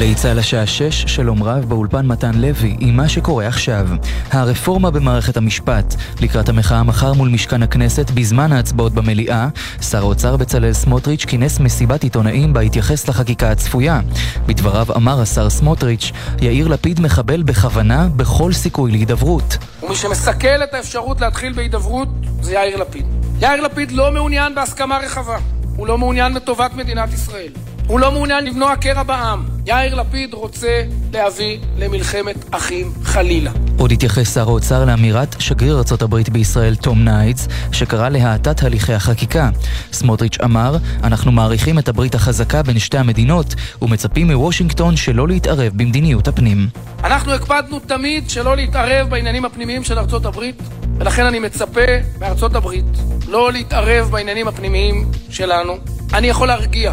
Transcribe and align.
גלי 0.00 0.14
צה"ל 0.14 0.38
השעה 0.38 0.66
6, 0.66 1.04
שלום 1.06 1.42
רב, 1.42 1.64
באולפן 1.64 2.06
מתן 2.06 2.34
לוי, 2.34 2.76
עם 2.78 2.96
מה 2.96 3.08
שקורה 3.08 3.46
עכשיו. 3.46 3.88
הרפורמה 4.30 4.90
במערכת 4.90 5.36
המשפט, 5.36 5.94
לקראת 6.20 6.48
המחאה 6.48 6.82
מחר 6.82 7.12
מול 7.12 7.28
משכן 7.28 7.62
הכנסת 7.62 8.10
בזמן 8.10 8.52
ההצבעות 8.52 8.92
במליאה, 8.92 9.48
שר 9.90 9.98
האוצר 9.98 10.36
בצלאל 10.36 10.72
סמוטריץ' 10.72 11.24
כינס 11.24 11.60
מסיבת 11.60 12.02
עיתונאים 12.02 12.52
בה 12.52 12.60
התייחס 12.60 13.08
לחקיקה 13.08 13.50
הצפויה. 13.50 14.00
בדבריו 14.46 14.86
אמר 14.96 15.20
השר 15.20 15.50
סמוטריץ', 15.50 16.12
יאיר 16.42 16.68
לפיד 16.68 17.00
מחבל 17.00 17.42
בכוונה 17.42 18.08
בכל 18.16 18.52
סיכוי 18.52 18.90
להידברות. 18.90 19.58
ומי 19.82 19.96
שמסכל 19.96 20.62
את 20.64 20.74
האפשרות 20.74 21.20
להתחיל 21.20 21.52
בהידברות 21.52 22.08
זה 22.40 22.52
יאיר 22.52 22.76
לפיד. 22.76 23.06
יאיר 23.40 23.60
לפיד 23.60 23.92
לא 23.92 24.12
מעוניין 24.12 24.54
בהסכמה 24.54 24.98
רחבה. 24.98 25.38
הוא 25.76 25.86
לא 25.86 25.98
מעוניין 25.98 26.34
בטובת 26.34 26.74
מדינת 26.74 27.12
ישראל. 27.12 27.69
הוא 27.90 28.00
לא 28.00 28.12
מעוניין 28.12 28.44
למנוע 28.44 28.76
קרע 28.76 29.02
בעם. 29.02 29.44
יאיר 29.66 29.94
לפיד 29.94 30.34
רוצה 30.34 30.82
להביא 31.12 31.58
למלחמת 31.78 32.36
אחים 32.50 32.92
חלילה. 33.02 33.50
עוד 33.78 33.92
התייחס 33.92 34.34
שר 34.34 34.48
האוצר 34.48 34.84
לאמירת 34.84 35.36
שגריר 35.38 35.74
ארה"ב 35.74 36.16
בישראל 36.32 36.74
תום 36.74 37.04
ניידס, 37.04 37.48
שקרא 37.72 38.08
להאטת 38.08 38.62
הליכי 38.62 38.92
החקיקה. 38.92 39.48
סמוטריץ' 39.92 40.38
אמר, 40.44 40.76
אנחנו 41.04 41.32
מעריכים 41.32 41.78
את 41.78 41.88
הברית 41.88 42.14
החזקה 42.14 42.62
בין 42.62 42.78
שתי 42.78 42.98
המדינות, 42.98 43.54
ומצפים 43.82 44.30
מוושינגטון 44.30 44.96
שלא 44.96 45.28
להתערב 45.28 45.72
במדיניות 45.76 46.28
הפנים. 46.28 46.68
אנחנו 47.04 47.32
הקפדנו 47.32 47.80
תמיד 47.80 48.30
שלא 48.30 48.56
להתערב 48.56 49.08
בעניינים 49.10 49.44
הפנימיים 49.44 49.84
של 49.84 49.98
ארצות 49.98 50.26
הברית, 50.26 50.62
ולכן 50.98 51.24
אני 51.26 51.38
מצפה 51.38 51.86
מארצות 52.20 52.54
הברית 52.54 52.98
לא 53.28 53.52
להתערב 53.52 54.10
בעניינים 54.10 54.48
הפנימיים 54.48 55.10
שלנו. 55.30 55.76
אני 56.14 56.26
יכול 56.26 56.48
להרגיע 56.48 56.92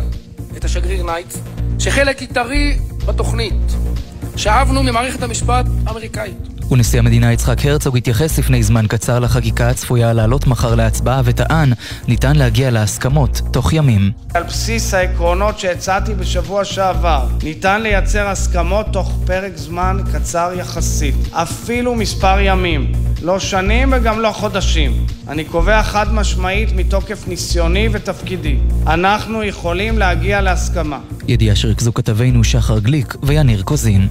את 0.58 0.66
השגריר 0.66 1.04
ניידס, 1.04 1.42
שחלק 1.80 2.22
עיקרי 2.22 2.78
בתוכנית 3.08 3.54
שאבנו 4.36 4.84
ממערכת 4.84 5.24
המשפט 5.24 5.66
האמריקאית. 5.86 6.57
ונשיא 6.72 7.00
המדינה 7.00 7.34
יצחק 7.34 7.66
הרצוג 7.66 7.98
התייחס 7.98 8.40
לפני 8.40 8.64
זמן 8.64 8.88
קצר 8.88 9.20
לחקיקה 9.20 9.70
הצפויה 9.70 10.14
לעלות 10.14 10.48
מחר 10.48 10.76
להצבעה 10.76 11.22
וטען, 11.26 11.74
ניתן 12.08 12.36
להגיע 12.36 12.72
להסכמות 12.72 13.42
תוך 13.52 13.74
ימים. 13.74 14.12
על 14.34 14.44
בסיס 14.44 14.94
העקרונות 14.94 15.60
שהצעתי 15.60 16.14
בשבוע 16.14 16.66
שעבר, 16.66 17.28
ניתן 17.44 17.82
לייצר 17.82 18.28
הסכמות 18.28 18.86
תוך 18.94 19.14
פרק 19.26 19.58
זמן 19.58 19.98
קצר 20.14 20.52
יחסית, 20.56 21.16
אפילו 21.32 21.96
מספר 21.96 22.38
ימים, 22.40 22.92
לא 23.22 23.40
שנים 23.40 23.94
וגם 23.98 24.20
לא 24.20 24.32
חודשים. 24.32 25.06
אני 25.28 25.44
קובע 25.44 25.84
חד 25.84 26.14
משמעית 26.14 26.70
מתוקף 26.76 27.28
ניסיוני 27.28 27.90
ותפקידי, 27.92 28.58
אנחנו 28.88 29.44
יכולים 29.44 29.98
להגיע 29.98 30.42
להסכמה. 30.42 31.00
ידיעה 31.28 31.56
שריכזו 31.56 31.94
כתבינו 31.94 32.44
שחר 32.44 32.80
גליק 32.80 33.16
ויניר 33.24 33.62
קוזין. 33.62 34.08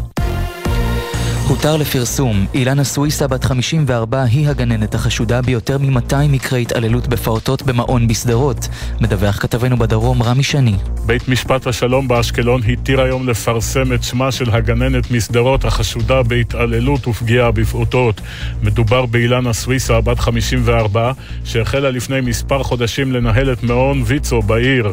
הותר 1.48 1.76
לפרסום, 1.76 2.46
אילנה 2.54 2.84
סוויסה 2.84 3.28
בת 3.28 3.44
54 3.44 4.22
היא 4.22 4.48
הגננת 4.48 4.94
החשודה 4.94 5.42
ביותר 5.42 5.78
מ-200 5.78 6.16
מקרי 6.28 6.62
התעללות 6.62 7.08
בפעוטות 7.08 7.62
במעון 7.62 8.08
בשדרות. 8.08 8.68
מדווח 9.00 9.38
כתבנו 9.42 9.76
בדרום 9.76 10.22
רמי 10.22 10.42
שני. 10.42 10.74
בית 11.06 11.28
משפט 11.28 11.66
השלום 11.66 12.08
באשקלון 12.08 12.60
התיר 12.68 13.00
היום 13.00 13.28
לפרסם 13.28 13.92
את 13.92 14.02
שמה 14.02 14.32
של 14.32 14.50
הגננת 14.50 15.10
משדרות 15.10 15.64
החשודה 15.64 16.22
בהתעללות 16.22 17.08
ופגיעה 17.08 17.50
בפעוטות. 17.50 18.20
מדובר 18.62 19.06
באילנה 19.06 19.52
סוויסה 19.52 20.00
בת 20.00 20.18
54 20.18 21.12
שהחלה 21.44 21.90
לפני 21.90 22.20
מספר 22.20 22.62
חודשים 22.62 23.12
לנהל 23.12 23.52
את 23.52 23.62
מעון 23.62 24.02
ויצו 24.06 24.42
בעיר. 24.42 24.92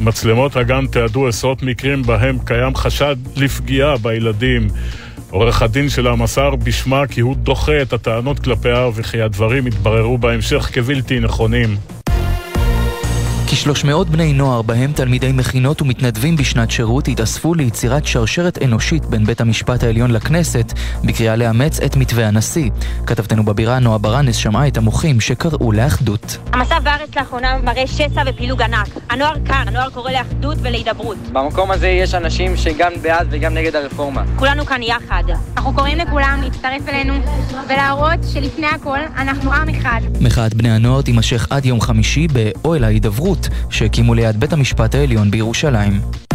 מצלמות 0.00 0.56
הגן 0.56 0.86
תיעדו 0.86 1.28
עשרות 1.28 1.62
מקרים 1.62 2.02
בהם 2.02 2.38
קיים 2.44 2.74
חשד 2.74 3.16
לפגיעה 3.36 3.96
בילדים. 3.96 4.68
עורך 5.30 5.62
הדין 5.62 5.88
שלה 5.88 6.14
מסר 6.14 6.56
בשמה 6.56 7.06
כי 7.06 7.20
הוא 7.20 7.36
דוחה 7.36 7.82
את 7.82 7.92
הטענות 7.92 8.38
כלפיה 8.38 8.88
וכי 8.94 9.22
הדברים 9.22 9.66
יתבררו 9.66 10.18
בהמשך 10.18 10.70
כבלתי 10.72 11.20
נכונים. 11.20 11.97
כ-300 13.50 14.04
בני 14.04 14.32
נוער, 14.32 14.62
בהם 14.62 14.92
תלמידי 14.92 15.32
מכינות 15.32 15.82
ומתנדבים 15.82 16.36
בשנת 16.36 16.70
שירות, 16.70 17.08
התאספו 17.08 17.54
ליצירת 17.54 18.06
שרשרת 18.06 18.62
אנושית 18.62 19.04
בין 19.04 19.24
בית 19.24 19.40
המשפט 19.40 19.82
העליון 19.82 20.10
לכנסת, 20.10 20.72
בקריאה 21.04 21.36
לאמץ 21.36 21.80
את 21.80 21.96
מתווה 21.96 22.26
הנשיא. 22.26 22.70
כתבתנו 23.06 23.44
בבירה 23.44 23.78
נועה 23.78 23.98
ברנס 23.98 24.36
שמעה 24.36 24.68
את 24.68 24.76
המוחים 24.76 25.20
שקראו 25.20 25.72
לאחדות. 25.72 26.38
המצב 26.52 26.80
בארץ 26.84 27.16
לאחרונה 27.16 27.58
מראה 27.58 27.86
שסע 27.86 28.22
ופילוג 28.26 28.62
ענק. 28.62 28.88
הנוער 29.10 29.34
כאן, 29.44 29.64
הנוער 29.68 29.90
קורא 29.90 30.10
לאחדות 30.10 30.58
ולהידברות. 30.62 31.16
במקום 31.32 31.70
הזה 31.70 31.88
יש 31.88 32.14
אנשים 32.14 32.56
שגם 32.56 32.92
בעד 33.02 33.26
וגם 33.30 33.54
נגד 33.54 33.76
הרפורמה. 33.76 34.24
כולנו 34.36 34.66
כאן 34.66 34.82
יחד. 34.82 35.22
אנחנו 35.56 35.74
קוראים 35.74 35.98
לכולם 35.98 36.40
להצטרף 36.44 36.88
אלינו 36.88 37.14
ולהראות 37.68 38.20
שלפני 38.32 38.66
הכל 38.66 38.98
אנחנו 39.16 39.52
עם 39.52 39.68
אחד. 39.68 40.00
מחאת 40.20 40.54
בני 40.54 40.70
הנוער 40.70 41.02
תימשך 41.02 41.46
עד 41.50 41.66
יום 41.66 41.80
חמישי 41.80 42.26
באוהל 42.28 42.84
ההידברות. 42.84 43.37
שהקימו 43.70 44.14
ליד 44.14 44.40
בית 44.40 44.52
המשפט 44.52 44.94
העליון 44.94 45.30
בירושלים. 45.30 46.27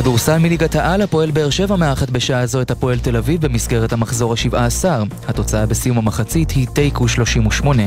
כדורסל 0.00 0.38
מליגת 0.38 0.74
העל, 0.74 1.02
הפועל 1.02 1.30
באר 1.30 1.50
שבע 1.50 1.76
מארחת 1.76 2.10
בשעה 2.10 2.46
זו 2.46 2.60
את 2.60 2.70
הפועל 2.70 2.98
תל 2.98 3.16
אביב 3.16 3.40
במסגרת 3.40 3.92
המחזור 3.92 4.32
ה-17. 4.32 4.84
התוצאה 5.28 5.66
בסיום 5.66 5.98
המחצית 5.98 6.50
היא 6.50 6.66
תיקו 6.66 7.08
38. 7.08 7.82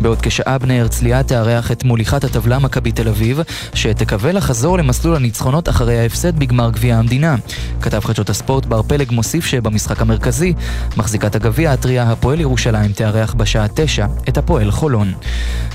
בעוד 0.00 0.18
כשעה 0.22 0.58
בני 0.58 0.80
הרצליה 0.80 1.22
תארח 1.22 1.72
את 1.72 1.84
מוליכת 1.84 2.24
הטבלה 2.24 2.58
מכבי 2.58 2.92
תל 2.92 3.08
אביב, 3.08 3.40
שתקווה 3.74 4.32
לחזור 4.32 4.78
למסלול 4.78 5.16
הניצחונות 5.16 5.68
אחרי 5.68 5.98
ההפסד 5.98 6.38
בגמר 6.38 6.70
גביע 6.70 6.96
המדינה. 6.96 7.36
כתב 7.82 8.00
חדשות 8.04 8.30
הספורט 8.30 8.66
בר 8.66 8.82
פלג 8.82 9.12
מוסיף 9.12 9.46
שבמשחק 9.46 10.00
המרכזי, 10.00 10.54
מחזיקת 10.96 11.34
הגביע 11.34 11.72
הטריה 11.72 12.02
הפועל 12.02 12.40
ירושלים 12.40 12.92
תארח 12.92 13.34
בשעה 13.34 13.66
9 13.74 14.06
את 14.28 14.38
הפועל 14.38 14.70
חולון. 14.70 15.12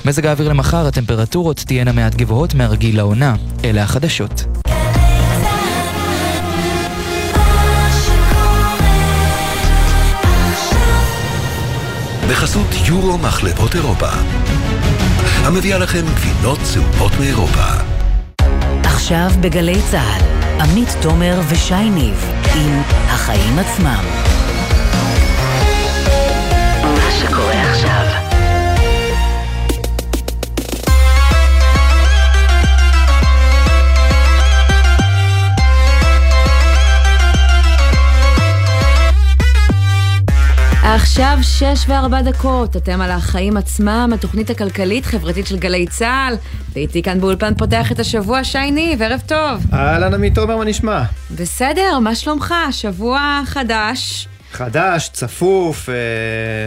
מזג 0.04 0.26
האוויר 0.26 0.48
למחר, 0.48 0.86
הטמפרטורות 0.86 1.56
תהיינה 1.56 1.92
מעט 1.92 2.14
גבוהות 2.14 2.54
מהרגיל 2.54 2.96
לעונה. 2.96 3.34
אלה 3.64 3.82
החדשות. 3.82 4.61
בחסות 12.30 12.66
יורו 12.86 13.18
מחלבות 13.18 13.74
אירופה, 13.74 14.08
המביאה 15.44 15.78
לכם 15.78 16.04
גבינות 16.14 16.58
צהובות 16.62 17.12
מאירופה. 17.20 17.64
עכשיו 18.84 19.30
בגלי 19.40 19.82
צה"ל, 19.90 20.22
עמית 20.60 20.88
תומר 21.02 21.40
ושי 21.48 21.90
ניב 21.90 22.24
עם 22.54 22.82
החיים 23.06 23.58
עצמם. 23.58 24.04
עכשיו 41.32 41.74
שש 41.76 41.84
וארבע 41.88 42.22
דקות, 42.22 42.76
אתם 42.76 43.00
על 43.00 43.10
החיים 43.10 43.56
עצמם, 43.56 44.10
התוכנית 44.14 44.50
הכלכלית-חברתית 44.50 45.46
של 45.46 45.58
גלי 45.58 45.86
צה"ל, 45.86 46.34
ואיתי 46.72 47.02
כאן 47.02 47.20
באולפן 47.20 47.54
פותח 47.54 47.92
את 47.92 47.98
השבוע 47.98 48.44
שייני, 48.44 48.96
וערב 48.98 49.22
טוב. 49.26 49.66
אהלן 49.72 50.14
עמית 50.14 50.34
תומר, 50.34 50.56
מה 50.56 50.64
נשמע? 50.64 51.02
בסדר, 51.30 51.98
מה 51.98 52.14
שלומך? 52.14 52.54
שבוע 52.70 53.42
חדש. 53.46 54.28
חדש, 54.52 55.10
צפוף, 55.12 55.88
אה, 55.88 55.94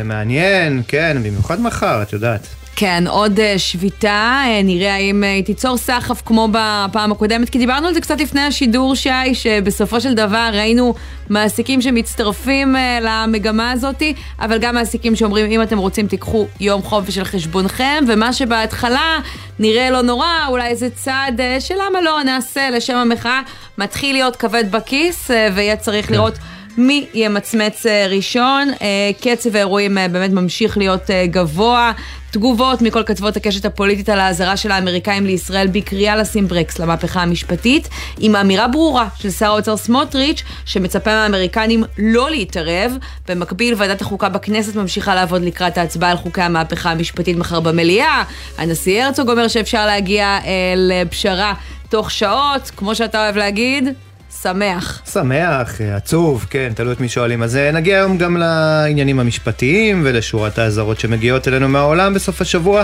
מעניין, 0.03 0.81
כן, 0.87 1.17
במיוחד 1.23 1.61
מחר, 1.61 2.01
את 2.01 2.13
יודעת. 2.13 2.47
כן, 2.77 3.03
עוד 3.07 3.39
uh, 3.39 3.41
שביתה, 3.57 4.43
uh, 4.45 4.63
נראה 4.63 4.93
האם 4.95 5.23
uh, 5.23 5.25
היא 5.25 5.43
תיצור 5.43 5.77
סחף 5.77 6.21
כמו 6.25 6.47
בפעם 6.51 7.11
הקודמת, 7.11 7.49
כי 7.49 7.57
דיברנו 7.57 7.87
על 7.87 7.93
זה 7.93 8.01
קצת 8.01 8.21
לפני 8.21 8.41
השידור, 8.41 8.95
שי, 8.95 9.33
שבסופו 9.33 10.01
של 10.01 10.13
דבר 10.13 10.49
ראינו 10.53 10.93
מעסיקים 11.29 11.81
שמצטרפים 11.81 12.75
למגמה 13.01 13.71
הזאת, 13.71 14.03
אבל 14.39 14.57
גם 14.57 14.75
מעסיקים 14.75 15.15
שאומרים, 15.15 15.51
אם 15.51 15.61
אתם 15.61 15.77
רוצים 15.77 16.07
תיקחו 16.07 16.47
יום 16.59 16.81
חופש 16.81 17.15
של 17.15 17.23
חשבונכם, 17.23 18.03
ומה 18.07 18.33
שבהתחלה 18.33 19.19
נראה 19.59 19.89
לא 19.89 20.01
נורא, 20.01 20.47
אולי 20.47 20.67
איזה 20.67 20.89
צעד 20.89 21.41
שלמה 21.59 22.01
לא 22.01 22.23
נעשה 22.23 22.69
לשם 22.69 22.95
המחאה, 22.95 23.41
מתחיל 23.77 24.15
להיות 24.15 24.35
כבד 24.35 24.71
בכיס, 24.71 25.31
ויהיה 25.55 25.75
צריך 25.75 26.07
כן. 26.07 26.13
מי 26.77 27.07
ימצמץ 27.13 27.85
ראשון. 28.09 28.67
קצב 29.21 29.55
האירועים 29.55 29.97
באמת 30.11 30.31
ממשיך 30.31 30.77
להיות 30.77 31.09
גבוה. 31.25 31.91
תגובות 32.35 32.81
מכל 32.81 33.03
קצוות 33.03 33.37
הקשת 33.37 33.65
הפוליטית 33.65 34.09
על 34.09 34.19
האזהרה 34.19 34.57
של 34.57 34.71
האמריקאים 34.71 35.25
לישראל 35.25 35.67
בקריאה 35.67 36.15
לשים 36.15 36.47
ברקס 36.47 36.79
למהפכה 36.79 37.21
המשפטית, 37.21 37.89
עם 38.19 38.35
אמירה 38.35 38.67
ברורה 38.67 39.07
של 39.19 39.29
שר 39.29 39.45
האוצר 39.45 39.77
סמוטריץ', 39.77 40.43
שמצפה 40.65 41.11
מהאמריקנים 41.11 41.83
לא 41.97 42.29
להתערב. 42.29 42.97
במקביל, 43.27 43.73
ועדת 43.77 44.01
החוקה 44.01 44.29
בכנסת 44.29 44.75
ממשיכה 44.75 45.15
לעבוד 45.15 45.41
לקראת 45.41 45.77
ההצבעה 45.77 46.11
על 46.11 46.17
חוקי 46.17 46.41
המהפכה 46.41 46.91
המשפטית 46.91 47.37
מחר 47.37 47.59
במליאה. 47.59 48.23
הנשיא 48.57 49.03
הרצוג 49.03 49.29
אומר 49.29 49.47
שאפשר 49.47 49.85
להגיע 49.85 50.25
אה, 50.25 50.73
לפשרה 50.77 51.53
תוך 51.89 52.11
שעות, 52.11 52.71
כמו 52.77 52.95
שאתה 52.95 53.23
אוהב 53.23 53.37
להגיד. 53.37 53.89
שמח. 54.41 55.01
שמח, 55.11 55.81
אה, 55.81 55.95
עצוב, 55.95 56.45
כן, 56.49 56.71
תלוי 56.75 56.93
את 56.93 56.99
מי 56.99 57.09
שואלים. 57.09 57.43
אז 57.43 57.55
אה, 57.55 57.71
נגיע 57.71 57.97
היום 57.97 58.17
גם 58.17 58.37
לעניינים 58.37 59.19
המשפטיים 59.19 60.01
ולשורת 60.05 60.59
האזהרות 60.59 60.99
שמגיעות 60.99 61.47
אלינו 61.47 61.69
מהעולם 61.69 62.13
בסוף 62.13 62.41
השבוע, 62.41 62.83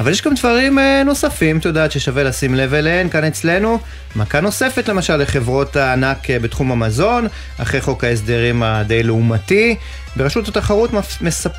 אבל 0.00 0.10
יש 0.10 0.22
גם 0.22 0.34
דברים 0.34 0.78
אה, 0.78 1.02
נוספים, 1.04 1.58
את 1.58 1.64
יודעת, 1.64 1.92
ששווה 1.92 2.22
לשים 2.22 2.54
לב 2.54 2.74
אליהן 2.74 3.08
כאן 3.08 3.24
אצלנו. 3.24 3.78
מכה 4.16 4.40
נוספת 4.40 4.88
למשל 4.88 5.16
לחברות 5.16 5.76
הענק 5.76 6.30
בתחום 6.30 6.72
המזון, 6.72 7.26
אחרי 7.58 7.80
חוק 7.80 8.04
ההסדרים 8.04 8.62
הדי 8.62 9.02
לעומתי. 9.02 9.76
ברשות 10.16 10.48
התחרות 10.48 10.90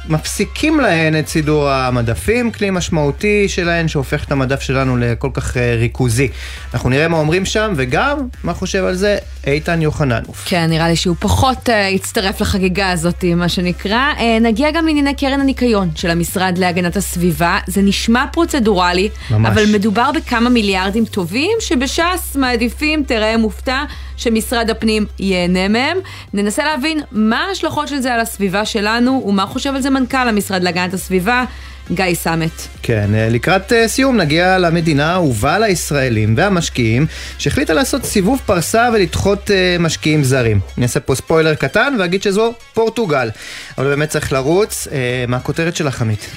מפסיקים 0.10 0.80
להן 0.80 1.20
את 1.20 1.28
סידור 1.28 1.70
המדפים, 1.70 2.52
כלי 2.52 2.70
משמעותי 2.70 3.50
שלהן 3.50 3.88
שהופך 3.88 4.24
את 4.24 4.32
המדף 4.32 4.62
שלנו 4.62 4.98
לכל 4.98 5.30
כך 5.34 5.58
ריכוזי. 5.58 6.28
אנחנו 6.74 6.90
נראה 6.90 7.08
מה 7.08 7.18
אומרים 7.18 7.46
שם, 7.46 7.74
וגם 7.76 8.18
מה 8.44 8.54
חושב 8.54 8.86
על 8.86 8.96
זה 8.96 9.18
איתן 9.48 9.82
יוחננוף. 9.82 10.44
כן, 10.46 10.66
נראה 10.70 10.88
לי 10.88 10.96
שהוא 10.96 11.16
פחות 11.20 11.70
uh, 11.70 11.72
יצטרף 11.72 12.42
לחגיגה 12.42 12.92
הזאת, 12.92 13.24
מה 13.36 13.50
שנקרא. 13.50 14.14
Uh, 14.18 14.22
נגיע 14.42 14.72
גם 14.72 14.86
לענייני 14.86 15.14
קרן 15.14 15.42
הניקיון 15.42 15.90
של 15.96 16.10
המשרד 16.10 16.58
להגנת 16.58 16.96
הסביבה. 16.98 17.60
זה 17.68 17.82
נשמע 17.82 18.26
פרוצדורלי, 18.32 19.10
ממש. 19.32 19.52
אבל 19.52 19.64
מדובר 19.74 20.12
בכמה 20.16 20.50
מיליארדים 20.50 21.06
טובים 21.06 21.52
שבש"ס 21.60 22.36
מעדיפים, 22.36 23.04
תראה 23.04 23.38
מופתע, 23.38 23.84
שמשרד 24.18 24.70
הפנים 24.70 25.06
ייהנה 25.20 25.68
מהם. 25.68 25.98
ננסה 26.34 26.64
להבין 26.64 27.02
מה 27.12 27.46
ההשלכות 27.50 27.88
של 27.88 28.00
זה 28.00 28.14
על 28.14 28.20
הסביבה 28.20 28.66
שלנו 28.66 29.24
ומה 29.28 29.46
חושב 29.46 29.76
על 29.76 29.82
זה 29.82 29.90
מנכ"ל 29.90 30.28
המשרד 30.30 30.64
להגנת 30.64 30.94
הסביבה. 30.94 31.46
גיא 31.92 32.14
סמט. 32.14 32.52
כן, 32.84 33.16
אה, 33.16 33.30
לקראת 33.30 33.74
אה, 33.74 33.88
סיום 33.88 34.18
נגיע 34.18 34.58
למדינה 34.58 35.12
האהובה 35.12 35.60
לישראלים 35.60 36.34
והמשקיעים 36.38 37.06
שהחליטה 37.38 37.74
לעשות 37.74 38.04
סיבוב 38.06 38.42
פרסה 38.46 38.90
ולדחות 38.94 39.52
אה, 39.52 39.76
משקיעים 39.80 40.24
זרים. 40.24 40.60
אני 40.78 40.84
אעשה 40.84 41.00
פה 41.00 41.16
ספוילר 41.16 41.56
קטן 41.56 41.96
ואגיד 42.00 42.24
שזו 42.24 42.54
פורטוגל. 42.74 43.30
אבל 43.78 43.88
באמת 43.88 44.10
צריך 44.10 44.34
לרוץ. 44.34 44.88
מה 45.28 45.38
הכותרת 45.38 45.76
שלך, 45.76 46.02
עמית? 46.02 46.30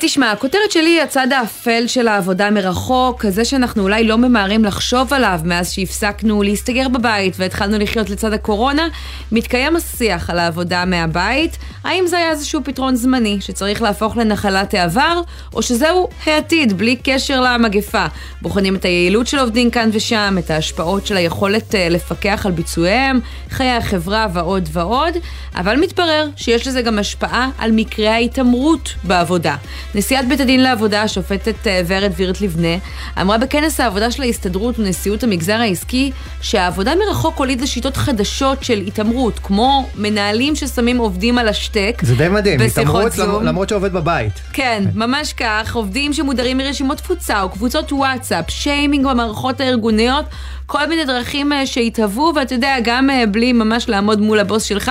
תשמע, 0.00 0.30
הכותרת 0.30 0.70
שלי 0.70 0.88
היא 0.90 1.02
הצד 1.02 1.28
האפל 1.32 1.86
של 1.86 2.08
העבודה 2.08 2.50
מרחוק, 2.50 3.20
כזה 3.20 3.44
שאנחנו 3.44 3.82
אולי 3.82 4.04
לא 4.04 4.18
ממהרים 4.18 4.64
לחשוב 4.64 5.14
עליו 5.14 5.40
מאז 5.44 5.72
שהפסקנו 5.72 6.42
להסתגר 6.42 6.88
בבית 6.88 7.34
והתחלנו 7.38 7.78
לחיות 7.78 8.10
לצד 8.10 8.32
הקורונה. 8.32 8.88
מתקיים 9.32 9.76
השיח 9.76 10.30
על 10.30 10.38
העבודה 10.38 10.84
מהבית. 10.84 11.56
האם 11.84 12.06
זה 12.06 12.16
היה 12.16 12.30
איזשהו 12.30 12.60
פתרון 12.64 12.96
זמני 12.96 13.38
שצריך 13.40 13.82
להפוך 13.82 14.16
לנחלת 14.16 14.74
העבר, 14.80 15.20
או 15.54 15.62
שזהו 15.62 16.08
העתיד, 16.26 16.78
בלי 16.78 16.96
קשר 16.96 17.40
למגפה. 17.40 18.06
בוחנים 18.42 18.76
את 18.76 18.84
היעילות 18.84 19.26
של 19.26 19.38
עובדים 19.38 19.70
כאן 19.70 19.90
ושם, 19.92 20.36
את 20.38 20.50
ההשפעות 20.50 21.06
של 21.06 21.16
היכולת 21.16 21.74
אה, 21.74 21.88
לפקח 21.88 22.46
על 22.46 22.52
ביצועיהם, 22.52 23.20
חיי 23.50 23.70
החברה 23.70 24.26
ועוד 24.32 24.68
ועוד, 24.72 25.14
אבל 25.54 25.76
מתברר 25.80 26.28
שיש 26.36 26.66
לזה 26.66 26.82
גם 26.82 26.98
השפעה 26.98 27.50
על 27.58 27.70
מקרי 27.72 28.08
ההתעמרות 28.08 28.94
בעבודה. 29.04 29.56
נשיאת 29.94 30.28
בית 30.28 30.40
הדין 30.40 30.62
לעבודה, 30.62 31.02
השופטת 31.02 31.66
אה, 31.66 31.80
ורד 31.86 32.12
וירט 32.16 32.40
לבנה, 32.40 32.76
אמרה 33.20 33.38
בכנס 33.38 33.80
העבודה 33.80 34.10
של 34.10 34.22
ההסתדרות 34.22 34.78
ונשיאות 34.78 35.22
המגזר 35.22 35.56
העסקי, 35.60 36.10
שהעבודה 36.40 36.92
מרחוק 37.06 37.36
הוליד 37.36 37.60
לשיטות 37.60 37.96
חדשות 37.96 38.64
של 38.64 38.78
התעמרות, 38.86 39.38
כמו 39.42 39.88
מנהלים 39.96 40.56
ששמים 40.56 40.98
עובדים 40.98 41.38
על 41.38 41.48
השטק. 41.48 42.02
זה 42.02 42.14
די 42.14 42.28
מדהים, 42.28 42.60
התעמרות 42.60 43.18
למרות 43.18 43.68
שעובד 43.68 43.92
בבית. 43.92 44.32
כן. 44.52 44.69
כן, 44.70 44.84
ממש 44.94 45.32
כך, 45.32 45.76
עובדים 45.76 46.12
שמודרים 46.12 46.58
מרשימות 46.58 46.98
תפוצה 46.98 47.42
או 47.42 47.50
קבוצות 47.50 47.92
וואטסאפ, 47.92 48.50
שיימינג 48.50 49.06
במערכות 49.06 49.60
הארגוניות, 49.60 50.24
כל 50.70 50.86
מיני 50.86 51.04
דרכים 51.04 51.52
אה, 51.52 51.66
שהתהוו, 51.66 52.32
ואתה 52.36 52.54
יודע, 52.54 52.76
גם 52.82 53.10
אה, 53.10 53.26
בלי 53.26 53.52
ממש 53.52 53.88
לעמוד 53.88 54.20
מול 54.20 54.38
הבוס 54.38 54.62
שלך, 54.62 54.90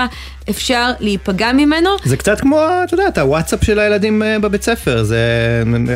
אפשר 0.50 0.92
להיפגע 1.00 1.52
ממנו. 1.54 1.90
זה 2.04 2.18
קצת 2.18 2.40
כמו, 2.40 2.62
אתה 2.84 2.94
יודע, 2.94 3.22
הוואטסאפ 3.22 3.64
של 3.64 3.80
הילדים 3.80 4.24
אה, 4.24 4.40
בבית 4.40 4.64
ספר, 4.64 5.04
זה 5.04 5.20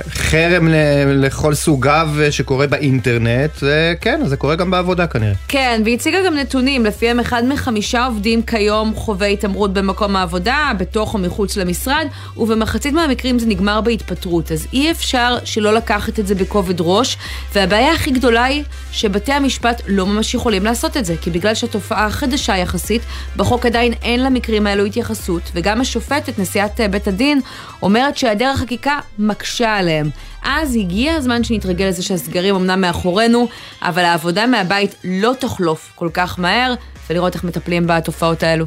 חרם 0.10 0.68
לכל 1.08 1.54
סוגיו 1.54 2.10
שקורה 2.32 2.68
באינטרנט, 2.68 3.52
וכן, 3.62 4.22
זה 4.26 4.38
קורה 4.38 4.56
גם 4.56 4.72
בעבודה 4.72 5.08
כנראה. 5.08 5.34
כן, 5.48 5.82
והיא 5.84 5.96
הציגה 5.96 6.18
גם 6.26 6.34
נתונים, 6.34 6.86
לפיהם 6.86 7.20
אחד 7.20 7.46
מחמישה 7.46 8.06
עובדים 8.06 8.42
כיום 8.42 8.96
חווה 8.96 9.28
התעמרות 9.28 9.74
במקום 9.74 10.16
העבודה, 10.16 10.72
בתוך 10.78 11.14
או 11.14 11.20
מחוץ 11.20 11.58
למשרד, 11.58 12.08
ובמחצית 12.38 12.94
מהמקרים 12.94 13.40
זה 13.40 13.46
נגמר 13.46 13.82
בהתפטרות, 13.82 14.52
אז 14.52 14.68
אי 14.74 14.92
אפשר 14.92 15.38
שלא 15.44 15.74
לקחת 15.74 16.20
את 16.20 16.28
זה 16.28 16.36
בכובד 16.36 16.76
ראש, 16.80 17.18
והבעיה 17.56 17.94
הכי 17.94 18.12
גדולה 18.12 18.44
היא 18.44 18.64
שבתי 18.92 19.32
המשפט 19.32 19.73
המשפט 19.74 19.88
לא 19.88 20.06
ממש 20.06 20.34
יכולים 20.34 20.64
לעשות 20.64 20.98
את 20.98 21.06
זה, 21.06 21.16
כי 21.22 21.30
בגלל 21.30 21.56
שהתופעה 21.56 22.12
חדשה 22.12 22.58
יחסית, 22.58 23.02
בחוק 23.36 23.66
עדיין 23.66 23.94
אין 24.02 24.24
למקרים 24.24 24.68
האלו 24.68 24.86
התייחסות, 24.86 25.42
וגם 25.54 25.82
השופטת, 25.82 26.40
נשיאת 26.40 26.82
אה, 26.82 26.88
בית 26.88 27.08
הדין, 27.08 27.42
אומרת 27.82 28.18
שהיעדר 28.18 28.50
החקיקה 28.50 29.00
מקשה 29.20 29.76
עליהם. 29.76 30.10
אז 30.44 30.76
הגיע 30.76 31.14
הזמן 31.14 31.44
שנתרגל 31.44 31.86
לזה 31.86 32.04
שהסגרים 32.04 32.56
אמנם 32.56 32.82
מאחורינו, 32.82 33.48
אבל 33.82 34.04
העבודה 34.04 34.48
מהבית 34.48 34.96
לא 35.04 35.34
תחלוף 35.40 35.92
כל 35.96 36.10
כך 36.14 36.40
מהר, 36.40 36.74
ולראות 37.10 37.36
איך 37.36 37.44
מטפלים 37.44 37.88
בתופעות 37.88 38.44
האלו. 38.44 38.66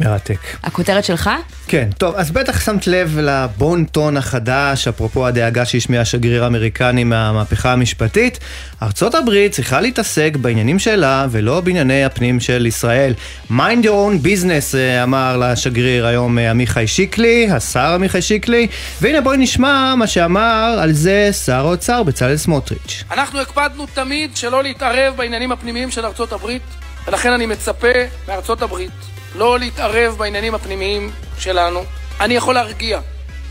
מרתק. 0.00 0.38
הכותרת 0.62 1.04
שלך? 1.04 1.30
כן, 1.68 1.88
טוב, 1.98 2.14
אז 2.14 2.30
בטח 2.30 2.60
שמת 2.64 2.86
לב 2.86 3.18
לבון 3.18 3.84
טון 3.84 4.16
החדש, 4.16 4.88
אפרופו 4.88 5.26
הדאגה 5.26 5.64
שהשמיע 5.64 6.00
השגריר 6.00 6.44
האמריקני 6.44 7.04
מהמהפכה 7.04 7.72
המשפטית. 7.72 8.38
ארצות 8.82 9.14
הברית 9.14 9.52
צריכה 9.52 9.80
להתעסק 9.80 10.36
בעניינים 10.40 10.78
שלה 10.78 11.26
ולא 11.30 11.60
בענייני 11.60 12.04
הפנים 12.04 12.40
של 12.40 12.66
ישראל. 12.66 13.14
Mind 13.50 13.82
your 13.82 13.86
own 13.86 14.24
business, 14.24 14.76
אה, 14.76 15.02
אמר 15.02 15.36
לשגריר 15.36 16.06
היום 16.06 16.38
אה, 16.38 16.50
עמיחי 16.50 16.86
שיקלי, 16.86 17.50
השר 17.50 17.94
עמיחי 17.94 18.22
שיקלי, 18.22 18.66
והנה 19.00 19.20
בואי 19.20 19.36
נשמע 19.36 19.94
מה 19.94 20.06
שאמר 20.06 20.78
על 20.80 20.92
זה 20.92 21.30
שר 21.32 21.66
האוצר 21.66 22.02
בצלאל 22.02 22.36
סמוטריץ'. 22.36 23.04
אנחנו 23.10 23.40
הקפדנו 23.40 23.86
תמיד 23.94 24.36
שלא 24.36 24.62
להתערב 24.62 25.14
בעניינים 25.16 25.52
הפנימיים 25.52 25.90
של 25.90 26.04
ארצות 26.04 26.32
הברית, 26.32 26.62
ולכן 27.06 27.32
אני 27.32 27.46
מצפה 27.46 27.88
מארצות 28.28 28.62
הברית 28.62 29.17
לא 29.34 29.58
להתערב 29.58 30.14
בעניינים 30.18 30.54
הפנימיים 30.54 31.10
שלנו. 31.38 31.84
אני 32.20 32.34
יכול 32.34 32.54
להרגיע 32.54 33.00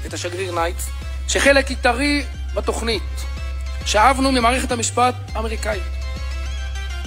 את 0.06 0.14
השגריר 0.14 0.56
ניידס 0.56 0.90
שחלק 1.28 1.70
עיקרי 1.70 2.24
בתוכנית 2.56 3.04
שאבנו 3.86 4.32
ממערכת 4.32 4.72
המשפט 4.72 5.16
האמריקאית. 5.34 5.84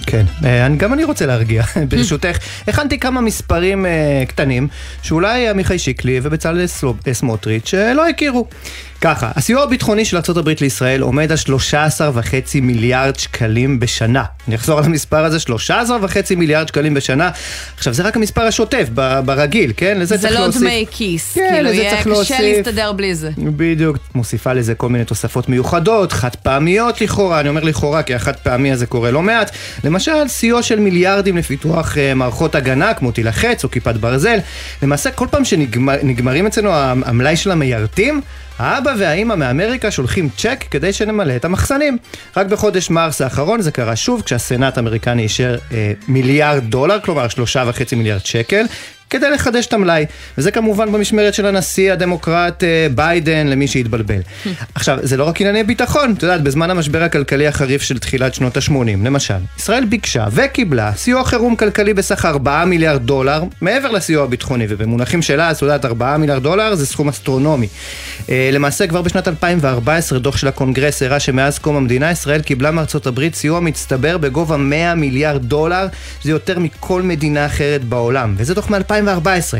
כן, 0.05 0.25
אה, 0.45 0.67
גם 0.77 0.93
אני 0.93 1.03
רוצה 1.03 1.25
להרגיע, 1.25 1.63
ברשותך. 1.89 2.37
הכנתי 2.67 2.99
כמה 2.99 3.21
מספרים 3.21 3.85
אה, 3.85 4.23
קטנים, 4.27 4.67
שאולי 5.01 5.49
עמיחי 5.49 5.79
שיקלי 5.79 6.19
ובצלאל 6.23 6.65
סמוטריץ' 7.13 7.73
אה, 7.73 7.93
לא 7.93 8.09
הכירו. 8.09 8.47
ככה, 9.01 9.31
הסיוע 9.35 9.63
הביטחוני 9.63 10.05
של 10.05 10.17
ארה"ב 10.17 10.49
לישראל 10.61 11.01
עומד 11.01 11.31
על 11.31 11.37
13.5 11.37 12.61
מיליארד 12.61 13.19
שקלים 13.19 13.79
בשנה. 13.79 14.23
אני 14.47 14.55
אחזור 14.55 14.79
על 14.79 14.85
המספר 14.85 15.25
הזה, 15.25 15.37
13.5 15.37 16.35
מיליארד 16.37 16.67
שקלים 16.67 16.93
בשנה. 16.93 17.29
עכשיו, 17.77 17.93
זה 17.93 18.03
רק 18.03 18.17
המספר 18.17 18.41
השוטף, 18.41 18.89
ברגיל, 19.25 19.73
כן? 19.77 19.99
לזה 19.99 20.17
צריך 20.17 20.33
להוסיף... 20.33 20.59
זה 20.59 20.65
לא 20.65 20.71
דמי 20.71 20.85
כיס, 20.91 21.33
כן, 21.33 21.49
כאילו, 21.53 21.69
יהיה 21.69 22.03
קשה 22.03 22.41
להסתדר 22.41 22.91
בלי 22.91 23.15
זה. 23.15 23.29
בדיוק, 23.37 23.97
מוסיפה 24.15 24.53
לזה 24.53 24.75
כל 24.75 24.89
מיני 24.89 25.05
תוספות 25.05 25.49
מיוחדות, 25.49 26.11
חד 26.11 26.35
פעמיות 26.35 27.01
לכאורה, 27.01 27.39
אני 27.39 27.49
אומר 27.49 27.63
לכאורה, 27.63 28.03
כי 28.03 28.15
החד 28.15 28.35
פעמי 28.35 28.71
הזה 28.71 28.85
קורה 28.85 29.11
לא 29.11 29.21
מעט. 29.21 29.51
למשל, 29.83 30.27
סיוע 30.27 30.61
של 30.61 30.79
מיליארדים 30.79 31.37
לפיתוח 31.37 31.93
uh, 31.93 32.15
מערכות 32.15 32.55
הגנה, 32.55 32.93
כמו 32.93 33.11
טיל 33.11 33.27
החץ 33.27 33.63
או 33.63 33.71
כיפת 33.71 33.95
ברזל. 33.95 34.37
למעשה, 34.83 35.11
כל 35.11 35.27
פעם 35.31 35.45
שנגמרים 35.45 36.47
אצלנו 36.47 36.69
המלאי 36.73 37.35
של 37.35 37.51
המיירטים, 37.51 38.21
האבא 38.61 38.93
והאימא 38.97 39.35
מאמריקה 39.35 39.91
שולחים 39.91 40.29
צ'ק 40.37 40.63
כדי 40.71 40.93
שנמלא 40.93 41.35
את 41.35 41.45
המחסנים. 41.45 41.97
רק 42.37 42.47
בחודש 42.47 42.89
מרס 42.89 43.21
האחרון 43.21 43.61
זה 43.61 43.71
קרה 43.71 43.95
שוב 43.95 44.21
כשהסנאט 44.21 44.77
האמריקני 44.77 45.23
אישר 45.23 45.57
אה, 45.71 45.93
מיליארד 46.07 46.63
דולר, 46.63 46.99
כלומר 46.99 47.27
שלושה 47.27 47.63
וחצי 47.67 47.95
מיליארד 47.95 48.25
שקל, 48.25 48.65
כדי 49.11 49.29
לחדש 49.29 49.65
את 49.65 49.73
המלאי. 49.73 50.05
וזה 50.37 50.51
כמובן 50.51 50.91
במשמרת 50.91 51.33
של 51.33 51.45
הנשיא 51.45 51.93
הדמוקרט 51.93 52.63
אה, 52.63 52.87
ביידן, 52.95 53.47
למי 53.47 53.67
שהתבלבל. 53.67 54.21
עכשיו, 54.75 54.97
זה 55.01 55.17
לא 55.17 55.23
רק 55.23 55.41
ענייני 55.41 55.63
ביטחון, 55.63 56.13
את 56.17 56.23
יודעת, 56.23 56.43
בזמן 56.43 56.69
המשבר 56.69 57.03
הכלכלי 57.03 57.47
החריף 57.47 57.81
של 57.81 57.99
תחילת 57.99 58.33
שנות 58.33 58.57
ה-80, 58.57 58.73
למשל, 59.03 59.33
ישראל 59.57 59.85
ביקשה 59.85 60.25
וקיבלה 60.31 60.91
סיוע 60.95 61.23
חירום 61.23 61.55
כלכלי 61.55 61.93
בסך 61.93 62.25
4 62.25 62.65
מיליארד 62.65 63.01
דולר, 63.01 63.43
מעבר 63.61 63.91
לסיוע 63.91 64.23
הביטחוני, 64.23 64.65
ובמונחים 64.69 65.21
שלה, 65.21 65.51
את 65.51 65.61
יודעת, 65.61 65.85
4 65.85 66.17
מיליארד 66.17 66.43
דולר 66.43 66.75
זה 66.75 66.85
סכום 66.85 67.09
אסטרונומי. 67.09 67.67
אה, 68.29 68.49
למעשה, 68.53 68.87
כבר 68.87 69.01
בשנת 69.01 69.27
2014, 69.27 70.19
דוח 70.19 70.37
של 70.37 70.47
הקונגרס 70.47 71.03
הראה 71.03 71.19
שמאז 71.19 71.59
קום 71.59 71.75
המדינה, 71.75 72.11
ישראל 72.11 72.41
קיבלה 72.41 72.71
מארצות 72.71 73.07
הברית 73.07 73.35
סיוע 73.35 73.59
מצטבר 73.59 74.17
בגובה 74.17 74.57
100 74.57 74.95
מיליארד 74.95 75.43
דולר, 75.45 75.87
זה 76.23 76.31
יותר 76.31 76.59
מכל 76.59 77.01
מדינה 77.01 77.45
אחרת 77.45 77.83
בעולם, 77.83 78.35
וזה 78.37 78.53
דוח 78.53 78.69
מ-2014. 78.69 79.00
2014. 79.01 79.59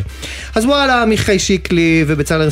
אז 0.55 0.65
וואלה, 0.65 1.01
עמיחי 1.01 1.39
שיקלי 1.39 2.05
ובצלאל 2.07 2.49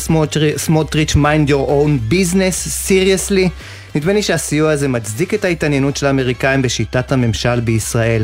סמוטריץ', 0.58 1.15
mind 1.15 1.50
your 1.50 1.69
own 1.69 2.13
business, 2.13 2.88
seriously. 2.88 3.50
נדמה 3.96 4.13
לי 4.13 4.24
שהסיוע 4.24 4.72
הזה 4.72 4.88
מצדיק 4.88 5.34
את 5.34 5.46
ההתעניינות 5.46 5.98
של 5.98 6.05
האמריקאים 6.05 6.62
בשיטת 6.62 7.12
הממשל 7.12 7.60
בישראל. 7.60 8.24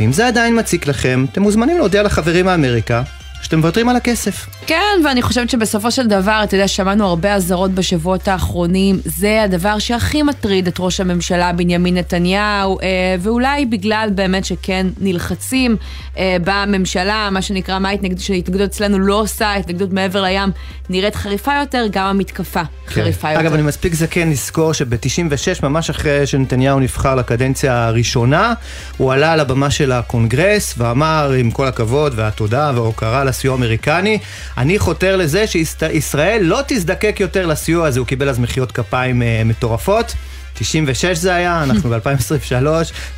ואם 0.00 0.12
זה 0.12 0.26
עדיין 0.26 0.58
מציק 0.58 0.86
לכם, 0.86 1.24
אתם 1.32 1.42
מוזמנים 1.42 1.76
להודיע 1.76 2.02
לחברים 2.02 2.46
מאמריקה 2.46 3.02
שאתם 3.46 3.58
מוותרים 3.58 3.88
על 3.88 3.96
הכסף. 3.96 4.46
כן, 4.66 5.00
ואני 5.04 5.22
חושבת 5.22 5.50
שבסופו 5.50 5.90
של 5.90 6.06
דבר, 6.06 6.40
אתה 6.44 6.56
יודע, 6.56 6.68
שמענו 6.68 7.06
הרבה 7.06 7.34
אזהרות 7.34 7.70
בשבועות 7.70 8.28
האחרונים, 8.28 9.00
זה 9.04 9.42
הדבר 9.42 9.78
שהכי 9.78 10.22
מטריד 10.22 10.66
את 10.66 10.76
ראש 10.78 11.00
הממשלה 11.00 11.52
בנימין 11.52 11.96
נתניהו, 11.96 12.80
אה, 12.80 12.86
ואולי 13.20 13.66
בגלל 13.66 14.08
באמת 14.14 14.44
שכן 14.44 14.86
נלחצים 15.00 15.76
אה, 16.18 16.36
בממשלה, 16.44 17.28
מה 17.32 17.42
שנקרא, 17.42 17.78
מה 17.78 17.88
ההתנגדות 17.88 18.20
שההתנגדות 18.20 18.70
אצלנו 18.70 18.98
לא 18.98 19.20
עושה, 19.20 19.46
ההתנגדות 19.46 19.92
מעבר 19.92 20.22
לים 20.22 20.50
נראית 20.90 21.14
חריפה 21.14 21.52
יותר, 21.60 21.86
גם 21.90 22.06
המתקפה 22.06 22.62
כן. 22.64 22.70
חריפה 22.88 23.30
יותר. 23.30 23.40
אגב, 23.40 23.54
אני 23.54 23.62
מספיק 23.62 23.94
זקן 23.94 24.30
לזכור 24.30 24.72
שב-96, 24.72 25.62
ממש 25.62 25.90
אחרי 25.90 26.26
שנתניהו 26.26 26.80
נבחר 26.80 27.14
לקדנציה 27.14 27.86
הראשונה, 27.86 28.54
הוא 28.96 29.12
עלה 29.12 29.32
על 29.32 29.40
הבמה 29.40 29.70
של 29.70 29.92
הקונגרס 29.92 30.74
ואמר, 30.78 31.32
עם 31.38 31.50
כל 31.50 31.66
הכבוד 31.66 32.12
והתודה 32.16 32.70
וההוקרה 32.74 33.24
לסיוע 33.36 33.54
האמריקני, 33.54 34.18
אני 34.58 34.78
חותר 34.78 35.16
לזה 35.16 35.46
שישראל 35.46 36.42
לא 36.42 36.60
תזדקק 36.66 37.16
יותר 37.20 37.46
לסיוע 37.46 37.86
הזה, 37.86 38.00
הוא 38.00 38.06
קיבל 38.06 38.28
אז 38.28 38.38
מחיאות 38.38 38.72
כפיים 38.72 39.22
uh, 39.22 39.24
מטורפות. 39.44 40.14
96 40.54 41.18
זה 41.18 41.34
היה, 41.34 41.62
אנחנו 41.62 41.90
ב-2023, 41.90 42.66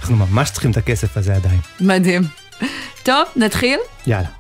אנחנו 0.01 0.17
ממש 0.17 0.51
צריכים 0.51 0.71
את 0.71 0.77
הכסף 0.77 1.17
הזה 1.17 1.35
עדיין. 1.35 1.61
מדהים. 1.81 2.23
טוב, 3.03 3.25
נתחיל? 3.37 3.79
יאללה. 4.07 4.38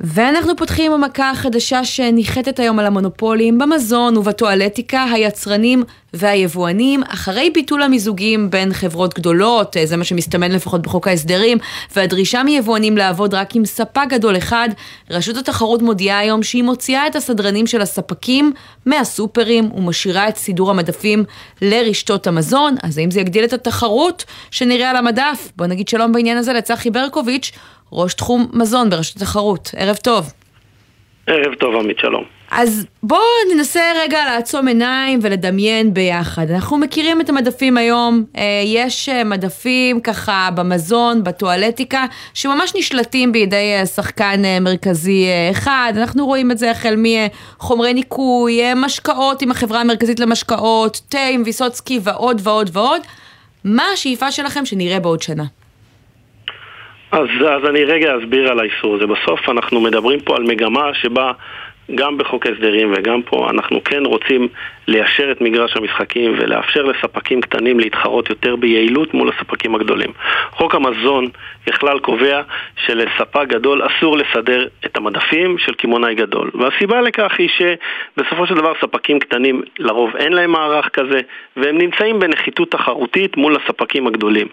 ואנחנו 0.00 0.56
פותחים 0.56 0.92
עם 0.92 1.04
המכה 1.04 1.30
החדשה 1.30 1.84
שניחתת 1.84 2.58
היום 2.58 2.78
על 2.78 2.86
המונופולים 2.86 3.58
במזון 3.58 4.16
ובטואלטיקה, 4.16 5.04
היצרנים 5.12 5.82
והיבואנים, 6.14 7.02
אחרי 7.08 7.50
ביטול 7.50 7.82
המיזוגים 7.82 8.50
בין 8.50 8.72
חברות 8.72 9.14
גדולות, 9.14 9.76
זה 9.84 9.96
מה 9.96 10.04
שמסתמן 10.04 10.52
לפחות 10.52 10.82
בחוק 10.82 11.08
ההסדרים, 11.08 11.58
והדרישה 11.96 12.42
מיבואנים 12.42 12.96
לעבוד 12.96 13.34
רק 13.34 13.56
עם 13.56 13.64
ספק 13.64 14.04
גדול 14.08 14.36
אחד, 14.36 14.68
רשות 15.10 15.36
התחרות 15.36 15.82
מודיעה 15.82 16.18
היום 16.18 16.42
שהיא 16.42 16.62
מוציאה 16.62 17.06
את 17.06 17.16
הסדרנים 17.16 17.66
של 17.66 17.80
הספקים 17.80 18.52
מהסופרים 18.86 19.70
ומשאירה 19.72 20.28
את 20.28 20.36
סידור 20.36 20.70
המדפים 20.70 21.24
לרשתות 21.62 22.26
המזון, 22.26 22.74
אז 22.82 22.98
האם 22.98 23.10
זה 23.10 23.20
יגדיל 23.20 23.44
את 23.44 23.52
התחרות 23.52 24.24
שנראה 24.50 24.90
על 24.90 24.96
המדף? 24.96 25.52
בוא 25.56 25.66
נגיד 25.66 25.88
שלום 25.88 26.12
בעניין 26.12 26.38
הזה 26.38 26.52
לצחי 26.52 26.90
ברקוביץ', 26.90 27.52
ראש 27.92 28.14
תחום 28.14 28.46
מזון 28.52 28.90
ברשות 28.90 29.16
התחרות. 29.16 29.70
ערב 29.76 29.96
טוב. 29.96 30.32
ערב 31.26 31.54
טוב, 31.54 31.74
עמית, 31.74 31.98
שלום. 31.98 32.24
אז 32.50 32.86
בואו 33.02 33.20
ננסה 33.54 33.80
רגע 34.02 34.24
לעצום 34.24 34.68
עיניים 34.68 35.18
ולדמיין 35.22 35.94
ביחד. 35.94 36.50
אנחנו 36.50 36.78
מכירים 36.78 37.20
את 37.20 37.28
המדפים 37.28 37.76
היום, 37.76 38.24
אה, 38.36 38.42
יש 38.64 39.08
אה, 39.08 39.24
מדפים 39.24 40.00
ככה 40.00 40.48
במזון, 40.54 41.24
בטואלטיקה, 41.24 42.04
שממש 42.34 42.72
נשלטים 42.76 43.32
בידי 43.32 43.74
אה, 43.78 43.86
שחקן 43.86 44.42
מרכזי 44.60 45.26
אחד. 45.50 45.92
אנחנו 45.96 46.26
רואים 46.26 46.50
את 46.50 46.58
זה 46.58 46.70
החל 46.70 46.94
מחומרי 46.98 47.94
ניקוי, 47.94 48.60
משקאות 48.76 49.42
עם 49.42 49.50
החברה 49.50 49.80
המרכזית 49.80 50.20
למשקאות, 50.20 51.00
תה 51.08 51.26
עם 51.30 51.42
ויסוצקי 51.46 52.00
ועוד 52.02 52.40
ועוד 52.44 52.70
ועוד. 52.72 53.00
מה 53.64 53.84
השאיפה 53.94 54.32
שלכם 54.32 54.66
שנראה 54.66 55.00
בעוד 55.00 55.22
שנה? 55.22 55.44
אז, 57.12 57.28
אז 57.48 57.64
אני 57.68 57.84
רגע 57.84 58.16
אסביר 58.18 58.50
על 58.50 58.60
האיסור 58.60 58.94
הזה. 58.94 59.06
בסוף 59.06 59.48
אנחנו 59.48 59.80
מדברים 59.80 60.20
פה 60.20 60.36
על 60.36 60.42
מגמה 60.42 60.94
שבה 60.94 61.32
גם 61.94 62.18
בחוק 62.18 62.46
ההסדרים 62.46 62.92
וגם 62.96 63.22
פה 63.22 63.50
אנחנו 63.50 63.84
כן 63.84 64.04
רוצים 64.06 64.48
ליישר 64.88 65.30
את 65.32 65.40
מגרש 65.40 65.76
המשחקים 65.76 66.34
ולאפשר 66.38 66.82
לספקים 66.82 67.40
קטנים 67.40 67.80
להתחרות 67.80 68.30
יותר 68.30 68.56
ביעילות 68.56 69.14
מול 69.14 69.28
הספקים 69.28 69.74
הגדולים. 69.74 70.12
חוק 70.50 70.74
המזון 70.74 71.28
בכלל 71.66 71.98
קובע 71.98 72.42
שלספק 72.86 73.46
גדול 73.46 73.82
אסור 73.86 74.16
לסדר 74.16 74.66
את 74.86 74.96
המדפים 74.96 75.58
של 75.58 75.74
קמעונאי 75.74 76.14
גדול. 76.14 76.50
והסיבה 76.54 77.00
לכך 77.00 77.32
היא 77.38 77.48
שבסופו 77.48 78.46
של 78.46 78.54
דבר 78.54 78.72
ספקים 78.80 79.18
קטנים 79.18 79.62
לרוב 79.78 80.16
אין 80.16 80.32
להם 80.32 80.50
מערך 80.50 80.88
כזה 80.88 81.20
והם 81.56 81.78
נמצאים 81.78 82.18
בנחיתות 82.20 82.70
תחרותית 82.70 83.36
מול 83.36 83.56
הספקים 83.56 84.06
הגדולים. 84.06 84.48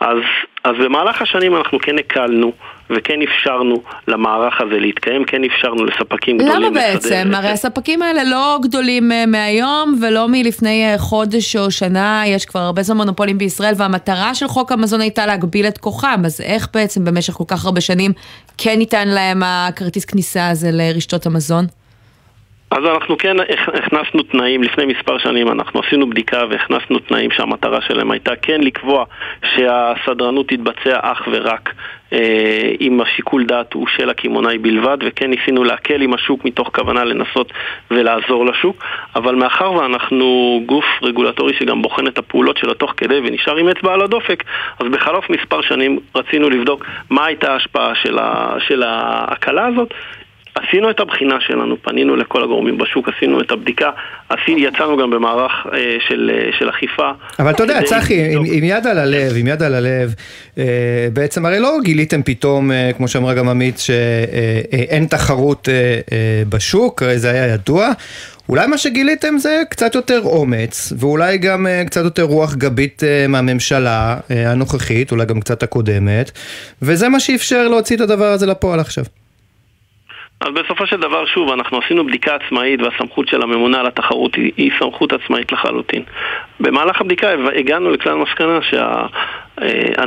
אז, 0.00 0.18
אז 0.64 0.74
במהלך 0.84 1.22
השנים 1.22 1.56
אנחנו 1.56 1.78
כן 1.78 1.98
הקלנו 1.98 2.52
וכן 2.90 3.22
אפשרנו 3.22 3.82
למערך 4.08 4.60
הזה 4.60 4.80
להתקיים, 4.80 5.24
כן 5.24 5.44
אפשרנו 5.44 5.84
לספקים 5.84 6.38
גדולים 6.38 6.62
למה 6.62 6.70
בעצם? 6.70 7.30
הרי 7.34 7.48
הספקים 7.48 8.02
האלה 8.02 8.24
לא 8.24 8.58
גדולים 8.62 9.12
אה, 9.12 9.26
מהיום 9.26 9.98
ולא 10.02 10.28
מלפני 10.28 10.92
אה, 10.92 10.98
חודש 10.98 11.56
או 11.56 11.70
שנה, 11.70 12.22
יש 12.26 12.44
כבר 12.44 12.60
הרבה 12.60 12.82
זמן 12.82 12.96
מונופולים 12.96 13.38
בישראל 13.38 13.74
והמטרה 13.76 14.34
של 14.34 14.48
חוק 14.48 14.72
המזון 14.72 15.00
הייתה 15.00 15.26
להגביל 15.26 15.66
את 15.66 15.78
כוחם, 15.78 16.22
אז 16.24 16.40
איך 16.40 16.68
בעצם 16.74 17.04
במשך 17.04 17.32
כל 17.32 17.44
כך 17.48 17.64
הרבה 17.64 17.80
שנים 17.80 18.12
כן 18.58 18.78
ניתן 18.78 19.08
להם 19.08 19.42
הכרטיס 19.44 20.04
כניסה 20.04 20.48
הזה 20.48 20.68
לרשתות 20.72 21.26
המזון? 21.26 21.64
אז 22.70 22.84
אנחנו 22.84 23.18
כן 23.18 23.36
הכנסנו 23.74 24.22
תנאים, 24.22 24.62
לפני 24.62 24.84
מספר 24.86 25.18
שנים 25.18 25.48
אנחנו 25.48 25.80
עשינו 25.80 26.10
בדיקה 26.10 26.44
והכנסנו 26.50 26.98
תנאים 26.98 27.30
שהמטרה 27.30 27.80
שלהם 27.80 28.10
הייתה 28.10 28.36
כן 28.42 28.60
לקבוע 28.60 29.04
שהסדרנות 29.54 30.48
תתבצע 30.48 30.98
אך 31.02 31.28
ורק 31.32 31.74
אה, 32.12 32.72
השיקול 33.02 33.44
דעת 33.44 33.72
הוא 33.72 33.86
של 33.96 34.10
הקמעונאי 34.10 34.58
בלבד 34.58 34.98
וכן 35.00 35.30
ניסינו 35.30 35.64
להקל 35.64 36.02
עם 36.02 36.14
השוק 36.14 36.44
מתוך 36.44 36.70
כוונה 36.74 37.04
לנסות 37.04 37.52
ולעזור 37.90 38.46
לשוק 38.46 38.84
אבל 39.16 39.34
מאחר 39.34 39.72
ואנחנו 39.72 40.60
גוף 40.66 40.84
רגולטורי 41.02 41.54
שגם 41.58 41.82
בוחן 41.82 42.06
את 42.06 42.18
הפעולות 42.18 42.58
שלו 42.58 42.74
תוך 42.74 42.94
כדי 42.96 43.18
ונשאר 43.24 43.56
עם 43.56 43.68
אצבע 43.68 43.94
על 43.94 44.00
הדופק 44.00 44.44
אז 44.80 44.86
בחלוף 44.92 45.30
מספר 45.30 45.62
שנים 45.62 45.98
רצינו 46.14 46.50
לבדוק 46.50 46.84
מה 47.10 47.26
הייתה 47.26 47.52
ההשפעה 47.52 47.92
של 48.58 48.82
ההקלה 48.82 49.66
הזאת 49.66 49.94
עשינו 50.58 50.90
את 50.90 51.00
הבחינה 51.00 51.36
שלנו, 51.40 51.76
פנינו 51.82 52.16
לכל 52.16 52.42
הגורמים 52.42 52.78
בשוק, 52.78 53.08
עשינו 53.08 53.40
את 53.40 53.50
הבדיקה, 53.50 53.90
עשינו, 54.28 54.58
יצאנו 54.58 54.96
גם 54.96 55.10
במערך 55.10 55.52
אה, 55.72 55.96
של, 56.08 56.30
אה, 56.34 56.50
של 56.58 56.70
אכיפה. 56.70 57.10
אבל 57.38 57.50
אתה 57.50 57.62
יודע, 57.62 57.82
צחי, 57.82 58.34
עם, 58.34 58.42
עם 58.52 58.64
יד 58.64 58.86
על 58.86 58.98
הלב, 58.98 59.32
עם 59.36 59.46
יד 59.46 59.62
על 59.62 59.74
הלב, 59.74 60.14
אה, 60.58 60.64
בעצם 61.12 61.46
הרי 61.46 61.60
לא 61.60 61.78
גיליתם 61.84 62.22
פתאום, 62.22 62.72
אה, 62.72 62.90
כמו 62.96 63.08
שאמרה 63.08 63.34
גם 63.34 63.48
עמית, 63.48 63.78
שאין 63.78 65.02
אה, 65.02 65.08
תחרות 65.08 65.68
אה, 65.68 65.74
אה, 66.12 66.42
בשוק, 66.48 67.02
הרי 67.02 67.18
זה 67.18 67.30
היה 67.30 67.46
ידוע. 67.46 67.92
אולי 68.48 68.66
מה 68.66 68.78
שגיליתם 68.78 69.38
זה 69.38 69.62
קצת 69.70 69.94
יותר 69.94 70.20
אומץ, 70.24 70.92
ואולי 70.98 71.38
גם 71.38 71.66
uh, 71.66 71.86
קצת 71.86 72.04
יותר 72.04 72.22
רוח 72.22 72.54
גבית 72.54 73.02
uh, 73.02 73.28
מהממשלה 73.28 74.16
uh, 74.16 74.32
הנוכחית, 74.46 75.12
אולי 75.12 75.26
גם 75.26 75.40
קצת 75.40 75.62
הקודמת, 75.62 76.30
וזה 76.82 77.08
מה 77.08 77.20
שאפשר 77.20 77.68
להוציא 77.68 77.96
את 77.96 78.00
הדבר 78.00 78.24
הזה 78.24 78.46
לפועל 78.46 78.80
עכשיו. 78.80 79.04
אז 80.40 80.48
בסופו 80.48 80.86
של 80.86 80.96
דבר, 80.96 81.26
שוב, 81.26 81.50
אנחנו 81.50 81.78
עשינו 81.78 82.06
בדיקה 82.06 82.34
עצמאית 82.34 82.80
והסמכות 82.82 83.28
של 83.28 83.42
הממונה 83.42 83.80
על 83.80 83.86
התחרות 83.86 84.34
היא, 84.34 84.52
היא 84.56 84.70
סמכות 84.78 85.12
עצמאית 85.12 85.52
לחלוטין. 85.52 86.02
במהלך 86.60 87.00
הבדיקה 87.00 87.28
הגענו 87.54 87.90
לכלל 87.90 88.14
מסקנה 88.14 88.62
שה... 88.62 89.06
אה, 89.62 90.02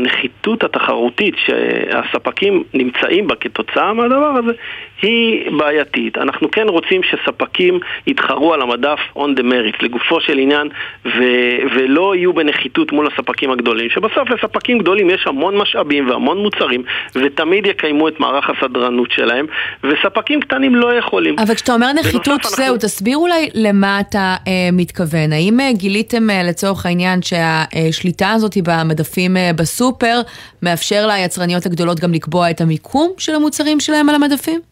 התחרותית 0.64 1.36
שהספקים 1.46 2.64
נמצאים 2.74 3.28
בה 3.28 3.36
כתוצאה 3.36 3.94
מהדבר 3.94 4.34
הזה 4.38 4.52
היא 5.02 5.52
בעייתית. 5.58 6.18
אנחנו 6.18 6.52
כן 6.52 6.70
רוצים 6.70 7.02
שספקים 7.04 7.80
יתחרו 8.08 8.54
על 8.54 8.62
המדף 8.62 9.00
on 9.16 9.40
the 9.40 9.42
merit, 9.42 9.84
לגופו 9.86 10.22
של 10.22 10.38
עניין, 10.38 10.70
ו- 11.06 11.58
ולא 11.76 12.16
יהיו 12.16 12.34
בנחיתות 12.34 12.92
מול 12.92 13.08
הספקים 13.14 13.52
הגדולים, 13.52 13.90
שבסוף 13.90 14.30
לספקים 14.30 14.78
גדולים 14.80 15.10
יש 15.10 15.28
המון 15.28 15.58
משאבים 15.58 16.10
והמון 16.10 16.38
מוצרים, 16.38 16.84
ותמיד 17.16 17.66
יקיימו 17.66 18.08
את 18.08 18.20
מערך 18.20 18.50
הסדרנות 18.50 19.12
שלהם, 19.12 19.46
וספקים 19.84 20.42
קטנים 20.42 20.76
לא 20.76 20.94
יכולים. 20.94 21.36
אבל 21.40 21.56
כשאתה 21.56 21.74
אומר 21.74 21.94
נחיתות, 21.94 22.44
זהו, 22.44 22.66
אנחנו... 22.66 22.78
תסביר 22.78 23.18
אולי 23.18 23.50
למה 23.54 24.00
אתה 24.00 24.36
אה, 24.48 24.70
מתכוון. 24.74 25.34
האם 25.34 25.60
אה, 25.60 25.74
גיליתם 25.74 26.30
אה, 26.30 26.44
לצורך 26.44 26.86
העניין 26.86 27.20
שהשליטה 27.22 28.32
הזאת 28.32 28.58
במדפים 28.64 29.38
אה, 29.38 29.52
בסופר 29.56 30.22
מאפשר 30.62 31.08
ליצרניות 31.08 31.66
הגדולות 31.66 32.00
גם 32.00 32.14
לקבוע 32.14 32.50
את 32.50 32.62
המיקום 32.62 33.12
של 33.18 33.36
המוצרים 33.36 33.80
שלהם 33.80 34.10
על 34.10 34.16
המדפים? 34.16 34.71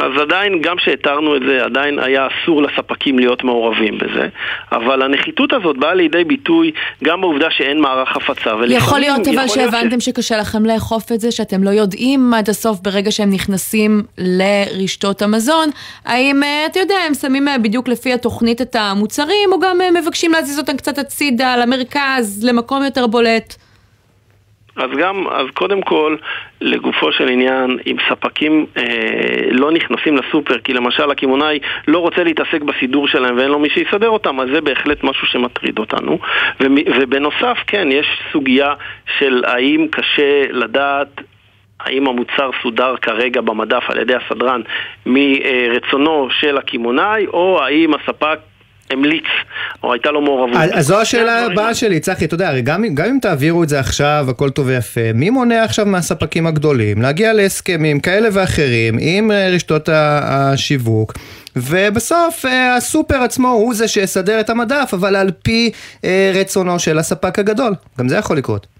אז 0.00 0.12
עדיין, 0.22 0.60
גם 0.60 0.76
שהתרנו 0.78 1.36
את 1.36 1.42
זה, 1.46 1.64
עדיין 1.64 1.98
היה 1.98 2.26
אסור 2.26 2.62
לספקים 2.62 3.18
להיות 3.18 3.44
מעורבים 3.44 3.98
בזה. 3.98 4.28
אבל 4.72 5.02
הנחיתות 5.02 5.52
הזאת 5.52 5.76
באה 5.76 5.94
לידי 5.94 6.24
ביטוי 6.24 6.70
גם 7.04 7.20
בעובדה 7.20 7.46
שאין 7.50 7.80
מערך 7.80 8.16
הפצה. 8.16 8.50
יכול 8.68 8.98
להיות 8.98 9.28
אבל 9.28 9.48
שהבנתם 9.48 10.00
ש... 10.00 10.04
שקשה 10.04 10.36
לכם 10.36 10.64
לאכוף 10.64 11.12
את 11.12 11.20
זה, 11.20 11.30
שאתם 11.32 11.64
לא 11.64 11.70
יודעים 11.70 12.34
עד 12.34 12.48
הסוף 12.48 12.80
ברגע 12.80 13.10
שהם 13.10 13.30
נכנסים 13.30 14.02
לרשתות 14.18 15.22
המזון, 15.22 15.68
האם, 16.04 16.42
אה, 16.42 16.66
אתה 16.66 16.80
יודע, 16.80 16.94
הם 17.06 17.14
שמים 17.14 17.48
אה, 17.48 17.58
בדיוק 17.58 17.88
לפי 17.88 18.12
התוכנית 18.12 18.62
את 18.62 18.76
המוצרים, 18.76 19.52
או 19.52 19.60
גם 19.60 19.80
אה, 19.80 19.90
מבקשים 20.02 20.32
להזיז 20.32 20.58
אותם 20.58 20.76
קצת 20.76 20.98
הצידה, 20.98 21.56
למרכז, 21.56 22.44
למקום 22.44 22.84
יותר 22.84 23.06
בולט? 23.06 23.56
אז 24.80 24.90
גם, 24.98 25.26
אז 25.28 25.46
קודם 25.54 25.82
כל, 25.82 26.16
לגופו 26.60 27.12
של 27.12 27.28
עניין, 27.28 27.78
אם 27.86 27.96
ספקים 28.08 28.66
אה, 28.76 28.82
לא 29.50 29.70
נכנסים 29.70 30.16
לסופר, 30.16 30.58
כי 30.58 30.72
למשל 30.72 31.10
הקמעונאי 31.10 31.58
לא 31.88 31.98
רוצה 31.98 32.24
להתעסק 32.24 32.62
בסידור 32.62 33.08
שלהם 33.08 33.36
ואין 33.36 33.50
לו 33.50 33.58
מי 33.58 33.70
שיסדר 33.70 34.08
אותם, 34.08 34.40
אז 34.40 34.48
זה 34.52 34.60
בהחלט 34.60 35.04
משהו 35.04 35.26
שמטריד 35.26 35.78
אותנו. 35.78 36.18
ובנוסף, 37.00 37.58
כן, 37.66 37.88
יש 37.92 38.06
סוגיה 38.32 38.74
של 39.18 39.42
האם 39.46 39.86
קשה 39.90 40.44
לדעת 40.50 41.20
האם 41.80 42.08
המוצר 42.08 42.50
סודר 42.62 42.96
כרגע 42.96 43.40
במדף 43.40 43.90
על 43.90 43.98
ידי 43.98 44.14
הסדרן 44.14 44.60
מרצונו 45.06 46.28
של 46.30 46.58
הקמעונאי, 46.58 47.26
או 47.26 47.62
האם 47.62 47.94
הספק 47.94 48.38
המליץ, 48.90 49.24
או 49.82 49.92
הייתה 49.92 50.10
לו 50.10 50.20
מעורבות. 50.20 50.56
אז 50.72 50.86
זו 50.86 51.00
השאלה 51.00 51.46
הבאה 51.46 51.74
שלי, 51.74 52.00
צחי, 52.00 52.24
אתה 52.24 52.34
יודע, 52.34 52.48
הרי 52.48 52.62
גם, 52.62 52.84
גם 52.94 53.06
אם 53.06 53.18
תעבירו 53.22 53.62
את 53.62 53.68
זה 53.68 53.80
עכשיו, 53.80 54.26
הכל 54.28 54.50
טוב 54.50 54.66
ויפה, 54.66 55.12
מי 55.14 55.30
מונע 55.30 55.64
עכשיו 55.64 55.86
מהספקים 55.86 56.46
הגדולים 56.46 57.02
להגיע 57.02 57.32
להסכמים 57.32 58.00
כאלה 58.00 58.28
ואחרים 58.32 58.96
עם 59.00 59.30
אה, 59.30 59.48
רשתות 59.48 59.88
השיווק? 59.92 61.12
ובסוף 61.56 62.44
אה, 62.46 62.76
הסופר 62.76 63.22
עצמו 63.22 63.48
הוא 63.48 63.74
זה 63.74 63.88
שיסדר 63.88 64.40
את 64.40 64.50
המדף, 64.50 64.90
אבל 64.92 65.16
על 65.16 65.30
פי 65.42 65.70
אה, 66.04 66.32
רצונו 66.34 66.78
של 66.78 66.98
הספק 66.98 67.38
הגדול. 67.38 67.74
גם 67.98 68.08
זה 68.08 68.16
יכול 68.16 68.36
לקרות. 68.36 68.79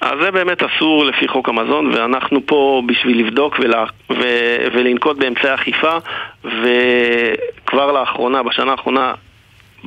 אז 0.00 0.12
זה 0.22 0.30
באמת 0.30 0.62
אסור 0.62 1.04
לפי 1.04 1.28
חוק 1.28 1.48
המזון, 1.48 1.90
ואנחנו 1.94 2.46
פה 2.46 2.82
בשביל 2.86 3.20
לבדוק 3.20 3.58
ולה, 3.58 3.84
ו, 4.10 4.22
ולנקוט 4.72 5.16
באמצעי 5.16 5.54
אכיפה, 5.54 5.96
וכבר 6.44 7.92
לאחרונה, 7.92 8.42
בשנה 8.42 8.70
האחרונה, 8.70 9.14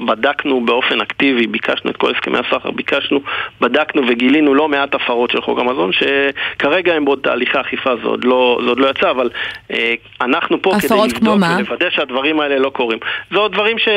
בדקנו 0.06 0.66
באופן 0.66 1.02
אקטיבי, 1.02 1.48
ביקשנו 1.48 1.92
את 1.92 1.98
כל 1.98 2.12
הסכמי 2.16 2.38
הסחר, 2.38 2.72
ביקשנו, 2.72 3.20
בדקנו 3.62 4.02
וגילינו 4.08 4.54
לא 4.56 4.70
מעט 4.70 4.96
הפרות 4.96 5.32
של 5.32 5.42
חוק 5.42 5.60
המזון, 5.60 5.92
שכרגע 5.92 6.94
הם 6.94 7.06
בעוד 7.06 7.20
תהליכי 7.24 7.62
אכיפה, 7.62 7.96
זה 7.96 8.08
עוד 8.08 8.24
לא, 8.24 8.60
זה 8.64 8.70
עוד 8.70 8.80
לא 8.80 8.88
יצא, 8.88 9.12
אבל 9.12 9.30
אה, 9.72 9.94
אנחנו 10.22 10.62
פה 10.62 10.72
כדי 10.82 10.98
לבדוק 11.14 11.38
ולוודא 11.58 11.90
שהדברים 11.90 12.40
האלה 12.40 12.60
לא 12.60 12.70
קורים. 12.70 13.00
זה 13.32 13.38
עוד 13.38 13.52
דברים 13.52 13.78
ש... 13.80 13.88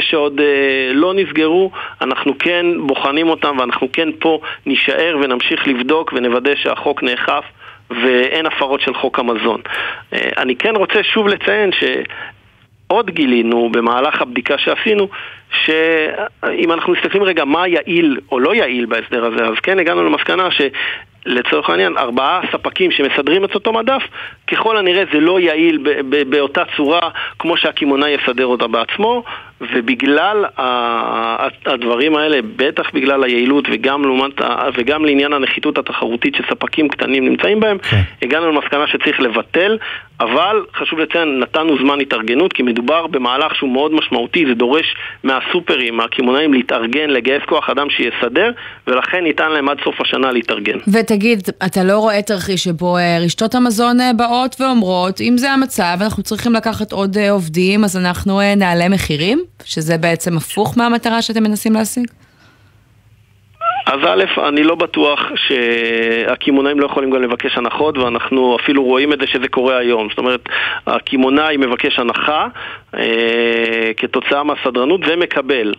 שעוד 0.00 0.40
אה, 0.40 0.92
לא 0.94 1.14
נסגרו, 1.14 1.70
אנחנו 2.00 2.38
כן 2.38 2.66
בוחנים 2.86 3.28
אותם 3.28 3.56
ואנחנו 3.58 3.88
כן 3.92 4.08
פה 4.18 4.40
נישאר 4.66 5.16
ונמשיך 5.22 5.68
לבדוק 5.68 6.12
ונוודא 6.16 6.54
שהחוק 6.56 7.02
נאכף. 7.02 7.44
ואין 8.02 8.46
הפרות 8.46 8.80
של 8.80 8.94
חוק 8.94 9.18
המזון. 9.18 9.60
אה, 10.12 10.18
אני 10.38 10.56
כן 10.56 10.76
רוצה 10.76 11.02
שוב 11.02 11.28
לציין 11.28 11.72
ש... 11.72 11.84
עוד 12.92 13.10
גילינו 13.10 13.68
במהלך 13.72 14.22
הבדיקה 14.22 14.58
שעשינו, 14.58 15.08
שאם 15.64 16.72
אנחנו 16.72 16.92
מסתכלים 16.92 17.22
רגע 17.22 17.44
מה 17.44 17.68
יעיל 17.68 18.20
או 18.32 18.40
לא 18.40 18.54
יעיל 18.54 18.86
בהסדר 18.86 19.24
הזה, 19.24 19.44
אז 19.44 19.54
כן 19.62 19.78
הגענו 19.78 20.04
למסקנה 20.04 20.50
ש... 20.50 20.60
לצורך 21.26 21.70
העניין, 21.70 21.98
ארבעה 21.98 22.40
ספקים 22.52 22.90
שמסדרים 22.90 23.44
את 23.44 23.54
אותו 23.54 23.72
מדף, 23.72 24.02
ככל 24.46 24.76
הנראה 24.76 25.04
זה 25.12 25.20
לא 25.20 25.40
יעיל 25.40 25.78
באותה 26.28 26.62
צורה 26.76 27.10
כמו 27.38 27.56
שהקמעונאי 27.56 28.10
יסדר 28.10 28.46
אותה 28.46 28.66
בעצמו, 28.66 29.22
ובגלל 29.74 30.44
הדברים 31.66 32.16
האלה, 32.16 32.38
בטח 32.56 32.90
בגלל 32.94 33.24
היעילות 33.24 33.64
וגם, 33.72 34.02
לעומת, 34.02 34.32
וגם 34.74 35.04
לעניין 35.04 35.32
הנחיתות 35.32 35.78
התחרותית 35.78 36.34
שספקים 36.34 36.88
קטנים 36.88 37.28
נמצאים 37.28 37.60
בהם, 37.60 37.78
כן. 37.78 38.02
הגענו 38.22 38.52
למסקנה 38.52 38.86
שצריך 38.86 39.20
לבטל, 39.20 39.78
אבל 40.20 40.64
חשוב 40.76 40.98
לציין, 40.98 41.38
נתנו 41.38 41.78
זמן 41.78 42.00
התארגנות, 42.00 42.52
כי 42.52 42.62
מדובר 42.62 43.06
במהלך 43.06 43.54
שהוא 43.54 43.70
מאוד 43.70 43.92
משמעותי, 43.94 44.44
זה 44.48 44.54
דורש 44.54 44.94
מהסופרים, 45.24 45.96
מהקמעונאים 45.96 46.52
להתארגן, 46.52 47.10
לגייס 47.10 47.42
כוח 47.48 47.70
אדם 47.70 47.86
שיסדר, 47.90 48.50
ולכן 48.86 49.24
ניתן 49.24 49.52
להם 49.52 49.68
עד 49.68 49.78
סוף 49.84 50.00
השנה 50.00 50.32
להתארגן. 50.32 50.78
ותגיד, 50.92 51.40
אתה 51.66 51.84
לא 51.84 51.98
רואה 51.98 52.22
תרחיש 52.22 52.64
שבו 52.64 52.96
אה, 52.96 53.18
רשתות 53.24 53.54
המזון 53.54 54.00
אה, 54.00 54.12
באות 54.12 54.56
ואומרות, 54.60 55.20
אם 55.20 55.34
זה 55.38 55.50
המצב, 55.50 55.96
אנחנו 56.00 56.22
צריכים 56.22 56.52
לקחת 56.52 56.92
עוד 56.92 57.16
אה, 57.18 57.30
עובדים, 57.30 57.84
אז 57.84 57.96
אנחנו 57.96 58.40
נעלה 58.56 58.88
מחירים? 58.88 59.42
שזה 59.64 59.98
בעצם 59.98 60.36
הפוך 60.36 60.78
מהמטרה 60.78 61.22
שאתם 61.22 61.42
מנסים 61.42 61.72
להשיג? 61.72 62.06
אז 63.86 64.00
א', 64.08 64.24
אני 64.48 64.64
לא 64.64 64.74
בטוח 64.74 65.20
שהקמעונאים 65.34 66.80
לא 66.80 66.86
יכולים 66.86 67.10
גם 67.10 67.22
לבקש 67.22 67.58
הנחות, 67.58 67.98
ואנחנו 67.98 68.56
אפילו 68.62 68.84
רואים 68.84 69.12
את 69.12 69.18
זה 69.20 69.26
שזה 69.26 69.48
קורה 69.50 69.78
היום. 69.78 70.08
זאת 70.08 70.18
אומרת, 70.18 70.40
הקמעונאי 70.86 71.56
מבקש 71.56 71.98
הנחה 71.98 72.46
אה, 72.94 73.90
כתוצאה 73.96 74.42
מהסדרנות 74.42 75.00
ומקבל. 75.08 75.72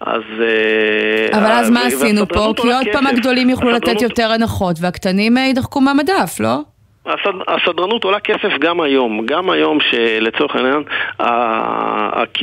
אז... 0.00 0.22
אה, 0.40 1.38
אבל 1.38 1.50
אז 1.52 1.70
מה 1.70 1.86
עשינו 1.86 2.28
פה? 2.28 2.52
כי 2.56 2.72
עוד 2.72 2.86
פעם 2.92 3.06
הגדולים 3.06 3.50
יוכלו 3.50 3.70
לתת 3.70 4.02
יותר 4.02 4.32
הנחות, 4.32 4.76
והקטנים 4.80 5.38
אה, 5.38 5.42
יידחקו 5.42 5.80
מהמדף, 5.80 6.40
לא? 6.40 6.58
הסד... 7.06 7.32
הסדרנות 7.48 8.04
עולה 8.04 8.20
כסף 8.20 8.58
גם 8.60 8.80
היום, 8.80 9.26
גם 9.26 9.50
היום 9.50 9.78
שלצורך 9.80 10.56
העניין 10.56 10.82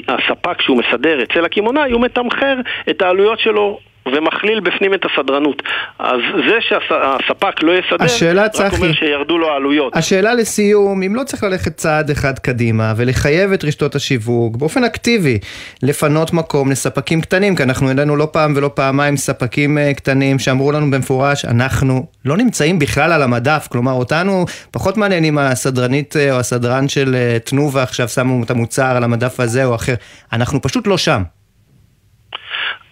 הספק 0.07 0.61
שהוא 0.61 0.77
מסדר 0.77 1.23
אצל 1.23 1.45
הקמעונאי 1.45 1.91
הוא 1.91 2.01
מתמחר 2.01 2.55
את 2.89 3.01
העלויות 3.01 3.39
שלו 3.39 3.79
ומכליל 4.13 4.59
בפנים 4.59 4.93
את 4.93 5.05
הסדרנות. 5.05 5.63
אז 5.99 6.19
זה 6.49 6.57
שהספק 6.59 7.63
לא 7.63 7.71
יסדר, 7.71 8.05
השאלה, 8.05 8.45
רק 8.59 8.73
אומר 8.73 8.93
שירדו 8.93 9.37
לו 9.37 9.49
העלויות. 9.49 9.95
השאלה 9.95 10.33
לסיום, 10.33 11.03
אם 11.03 11.15
לא 11.15 11.23
צריך 11.23 11.43
ללכת 11.43 11.77
צעד 11.77 12.09
אחד 12.09 12.39
קדימה 12.39 12.93
ולחייב 12.97 13.51
את 13.51 13.63
רשתות 13.63 13.95
השיווק 13.95 14.55
באופן 14.55 14.83
אקטיבי 14.83 15.39
לפנות 15.83 16.33
מקום 16.33 16.71
לספקים 16.71 17.21
קטנים, 17.21 17.55
כי 17.55 17.63
אנחנו 17.63 17.87
העלינו 17.87 18.15
לא 18.15 18.27
פעם 18.31 18.53
ולא 18.55 18.69
פעמיים 18.73 19.17
ספקים 19.17 19.77
אה, 19.77 19.93
קטנים 19.93 20.39
שאמרו 20.39 20.71
לנו 20.71 20.91
במפורש, 20.91 21.45
אנחנו 21.45 22.05
לא 22.25 22.37
נמצאים 22.37 22.79
בכלל 22.79 23.11
על 23.11 23.23
המדף, 23.23 23.67
כלומר 23.71 23.91
אותנו 23.91 24.45
פחות 24.71 24.97
מעניין 24.97 25.23
אם 25.23 25.37
הסדרנית 25.37 26.15
אה, 26.17 26.31
או 26.31 26.39
הסדרן 26.39 26.87
של 26.87 27.15
אה, 27.15 27.37
תנובה 27.39 27.83
עכשיו 27.83 28.07
שמו 28.07 28.43
את 28.43 28.51
המוצר 28.51 28.95
על 28.97 29.03
המדף 29.03 29.39
הזה 29.39 29.65
או 29.65 29.75
אחר, 29.75 29.93
אנחנו 30.33 30.61
פשוט 30.61 30.87
לא 30.87 30.97
שם. 30.97 31.23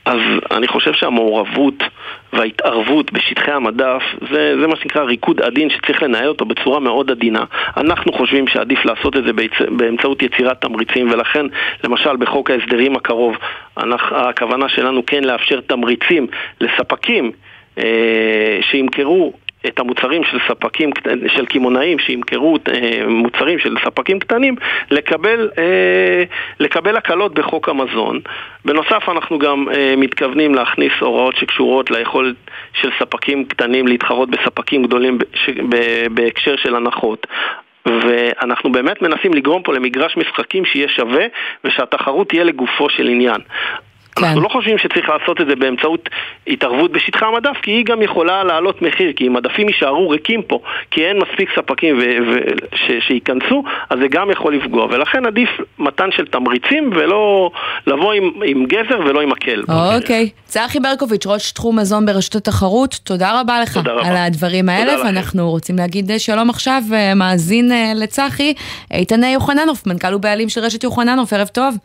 אז 0.05 0.19
אני 0.51 0.67
חושב 0.67 0.93
שהמעורבות 0.93 1.83
וההתערבות 2.33 3.13
בשטחי 3.13 3.51
המדף 3.51 4.01
זה, 4.31 4.55
זה 4.61 4.67
מה 4.67 4.75
שנקרא 4.75 5.03
ריקוד 5.03 5.41
עדין 5.41 5.69
שצריך 5.69 6.03
לנהל 6.03 6.27
אותו 6.27 6.45
בצורה 6.45 6.79
מאוד 6.79 7.11
עדינה. 7.11 7.43
אנחנו 7.77 8.13
חושבים 8.13 8.47
שעדיף 8.47 8.85
לעשות 8.85 9.17
את 9.17 9.23
זה 9.23 9.31
באמצעות 9.69 10.21
יצירת 10.21 10.61
תמריצים 10.61 11.11
ולכן 11.11 11.45
למשל 11.83 12.15
בחוק 12.15 12.51
ההסדרים 12.51 12.95
הקרוב 12.95 13.35
אנחנו, 13.77 14.17
הכוונה 14.17 14.69
שלנו 14.69 15.05
כן 15.05 15.23
לאפשר 15.23 15.61
תמריצים 15.61 16.27
לספקים 16.61 17.31
אה, 17.77 18.59
שימכרו 18.61 19.33
את 19.67 19.79
המוצרים 19.79 20.23
של 20.23 20.37
ספקים, 20.47 20.89
של 21.27 21.45
קמעונאים 21.45 21.99
שימכרו 21.99 22.57
אה, 22.67 23.07
מוצרים 23.07 23.59
של 23.59 23.75
ספקים 23.85 24.19
קטנים, 24.19 24.55
לקבל, 24.91 25.49
אה, 25.57 26.23
לקבל 26.59 26.97
הקלות 26.97 27.33
בחוק 27.33 27.69
המזון. 27.69 28.19
בנוסף 28.65 29.09
אנחנו 29.09 29.39
גם 29.39 29.65
אה, 29.69 29.93
מתכוונים 29.97 30.55
להכניס 30.55 30.93
הוראות 30.99 31.35
שקשורות 31.35 31.91
ליכולת 31.91 32.35
של 32.81 32.89
ספקים 32.99 33.45
קטנים 33.45 33.87
להתחרות 33.87 34.29
בספקים 34.29 34.83
גדולים 34.83 35.17
בהקשר 36.11 36.55
של 36.55 36.75
הנחות. 36.75 37.27
ואנחנו 37.87 38.71
באמת 38.71 39.01
מנסים 39.01 39.33
לגרום 39.33 39.63
פה 39.63 39.73
למגרש 39.73 40.17
משחקים 40.17 40.65
שיהיה 40.65 40.87
שווה 40.87 41.25
ושהתחרות 41.63 42.29
תהיה 42.29 42.43
לגופו 42.43 42.89
של 42.89 43.07
עניין. 43.07 43.41
כן. 44.15 44.25
אנחנו 44.25 44.41
לא 44.41 44.49
חושבים 44.49 44.77
שצריך 44.77 45.09
לעשות 45.09 45.41
את 45.41 45.47
זה 45.49 45.55
באמצעות 45.55 46.09
התערבות 46.47 46.91
בשטחי 46.91 47.25
המדף, 47.25 47.57
כי 47.61 47.71
היא 47.71 47.85
גם 47.85 48.01
יכולה 48.01 48.43
להעלות 48.43 48.81
מחיר, 48.81 49.13
כי 49.15 49.27
אם 49.27 49.33
מדפים 49.33 49.67
יישארו 49.67 50.09
ריקים 50.09 50.41
פה, 50.41 50.59
כי 50.91 51.05
אין 51.05 51.17
מספיק 51.19 51.49
ספקים 51.55 52.01
ש- 52.75 53.07
שייכנסו, 53.07 53.63
אז 53.89 53.99
זה 53.99 54.07
גם 54.07 54.31
יכול 54.31 54.55
לפגוע. 54.55 54.85
ולכן 54.85 55.25
עדיף 55.25 55.49
מתן 55.79 56.09
של 56.11 56.25
תמריצים, 56.25 56.89
ולא 56.95 57.51
לבוא 57.87 58.13
עם, 58.13 58.31
עם 58.45 58.65
גזר 58.65 58.99
ולא 58.99 59.21
עם 59.21 59.29
מקל. 59.29 59.63
אוקיי. 59.97 60.29
צחי 60.45 60.79
ברקוביץ', 60.79 61.27
ראש 61.27 61.51
תחום 61.51 61.79
מזון 61.79 62.05
ברשות 62.05 62.35
התחרות, 62.35 62.99
תודה 63.03 63.41
רבה 63.41 63.61
לך 63.61 63.73
תודה 63.73 63.91
רבה. 63.91 64.07
על 64.07 64.17
הדברים 64.17 64.69
האלה, 64.69 65.01
ואנחנו 65.03 65.49
רוצים 65.49 65.75
להגיד 65.75 66.11
שלום 66.17 66.49
עכשיו, 66.49 66.81
אה, 66.93 67.15
מאזין 67.15 67.71
אה, 67.71 67.91
לצחי, 67.95 68.53
איתן 68.91 69.23
יוחננוף, 69.23 69.87
מנכ"ל 69.87 70.15
ובעלים 70.15 70.49
של 70.49 70.61
רשת 70.61 70.83
יוחננוף, 70.83 71.33
ערב 71.33 71.47
טוב. 71.47 71.75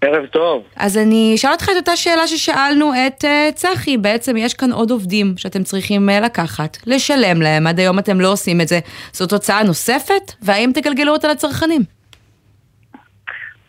ערב 0.00 0.26
טוב. 0.26 0.64
אז 0.76 0.98
אני 0.98 1.32
אשאל 1.34 1.50
אותך 1.50 1.68
את 1.72 1.76
אותה 1.76 1.96
שאלה 1.96 2.26
ששאלנו 2.26 2.92
את 3.06 3.24
uh, 3.24 3.54
צחי, 3.54 3.96
בעצם 3.96 4.36
יש 4.36 4.54
כאן 4.54 4.72
עוד 4.72 4.90
עובדים 4.90 5.34
שאתם 5.36 5.62
צריכים 5.62 6.08
uh, 6.08 6.24
לקחת, 6.24 6.76
לשלם 6.86 7.42
להם, 7.42 7.66
עד 7.66 7.78
היום 7.78 7.98
אתם 7.98 8.20
לא 8.20 8.32
עושים 8.32 8.60
את 8.60 8.68
זה. 8.68 8.78
זאת 9.12 9.32
הוצאה 9.32 9.62
נוספת, 9.62 10.32
והאם 10.42 10.70
תגלגלו 10.74 11.12
אותה 11.12 11.28
לצרכנים? 11.28 11.82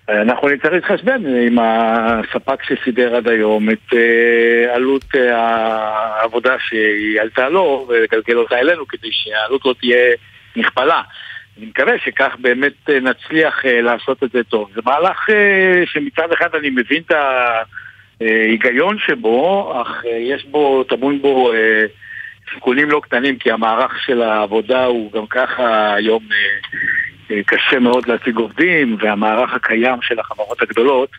אנחנו 0.09 0.49
נצטרך 0.49 0.73
להתחשבן 0.73 1.25
עם 1.25 1.59
הספק 1.61 2.63
שסידר 2.63 3.15
עד 3.15 3.27
היום 3.27 3.69
את 3.69 3.93
uh, 3.93 4.75
עלות 4.75 5.05
uh, 5.15 5.19
העבודה 5.33 6.55
שהיא 6.59 7.21
עלתה 7.21 7.49
לו 7.49 7.87
ולגלגל 7.89 8.37
אותה 8.37 8.59
אלינו 8.59 8.87
כדי 8.87 9.09
שהעלות 9.11 9.65
לא 9.65 9.73
תהיה 9.79 10.15
נכפלה. 10.55 11.01
אני 11.57 11.65
מקווה 11.65 11.93
שכך 12.05 12.35
באמת 12.39 12.73
אה, 12.89 12.99
נצליח 12.99 13.65
אה, 13.65 13.81
לעשות 13.81 14.23
את 14.23 14.31
זה 14.31 14.43
טוב. 14.43 14.69
זה 14.75 14.81
מהלך 14.85 15.29
אה, 15.29 15.83
שמצד 15.85 16.31
אחד 16.33 16.55
אני 16.55 16.69
מבין 16.69 17.01
את 17.05 17.11
ההיגיון 18.21 18.97
שבו, 18.99 19.73
אך 19.81 20.03
יש 20.19 20.45
בו, 20.45 20.83
טמון 20.83 21.21
בו 21.21 21.51
סיכונים 22.53 22.89
לא 22.89 23.01
קטנים, 23.03 23.37
כי 23.37 23.51
המערך 23.51 24.01
של 24.05 24.21
העבודה 24.21 24.85
הוא 24.85 25.11
גם 25.11 25.27
ככה 25.29 25.93
היום 25.93 26.23
קשה 27.45 27.79
מאוד 27.79 28.07
להשיג 28.07 28.35
עובדים, 28.35 28.97
והמערך 28.99 29.53
הקיים 29.53 30.01
של 30.01 30.19
החברות 30.19 30.61
הגדולות 30.61 31.09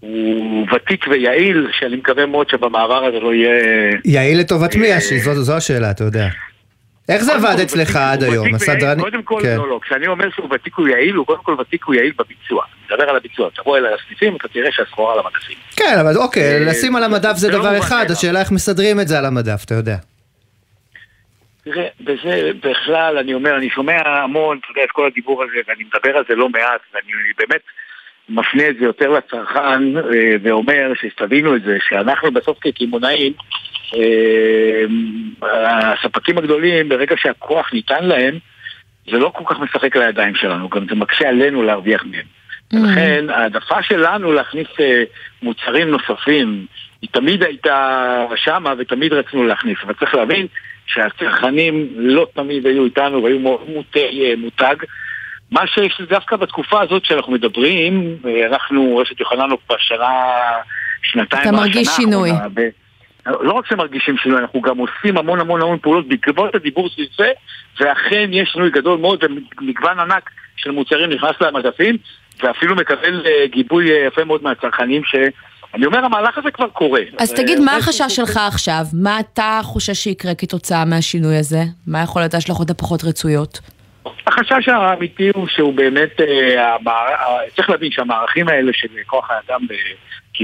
הוא 0.00 0.66
ותיק 0.74 1.06
ויעיל, 1.10 1.68
שאני 1.78 1.96
מקווה 1.96 2.26
מאוד 2.26 2.48
שבמעבר 2.48 3.04
הזה 3.04 3.20
לא 3.20 3.34
יהיה... 3.34 3.90
יעיל 4.04 4.40
לטובת 4.40 4.76
מי? 4.76 5.00
זו, 5.00 5.34
זו 5.34 5.56
השאלה, 5.56 5.90
אתה 5.90 6.04
יודע. 6.04 6.28
איך 7.08 7.22
זה 7.22 7.34
עבד 7.34 7.60
אצלך 7.62 7.96
עד 7.96 8.22
היום? 8.22 8.46
ותיק 8.46 8.68
ויעיל, 8.68 8.76
הסדרני... 8.76 9.02
קודם 9.02 9.22
כל, 9.22 9.40
כן. 9.42 9.56
לא, 9.56 9.68
לא, 9.68 9.80
כשאני 9.82 10.06
אומר 10.06 10.30
שהוא 10.30 10.48
ותיק 10.54 10.74
הוא 10.74 10.88
יעיל, 10.88 11.14
הוא 11.14 11.26
קודם 11.26 11.42
כל 11.42 11.56
ותיק 11.60 11.84
הוא 11.84 11.94
יעיל 11.94 12.12
בביצוע. 12.18 12.64
מדבר 12.86 13.10
על 13.10 13.16
הביצוע, 13.16 13.50
תבוא 13.54 13.78
אליי 13.78 13.90
לסניפים, 13.94 14.36
אתה 14.36 14.48
תראה 14.48 14.72
שהסחורה 14.72 15.12
על 15.12 15.18
המדפים. 15.18 15.56
כן, 15.76 15.98
אבל 16.00 16.16
אוקיי, 16.16 16.54
אה, 16.54 16.58
לשים 16.60 16.96
על 16.96 17.04
המדף 17.04 17.36
זה 17.36 17.48
לא 17.48 17.58
דבר 17.58 17.78
אחד. 17.78 18.06
השאלה 18.10 18.40
איך 18.40 18.52
מסדרים 18.52 19.00
את 19.00 19.08
זה 19.08 19.18
על 19.18 19.24
המדף, 19.24 19.64
אתה 19.64 19.74
יודע. 19.74 19.96
תראה, 21.64 21.86
בזה 22.00 22.50
בכלל, 22.64 23.18
אני 23.18 23.34
אומר, 23.34 23.56
אני 23.56 23.70
שומע 23.70 24.08
המון, 24.08 24.58
אתה 24.58 24.66
יודע, 24.70 24.84
את 24.84 24.90
כל 24.90 25.06
הדיבור 25.06 25.42
הזה, 25.42 25.56
ואני 25.68 25.84
מדבר 25.84 26.16
על 26.16 26.24
זה 26.28 26.34
לא 26.34 26.48
מעט, 26.48 26.80
ואני 26.94 27.12
באמת 27.38 27.60
מפנה 28.28 28.68
את 28.68 28.76
זה 28.78 28.84
יותר 28.84 29.10
לצרכן, 29.10 29.96
אה, 29.96 30.02
ואומר 30.42 30.92
שתבינו 31.00 31.56
את 31.56 31.62
זה, 31.62 31.76
שאנחנו 31.88 32.32
בסוף 32.32 32.58
כקמעונאים, 32.60 33.32
הספקים 35.42 36.38
הגדולים, 36.38 36.88
ברגע 36.88 37.16
שהכוח 37.18 37.72
ניתן 37.72 38.04
להם, 38.04 38.38
זה 39.10 39.18
לא 39.18 39.32
כל 39.34 39.54
כך 39.54 39.60
משחק 39.60 39.96
לידיים 39.96 40.34
שלנו, 40.34 40.68
גם 40.68 40.86
זה 40.88 40.94
מקשה 40.94 41.28
עלינו 41.28 41.62
להרוויח 41.62 42.04
מהם. 42.04 42.26
לכן 42.72 43.30
העדפה 43.30 43.82
שלנו 43.82 44.32
להכניס 44.32 44.66
אה, 44.80 45.02
מוצרים 45.42 45.88
נוספים, 45.90 46.66
היא 47.02 47.10
תמיד 47.12 47.42
הייתה 47.42 48.26
שמה 48.36 48.74
ותמיד 48.78 49.12
רצינו 49.12 49.44
להכניס, 49.44 49.78
אבל 49.84 49.94
צריך 49.94 50.14
להבין 50.14 50.46
שהצרכנים 50.86 51.88
לא 51.96 52.26
תמיד 52.34 52.66
היו 52.66 52.84
איתנו 52.84 53.22
והיו 53.22 53.38
מוטי 53.68 54.24
אה, 54.24 54.34
מותג. 54.38 54.76
מה 55.50 55.66
שיש 55.66 56.00
דווקא 56.08 56.36
בתקופה 56.36 56.82
הזאת 56.82 57.04
שאנחנו 57.04 57.32
מדברים, 57.32 58.16
אה, 58.26 58.46
אנחנו, 58.46 58.96
רשת 58.96 59.20
יוחננוף 59.20 59.60
בשנה, 59.72 60.12
שנתיים 61.02 61.42
אתה 61.42 61.52
מרגיש 61.52 61.88
שינוי. 61.88 62.30
האחרונה, 62.30 62.48
לא 63.26 63.52
רק 63.52 63.66
שמרגישים 63.66 64.16
שינוי, 64.16 64.38
אנחנו 64.38 64.60
גם 64.60 64.78
עושים 64.78 65.18
המון 65.18 65.40
המון 65.40 65.62
המון 65.62 65.78
פעולות 65.78 66.08
בעקבות 66.08 66.54
הדיבור 66.54 66.88
סביב 66.88 67.08
זה, 67.18 67.30
ואכן 67.80 68.30
יש 68.32 68.48
שינוי 68.52 68.70
גדול 68.70 68.98
מאוד 68.98 69.24
ומגוון 69.24 70.00
ענק 70.00 70.30
של 70.56 70.70
מוצרים 70.70 71.10
נכנס 71.10 71.34
למדפים, 71.40 71.96
ואפילו 72.42 72.76
מקבל 72.76 73.26
אה, 73.26 73.46
גיבוי 73.46 73.92
אה, 73.92 74.06
יפה 74.06 74.24
מאוד 74.24 74.42
מהצרכנים, 74.42 75.02
שאני 75.04 75.86
אומר, 75.86 76.04
המהלך 76.04 76.38
הזה 76.38 76.50
כבר 76.50 76.68
קורה. 76.68 77.00
אז 77.18 77.32
אה, 77.32 77.36
תגיד, 77.36 77.58
מה 77.60 77.76
החשש 77.76 78.16
שלך 78.16 78.36
עכשיו? 78.48 78.82
מה 78.92 79.20
אתה 79.20 79.60
חושש 79.62 79.98
שיקרה 80.04 80.34
כתוצאה 80.34 80.84
מהשינוי 80.84 81.36
הזה? 81.36 81.62
מה 81.86 82.02
יכול 82.02 82.22
להיות 82.22 82.34
ההשלכות 82.34 82.70
הפחות 82.70 83.04
רצויות? 83.04 83.60
החשש 84.26 84.68
האמיתי 84.68 85.30
הוא 85.34 85.46
שהוא 85.48 85.74
באמת, 85.74 86.20
צריך 87.56 87.70
להבין 87.70 87.90
שהמערכים 87.90 88.48
האלה 88.48 88.72
של 88.74 88.88
כוח 89.06 89.30
האדם 89.30 89.66
ב- 89.68 89.74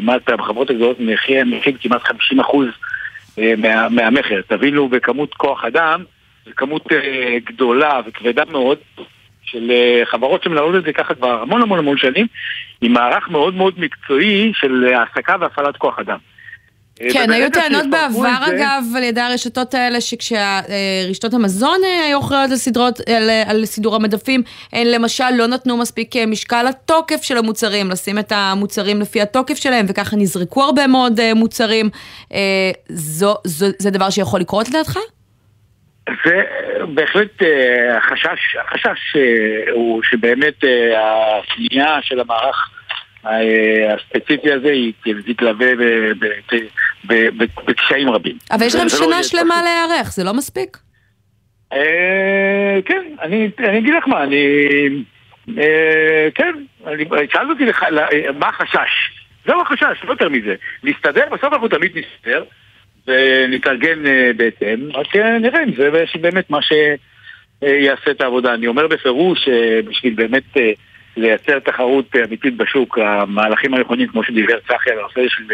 כמעט, 0.00 0.30
בחברות 0.30 0.70
הגדולות 0.70 0.96
מכיל 1.00 1.76
כמעט 1.80 2.02
50% 2.02 2.11
אה, 3.38 3.54
מה- 3.59 3.88
מהמכר. 3.88 4.40
תבינו, 4.48 4.88
בכמות 4.88 5.35
כוח 5.35 5.64
אדם, 5.64 6.04
זו 6.46 6.50
כמות 6.56 6.92
אה, 6.92 7.37
גדולה 7.44 8.00
וכבדה 8.06 8.42
מאוד 8.50 8.78
של 9.42 9.70
אה, 9.70 10.02
חברות 10.04 10.42
שמנהלות 10.42 10.74
את 10.74 10.85
זה 10.85 10.92
ככה 10.92 11.14
כבר 11.14 11.42
המון 11.42 11.62
המון 11.62 11.78
המון 11.78 11.96
שנים, 11.98 12.26
עם 12.80 12.92
מערך 12.92 13.28
מאוד 13.28 13.54
מאוד 13.54 13.74
מקצועי 13.80 14.52
של 14.54 14.85
העסקה 14.94 15.37
והפעלת 15.40 15.76
כוח 15.76 15.98
אדם. 15.98 16.18
אה, 17.02 17.06
כן, 17.12 17.30
היו 17.30 17.50
טענות 17.50 17.90
בעבר, 17.90 18.20
זה- 18.20 18.56
אגב, 18.56 18.85
על 18.96 19.02
ידי 19.02 19.20
הרשתות 19.20 19.74
האלה, 19.74 20.00
שכשרשתות 20.00 21.35
המזון 21.35 21.78
אה, 21.85 22.04
היו 22.06 22.20
אחראיות 22.20 22.50
על, 22.50 22.56
סדרות, 22.56 23.00
על, 23.09 23.30
על 23.46 23.64
סידור 23.64 23.94
המדפים, 23.96 24.42
הן 24.72 24.87
למשל 24.87 25.30
לא 25.35 25.46
נתנו 25.46 25.76
מספיק 25.76 26.16
אה, 26.16 26.26
משקל 26.26 26.62
לתוקף 26.62 27.22
של 27.22 27.37
המוצרים, 27.38 27.90
לשים 27.90 28.18
את 28.18 28.32
המוצרים 28.35 29.00
לפי 29.00 29.20
התוקף 29.22 29.54
שלהם, 29.54 29.87
וככה 29.88 30.16
נזרקו 30.16 30.62
הרבה 30.62 30.87
מאוד 30.87 31.20
אה, 31.20 31.35
מוצרים. 31.35 31.90
אה, 32.32 32.38
זו, 32.88 33.35
זו, 33.44 33.66
זה 33.78 33.90
דבר 33.90 34.11
שיכול 34.11 34.40
לקרות 34.40 34.68
לדעתך? 34.68 34.98
זה 36.24 36.42
בהחלט 36.94 37.42
אה, 37.42 37.96
החשש, 37.98 38.56
החשש 38.66 39.16
אה, 39.16 39.22
הוא 39.72 40.02
שבאמת 40.02 40.64
אה, 40.64 40.68
הפנייה 41.38 41.98
של 42.02 42.20
המערך 42.20 42.70
אה, 42.70 42.75
הספציפי 43.94 44.52
הזה 44.52 44.72
ב- 47.06 47.44
בקשיים 47.66 48.10
רבים. 48.10 48.36
אבל 48.50 48.66
יש 48.66 48.72
זה 48.72 48.78
לא 48.82 48.88
שנה 48.88 49.22
שלמה 49.22 49.62
להיערך, 49.62 50.12
זה 50.12 50.24
לא 50.24 50.34
מספיק? 50.34 50.76
אה, 51.72 52.78
כן, 52.84 53.02
אני 53.22 53.78
אגיד 53.78 53.94
לך 53.94 54.08
מה, 54.08 54.22
אני... 54.22 54.36
אה, 55.58 56.28
כן, 56.34 56.52
שאלת 57.32 57.50
אותי 57.50 57.64
מה 58.38 58.48
החשש? 58.48 58.90
זהו 59.46 59.60
החשש, 59.60 60.04
לא 60.04 60.10
יותר 60.10 60.28
מזה. 60.28 60.54
להסתדר, 60.82 61.24
בסוף 61.32 61.52
אנחנו 61.52 61.68
תמיד 61.68 61.92
נסתדר, 61.98 62.44
ונתארגן 63.06 64.06
אה, 64.06 64.30
בהתאם, 64.36 64.92
רק 64.94 65.16
אה, 65.16 65.38
נראה 65.38 65.62
אם 65.62 65.74
זה 65.76 65.90
באמת 66.20 66.50
מה 66.50 66.58
שיעשה 66.62 68.10
את 68.10 68.20
העבודה. 68.20 68.54
אני 68.54 68.66
אומר 68.66 68.86
בפירוש 68.86 69.44
שבשביל 69.44 70.14
באמת 70.14 70.44
לייצר 71.16 71.59
תחרות 71.59 72.16
אה, 72.16 72.24
אמיתית 72.24 72.57
בשוק, 72.57 72.98
המהלכים 72.98 73.74
הנכונים, 73.74 74.09
כמו 74.09 74.24
שדיבר 74.24 74.59
צחי 74.68 74.90
על 74.90 74.98
הנושא 74.98 75.20
של 75.29 75.44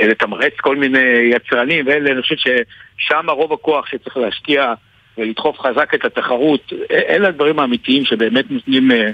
אה, 0.00 0.06
לתמרץ 0.08 0.52
כל 0.60 0.76
מיני 0.76 1.30
יצרנים 1.30 1.86
ואלה, 1.86 2.12
אני 2.12 2.22
חושב 2.22 2.36
ששם 2.36 3.30
רוב 3.30 3.52
הכוח 3.52 3.86
שצריך 3.86 4.16
להשקיע 4.16 4.72
ולדחוף 5.18 5.60
חזק 5.60 5.94
את 5.94 6.04
התחרות, 6.04 6.72
אלה 6.90 7.28
הדברים 7.28 7.58
האמיתיים 7.58 8.04
שבאמת 8.04 8.50
נותנים 8.50 8.90
אה, 8.92 9.10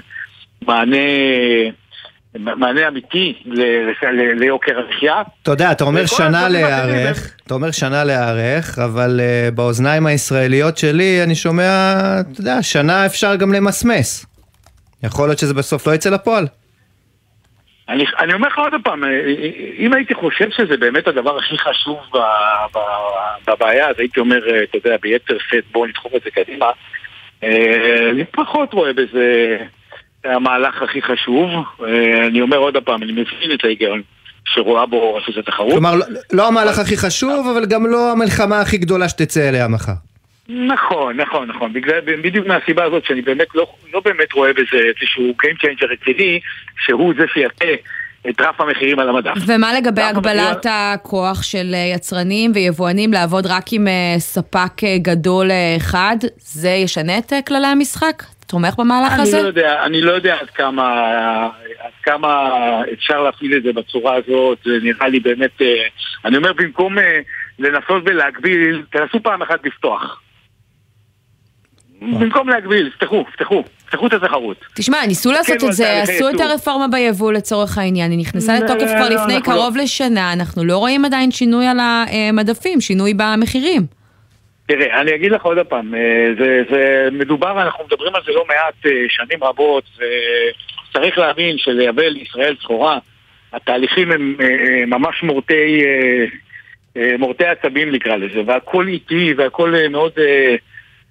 מענה, 0.67 0.97
מענה 2.35 2.87
אמיתי 2.87 3.33
ליוקר 4.35 4.79
המחיה. 4.79 5.21
אתה 5.43 5.51
יודע, 5.51 5.71
אתה 5.71 5.83
אומר 5.83 6.05
שנה 6.05 6.49
להיערך, 6.49 7.35
אתה 7.45 7.53
אומר 7.53 7.71
שנה 7.71 8.03
להיערך, 8.03 8.79
אבל 8.79 9.19
באוזניים 9.53 10.05
הישראליות 10.05 10.77
שלי 10.77 11.23
אני 11.23 11.35
שומע, 11.35 11.93
אתה 12.19 12.41
יודע, 12.41 12.61
שנה 12.61 13.05
אפשר 13.05 13.35
גם 13.35 13.53
למסמס. 13.53 14.25
יכול 15.03 15.27
להיות 15.27 15.39
שזה 15.39 15.53
בסוף 15.53 15.87
לא 15.87 15.93
יצא 15.93 16.09
לפועל. 16.09 16.47
אני, 17.89 18.05
אני 18.19 18.33
אומר 18.33 18.47
לך 18.47 18.57
עוד 18.57 18.73
פעם, 18.83 19.03
אה, 19.03 19.09
אם 19.77 19.93
הייתי 19.93 20.13
חושב 20.13 20.49
שזה 20.49 20.77
באמת 20.77 21.07
הדבר 21.07 21.37
הכי 21.37 21.57
חשוב 21.57 21.97
ב, 22.13 22.17
ב, 22.73 22.79
בבעיה, 23.47 23.89
אז 23.89 23.95
הייתי 23.97 24.19
אומר, 24.19 24.49
אה, 24.49 24.63
אתה 24.63 24.77
יודע, 24.77 24.97
ביתר 25.01 25.37
שאת 25.49 25.63
בואו 25.71 25.85
נדחוף 25.85 26.15
את 26.15 26.21
זה 26.23 26.31
קדימה. 26.31 26.65
אה, 27.43 28.09
אני 28.11 28.25
פחות 28.25 28.73
רואה 28.73 28.93
בזה 28.93 29.57
המהלך 30.23 30.81
הכי 30.81 31.01
חשוב. 31.01 31.49
אה, 31.83 32.27
אני 32.27 32.41
אומר 32.41 32.57
עוד 32.57 32.77
פעם, 32.85 33.03
אני 33.03 33.11
מבין 33.11 33.51
את 33.53 33.63
ההיגיון 33.63 34.01
שרואה 34.45 34.85
בו 34.85 35.15
רשות 35.15 35.37
התחרות. 35.37 35.71
כלומר, 35.71 35.95
לא, 35.95 36.05
לא 36.33 36.47
המהלך 36.47 36.79
הכי 36.79 36.97
חשוב, 36.97 37.47
אבל 37.47 37.65
גם 37.65 37.87
לא 37.87 38.11
המלחמה 38.11 38.61
הכי 38.61 38.77
גדולה 38.77 39.09
שתצא 39.09 39.49
אליה 39.49 39.67
מחר. 39.67 39.93
נכון, 40.49 41.17
נכון, 41.17 41.47
נכון. 41.47 41.73
בגלל, 41.73 41.99
בדיוק 42.21 42.47
מהסיבה 42.47 42.83
הזאת 42.83 43.05
שאני 43.05 43.21
באמת 43.21 43.47
לא, 43.55 43.67
לא 43.93 43.99
באמת 44.05 44.33
רואה 44.33 44.53
בזה 44.53 44.77
איזשהו 44.77 45.33
Game 45.43 45.63
Changer 45.63 45.85
רציני, 45.91 46.39
שהוא 46.85 47.13
זה 47.17 47.25
שיעשה 47.33 47.75
את 48.29 48.41
רף 48.41 48.61
המחירים 48.61 48.99
על 48.99 49.09
המדף. 49.09 49.33
ומה 49.47 49.73
לגבי 49.73 50.01
הגבלת 50.01 50.65
הכוח 50.69 51.43
של 51.43 51.71
אה, 51.73 51.93
יצרנים 51.95 52.51
ויבואנים 52.55 53.13
לעבוד 53.13 53.45
רק 53.45 53.63
עם 53.71 53.87
אה, 53.87 54.19
ספק 54.19 54.83
אה, 54.83 54.97
גדול 54.97 55.51
אחד? 55.77 56.17
זה 56.37 56.69
ישנה 56.69 57.17
את 57.17 57.33
כללי 57.47 57.67
המשחק? 57.67 58.23
תומך 58.47 58.75
במהלך 58.77 59.13
אני 59.13 59.21
הזה? 59.21 59.41
לא 59.41 59.47
יודע, 59.47 59.83
אני 59.85 60.01
לא 60.01 60.11
יודע 60.11 60.35
עד 60.41 60.49
כמה, 60.49 61.05
עד 61.79 61.91
כמה 62.03 62.49
אפשר 62.93 63.21
להפעיל 63.21 63.57
את 63.57 63.63
זה 63.63 63.73
בצורה 63.73 64.15
הזאת, 64.15 64.57
זה 64.65 64.71
נראה 64.83 65.07
לי 65.07 65.19
באמת, 65.19 65.61
אני 66.25 66.37
אומר 66.37 66.53
במקום 66.53 66.97
לנסות 67.59 68.03
ולהגביל, 68.05 68.83
תנסו 68.91 69.23
פעם 69.23 69.41
אחת 69.41 69.65
לפתוח. 69.65 70.21
במקום 72.01 72.49
להגביל, 72.49 72.89
תפתחו, 72.89 73.23
תפתחו, 73.31 73.63
תפתחו 73.85 74.07
את 74.07 74.13
התחרות. 74.13 74.65
תשמע, 74.75 74.97
ניסו 75.07 75.31
לעשות 75.31 75.63
את 75.63 75.73
זה, 75.73 76.01
עשו 76.01 76.29
את. 76.29 76.39
הרפורמה 76.39 76.87
ביבוא 76.87 77.33
לצורך 77.33 77.77
העניין, 77.77 78.11
היא 78.11 78.19
נכנסה 78.19 78.59
לא, 78.59 78.65
לתוקף 78.65 78.81
לא, 78.81 78.97
כבר 78.97 79.09
לא, 79.09 79.15
לפני 79.15 79.41
קרוב 79.41 79.77
לשנה, 79.77 80.33
אנחנו 80.33 80.63
לא 80.63 80.77
רואים 80.77 81.05
עדיין 81.05 81.31
שינוי 81.31 81.67
על 81.67 81.77
המדפים, 81.79 82.81
שינוי 82.81 83.13
במחירים. 83.13 83.81
תראה, 84.67 85.01
אני 85.01 85.15
אגיד 85.15 85.31
לך 85.31 85.41
עוד 85.41 85.57
פעם, 85.59 85.95
אה, 85.95 86.27
זה, 86.39 86.61
זה 86.69 87.09
מדובר, 87.11 87.61
אנחנו 87.61 87.85
מדברים 87.85 88.15
על 88.15 88.21
זה 88.25 88.31
לא 88.31 88.45
מעט 88.47 88.85
אה, 88.85 88.91
שנים 89.09 89.43
רבות, 89.43 89.83
וצריך 89.95 91.17
להבין 91.17 91.57
שלייבא 91.57 92.03
לישראל 92.03 92.55
סחורה, 92.61 92.99
התהליכים 93.53 94.11
הם 94.11 94.35
אה, 94.41 94.45
אה, 94.45 94.85
ממש 94.85 95.23
מורטי, 95.23 95.81
אה, 95.83 96.25
אה, 96.97 97.17
מורטי 97.17 97.45
עצבים 97.45 97.91
נקרא 97.91 98.15
לזה, 98.15 98.41
והכל 98.45 98.87
איטי 98.87 99.33
והכל 99.37 99.75
אה, 99.75 99.89
מאוד, 99.89 100.11
אה, 100.17 100.55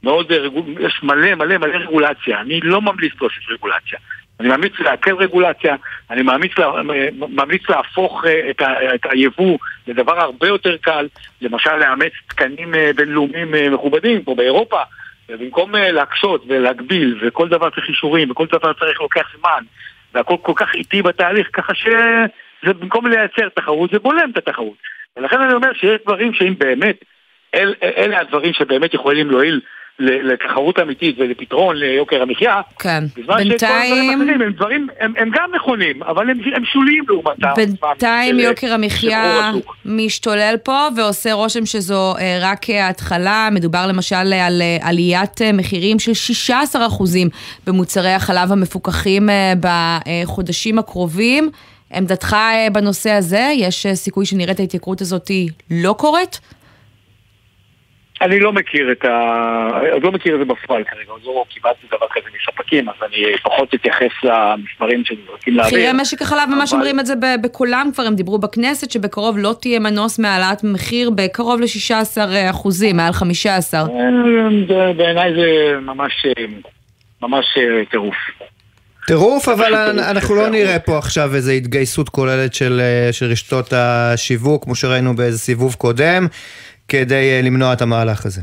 מאוד, 0.02 0.32
אה, 0.32 0.38
יש 0.80 1.00
מלא 1.02 1.34
מלא 1.34 1.58
מלא 1.58 1.76
רגולציה, 1.76 2.40
אני 2.40 2.60
לא 2.60 2.80
ממליץ 2.80 3.12
להוסיף 3.20 3.50
רגולציה. 3.50 3.98
אני 4.40 4.48
ממליץ 4.48 4.72
להקל 4.78 5.14
רגולציה, 5.14 5.76
אני 6.10 6.22
ממליץ, 6.22 6.58
לה, 6.58 6.82
ממליץ 7.12 7.68
להפוך 7.68 8.24
אה, 8.26 8.50
את, 8.50 8.60
ה, 8.60 8.94
את 8.94 9.00
היבוא 9.04 9.58
לדבר 9.86 10.20
הרבה 10.20 10.48
יותר 10.48 10.76
קל, 10.76 11.08
למשל 11.40 11.76
לאמץ 11.76 12.12
תקנים 12.28 12.74
אה, 12.74 12.90
בינלאומיים 12.96 13.54
אה, 13.54 13.70
מכובדים, 13.70 14.24
כמו 14.24 14.34
באירופה, 14.34 14.82
ובמקום 15.28 15.74
להקשות 15.74 16.44
ולהגביל, 16.48 17.18
וכל 17.22 17.48
דבר 17.48 17.70
צריך 17.70 17.88
אישורים, 17.88 18.30
וכל 18.30 18.46
דבר 18.46 18.72
צריך 18.72 19.00
לוקח 19.00 19.28
זמן, 19.38 19.64
והכל 20.14 20.36
כל 20.42 20.52
כך 20.56 20.74
איטי 20.74 21.02
בתהליך, 21.02 21.48
ככה 21.52 21.74
שזה 21.74 22.72
במקום 22.72 23.06
לייצר 23.06 23.48
תחרות, 23.48 23.90
זה 23.90 23.98
בולם 23.98 24.30
את 24.30 24.36
התחרות. 24.36 24.76
ולכן 25.16 25.40
אני 25.40 25.54
אומר 25.54 25.72
שיש 25.72 26.00
דברים 26.04 26.34
שאם 26.34 26.54
באמת, 26.58 26.96
אל, 27.54 27.74
אלה 27.82 28.20
הדברים 28.20 28.52
שבאמת 28.52 28.94
יכולים 28.94 29.30
להועיל 29.30 29.60
לתחרות 29.98 30.78
אמיתית 30.78 31.16
ולפתרון 31.18 31.76
ליוקר 31.76 32.22
המחיה, 32.22 32.60
כן, 32.78 33.04
בינתיים... 33.16 34.12
שכל 34.18 34.44
הם 34.44 34.52
דברים, 34.52 34.88
הם, 35.00 35.12
הם 35.16 35.30
גם 35.34 35.50
נכונים, 35.54 36.02
אבל 36.02 36.30
הם, 36.30 36.40
הם 36.54 36.64
שוליים 36.64 37.04
לעומתם. 37.08 37.48
בינתיים 37.56 38.38
יוקר 38.38 38.72
המחיה 38.72 39.52
משתולל 39.84 40.54
פה 40.62 40.88
ועושה 40.96 41.32
רושם 41.32 41.66
שזו 41.66 42.14
אה, 42.16 42.38
רק 42.40 42.70
ההתחלה. 42.70 43.48
מדובר 43.52 43.86
למשל 43.86 44.16
על 44.16 44.62
אה, 44.62 44.78
עליית 44.80 45.42
אה, 45.42 45.52
מחירים 45.52 45.98
של 45.98 46.12
16% 46.74 46.74
במוצרי 47.66 48.12
החלב 48.12 48.52
המפוקחים 48.52 49.28
בחודשים 49.60 50.78
הקרובים. 50.78 51.50
עמדתך 51.92 52.36
בנושא 52.72 53.10
הזה, 53.10 53.52
יש 53.56 53.86
סיכוי 53.94 54.26
שנראה 54.26 54.52
את 54.52 54.60
ההתייקרות 54.60 55.00
הזאת 55.00 55.30
לא 55.70 55.94
קורית? 55.98 56.40
אני 58.22 58.40
לא 58.40 58.52
מכיר 58.52 58.92
את 58.92 59.04
ה... 59.04 59.68
עוד 59.92 60.02
לא 60.02 60.12
מכיר 60.12 60.34
את 60.34 60.38
זה 60.38 60.44
בפועל 60.44 60.84
כרגע, 60.84 61.10
עוד 61.10 61.20
לא 61.24 61.44
קיבלתי 61.48 61.86
דבר 61.86 62.06
כזה 62.10 62.26
מספקים, 62.40 62.88
אז 62.88 62.94
אני 63.02 63.36
פחות 63.42 63.74
אתייחס 63.74 64.24
למספרים 64.24 65.04
שנזרקים 65.04 65.54
לאוויר. 65.54 65.72
מחירי 65.72 66.02
משק 66.02 66.22
החלב 66.22 66.48
ממש 66.48 66.72
אומרים 66.72 67.00
את 67.00 67.06
זה 67.06 67.14
בקולם 67.42 67.90
כבר, 67.94 68.04
הם 68.04 68.14
דיברו 68.14 68.38
בכנסת 68.38 68.90
שבקרוב 68.90 69.38
לא 69.38 69.54
תהיה 69.60 69.78
מנוס 69.78 70.18
מהעלאת 70.18 70.64
מחיר 70.64 71.10
בקרוב 71.10 71.60
ל-16 71.60 72.18
אחוזים, 72.50 72.96
מעל 72.96 73.12
15. 73.12 73.80
אה, 73.80 73.86
בעיניי 74.92 75.34
זה 75.34 75.78
ממש, 75.80 76.26
ממש 77.22 77.46
אה, 77.56 77.84
טירוף. 77.90 78.16
טירוף, 79.06 79.48
אבל 79.48 79.74
אנחנו 79.98 80.34
לא 80.34 80.48
נראה 80.48 80.78
פה 80.78 80.98
עכשיו 80.98 81.34
איזו 81.34 81.50
התגייסות 81.52 82.08
כוללת 82.08 82.54
של, 82.54 82.80
אה, 82.80 83.12
של 83.12 83.26
רשתות 83.26 83.72
השיווק, 83.72 84.64
כמו 84.64 84.74
שראינו 84.74 85.16
באיזה 85.16 85.38
סיבוב 85.38 85.74
קודם. 85.74 86.26
כדי 86.88 87.36
אה, 87.36 87.40
למנוע 87.44 87.72
את 87.72 87.82
המהלך 87.82 88.26
הזה? 88.26 88.40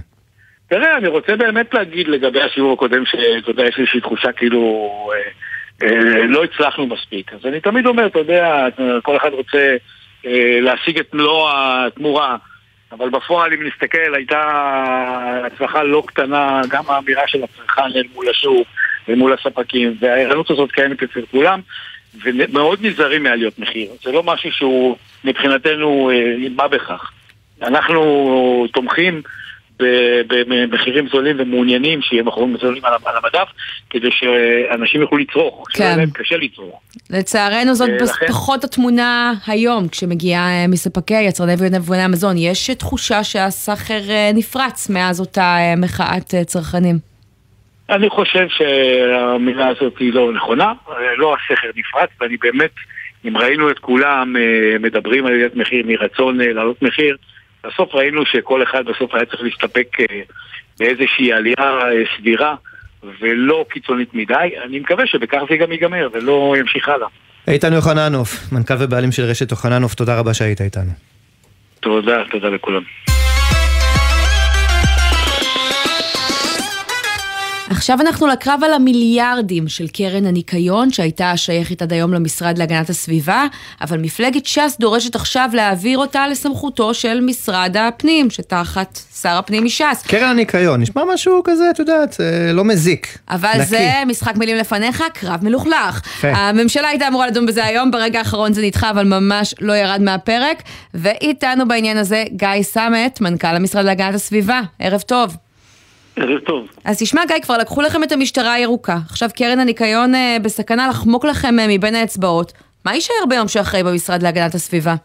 תראה, 0.67 0.97
אני 0.97 1.08
רוצה 1.08 1.36
באמת 1.36 1.73
להגיד 1.73 2.08
לגבי 2.08 2.41
השיעור 2.41 2.73
הקודם, 2.73 3.05
שאתה 3.05 3.51
יודע, 3.51 3.65
יש 3.65 3.79
איזושהי 3.79 4.01
תחושה 4.01 4.31
כאילו 4.31 4.89
אה, 5.13 5.88
אה, 5.88 6.25
לא 6.27 6.43
הצלחנו 6.43 6.88
מספיק. 6.88 7.34
אז 7.34 7.39
אני 7.45 7.60
תמיד 7.60 7.86
אומר, 7.86 8.05
אתה 8.05 8.19
יודע, 8.19 8.67
כל 9.03 9.17
אחד 9.17 9.29
רוצה 9.34 9.75
להשיג 10.62 10.99
את 10.99 11.13
מלוא 11.13 11.49
התמורה, 11.53 12.38
אבל 12.91 13.10
בפועל, 13.10 13.53
אם 13.53 13.67
נסתכל, 13.67 14.15
הייתה 14.15 14.41
הצלחה 15.45 15.84
לא 15.84 16.03
קטנה, 16.05 16.62
גם 16.69 16.84
האמירה 16.88 17.23
של 17.27 17.43
הצרכן 17.43 17.81
אל 17.95 18.03
מול 18.13 18.29
השוק 18.29 18.67
ומול 19.08 19.34
הספקים, 19.34 19.95
והערנות 19.99 20.51
הזאת 20.51 20.71
קיימת 20.71 21.03
אצל 21.03 21.21
כולם. 21.31 21.60
ומאוד 22.23 22.79
נזהרים 22.86 23.23
מעליות 23.23 23.60
מחיר. 23.60 23.91
זה 24.03 24.12
לא 24.12 24.23
משהו 24.23 24.51
שהוא 24.51 24.97
מבחינתנו 25.23 26.12
מה 26.55 26.67
בכך. 26.67 27.12
אנחנו 27.62 28.65
תומכים 28.74 29.22
במחירים 30.70 31.08
זולים 31.08 31.36
ומעוניינים 31.39 32.02
שיהיה 32.02 32.24
מחירים 32.24 32.58
זולים 32.62 32.86
על 32.86 33.15
המדף 33.15 33.48
כדי 33.89 34.10
שאנשים 34.12 35.02
יוכלו 35.02 35.18
לצרוך, 35.18 35.65
כן. 35.74 35.84
שלא 35.84 35.98
להם 35.98 36.10
קשה 36.13 36.38
לצרוך. 36.38 36.82
לצערנו 37.10 37.76
זאת 37.76 37.89
לכן... 38.02 38.28
פחות 38.28 38.63
התמונה 38.63 39.34
היום 39.48 39.88
כשמגיעה 39.88 40.50
אה, 40.50 40.68
מספקי 40.68 41.22
יצרני 41.22 41.54
ויבואני 41.60 42.02
המזון. 42.02 42.36
יש 42.38 42.70
תחושה 42.70 43.24
שהסחר 43.24 44.10
אה, 44.10 44.32
נפרץ 44.34 44.89
מאז 44.89 45.20
אותה 45.20 45.41
אה, 45.41 45.74
מחאת 45.78 46.36
צרכנים. 46.46 46.96
אני 47.89 48.10
חושב 48.10 48.48
שהמילה 48.50 49.68
הזאת 49.68 49.98
היא 50.00 50.13
לא 50.13 50.34
נכונה, 50.34 50.74
לא 51.18 51.36
הסכר 51.36 51.68
נפרץ, 51.76 52.10
ואני 52.22 52.38
באמת, 52.38 52.72
אם 53.26 53.38
ראינו 53.38 53.70
את 53.70 53.80
כולם 53.80 54.36
מדברים 54.80 55.26
על 55.26 55.34
עליית 55.34 55.56
מחיר 55.56 55.86
מרצון 55.88 56.38
להעלות 56.38 56.82
מחיר, 56.82 57.18
בסוף 57.67 57.95
ראינו 57.95 58.25
שכל 58.25 58.63
אחד 58.63 58.86
בסוף 58.86 59.15
היה 59.15 59.25
צריך 59.25 59.41
להסתפק 59.43 59.97
אה, 59.99 60.06
באיזושהי 60.80 61.34
עלייה 61.34 61.56
אה, 61.60 62.04
סבירה 62.17 62.56
ולא 63.19 63.65
קיצונית 63.69 64.13
מדי. 64.13 64.49
אני 64.65 64.80
מקווה 64.80 65.08
שבכך 65.08 65.39
זה 65.49 65.58
גם 65.58 65.71
ייגמר 65.71 66.10
ולא 66.13 66.56
ימשיך 66.60 66.89
הלאה. 66.89 67.08
איתן 67.47 67.73
יוחננוף, 67.73 68.51
מנכ"ל 68.51 68.73
ובעלים 68.80 69.12
של 69.12 69.23
רשת 69.23 69.51
יוחננוף, 69.51 69.93
תודה 69.93 70.19
רבה 70.19 70.34
שהיית 70.34 70.62
איתנו. 70.62 70.91
תודה, 71.80 72.23
תודה 72.32 72.49
לכולם. 72.49 72.82
עכשיו 77.69 78.01
אנחנו 78.01 78.28
לקרב 78.28 78.62
על 78.65 78.73
המיליארדים 78.73 79.67
של 79.67 79.88
קרן 79.88 80.25
הניקיון 80.25 80.91
שהייתה 80.91 81.38
שייכת 81.38 81.82
עד 81.82 81.93
היום 81.93 82.13
למשרד 82.13 82.58
להגנת 82.58 82.89
הסביבה, 82.89 83.45
אבל 83.82 83.97
מפלגת 83.97 84.45
ש"ס 84.45 84.78
דורשת 84.80 85.15
עכשיו 85.15 85.49
להעביר 85.54 85.97
אותה 85.97 86.28
לסמכותו 86.28 86.93
של 86.93 87.21
משרד 87.21 87.78
הפנים, 87.78 88.30
שתחת 88.30 88.99
שר 89.21 89.30
הפנים 89.30 89.65
מש"ס. 89.65 90.04
קרן 90.08 90.30
הניקיון, 90.30 90.82
נשמע 90.82 91.04
משהו 91.13 91.41
כזה, 91.43 91.69
את 91.69 91.80
יודעת, 91.80 92.19
לא 92.54 92.63
מזיק. 92.63 93.17
אבל 93.30 93.51
נקי. 93.56 93.65
זה 93.65 93.91
משחק 94.08 94.36
מילים 94.36 94.58
לפניך, 94.58 95.04
קרב 95.13 95.43
מלוכלך. 95.43 96.01
פה. 96.21 96.28
הממשלה 96.28 96.88
הייתה 96.88 97.08
אמורה 97.08 97.28
לדון 97.28 97.45
בזה 97.45 97.65
היום, 97.65 97.91
ברגע 97.91 98.19
האחרון 98.19 98.54
זה 98.54 98.62
נדחה, 98.62 98.89
אבל 98.89 99.04
ממש 99.04 99.56
לא 99.62 99.73
ירד 99.73 100.01
מהפרק. 100.01 100.63
ואיתנו 100.93 101.67
בעניין 101.67 101.97
הזה 101.97 102.23
גיא 102.32 102.62
סמט, 102.62 103.21
מנכ"ל 103.21 103.47
המשרד 103.47 103.86
להגנת 103.86 104.15
הסביבה. 104.15 104.62
ערב 104.80 105.01
טוב. 105.01 105.36
ערב 106.15 106.39
טוב. 106.39 106.67
אז 106.86 107.01
תשמע 107.01 107.21
גיא, 107.28 107.39
כבר 107.41 107.58
לקחו 107.58 107.82
לכם 107.82 108.04
את 108.04 108.12
המשטרה 108.12 108.54
הירוקה. 108.54 108.97
עכשיו 109.10 109.30
קרן 109.36 109.60
הניקיון 109.60 110.15
אה, 110.15 110.38
בסכנה 110.43 110.88
לחמוק 110.88 111.25
לכם 111.25 111.60
אה, 111.60 111.65
מבין 111.69 111.95
האצבעות. 111.95 112.54
מה 112.86 112.93
יישאר 112.93 113.25
ביום 113.30 113.47
שאחרי 113.47 113.84
במשרד 113.84 114.23
להגנת 114.23 114.54
הסביבה? 114.54 114.95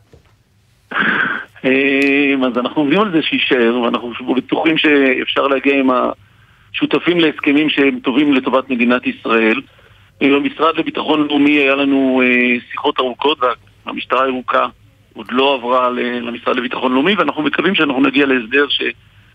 אה, 1.64 2.34
אז 2.46 2.58
אנחנו 2.58 2.82
עובדים 2.82 3.00
על 3.00 3.12
זה 3.12 3.22
שיישאר, 3.22 3.80
ואנחנו 3.80 4.12
בטוחים 4.36 4.78
שאפשר 4.78 5.46
להגיע 5.46 5.74
עם 5.74 5.90
השותפים 5.90 7.20
להסכמים 7.20 7.70
שהם 7.70 7.98
טובים 8.02 8.32
לטובת 8.34 8.70
מדינת 8.70 9.06
ישראל. 9.06 9.60
במשרד 10.20 10.76
לביטחון 10.76 11.26
לאומי 11.26 11.50
היה 11.50 11.74
לנו 11.74 12.22
שיחות 12.70 13.00
ארוכות, 13.00 13.38
והמשטרה 13.86 14.24
הירוקה 14.24 14.66
עוד 15.14 15.26
לא 15.30 15.54
עברה 15.54 15.90
למשרד 16.22 16.56
לביטחון 16.56 16.92
לאומי, 16.92 17.14
ואנחנו 17.14 17.42
מקווים 17.42 17.74
שאנחנו 17.74 18.02
נגיע 18.02 18.26
להסדר 18.26 18.66
ש... 18.68 18.82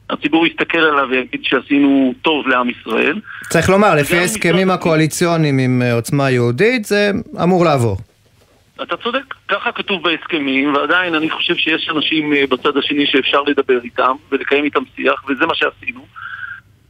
הציבור 0.09 0.47
יסתכל 0.47 0.77
עליו 0.77 1.07
ויגיד 1.09 1.41
שעשינו 1.43 2.13
טוב 2.21 2.47
לעם 2.47 2.69
ישראל. 2.69 3.19
צריך 3.49 3.69
לומר, 3.69 3.95
לפי 3.95 4.17
ההסכמים 4.17 4.71
הקואליציוניים 4.71 5.57
עם 5.57 5.81
אה, 5.81 5.93
עוצמה 5.93 6.31
יהודית, 6.31 6.85
זה 6.85 7.11
אמור 7.43 7.65
לעבור. 7.65 7.97
אתה 8.83 8.97
צודק, 8.97 9.33
ככה 9.47 9.71
כתוב 9.71 10.03
בהסכמים, 10.03 10.73
ועדיין 10.73 11.15
אני 11.15 11.29
חושב 11.29 11.55
שיש 11.55 11.89
אנשים 11.95 12.33
אה, 12.33 12.43
בצד 12.49 12.77
השני 12.77 13.05
שאפשר 13.07 13.41
לדבר 13.41 13.79
איתם 13.83 14.15
ולקיים 14.31 14.63
איתם 14.63 14.81
שיח, 14.95 15.23
וזה 15.29 15.45
מה 15.45 15.55
שעשינו. 15.55 16.05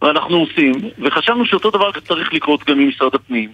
ואנחנו 0.01 0.37
עושים, 0.37 0.73
וחשבנו 0.99 1.45
שאותו 1.45 1.71
דבר 1.71 1.91
צריך 2.07 2.33
לקרות 2.33 2.63
גם 2.63 2.79
עם 2.79 2.87
משרד 2.87 3.15
הפנים. 3.15 3.49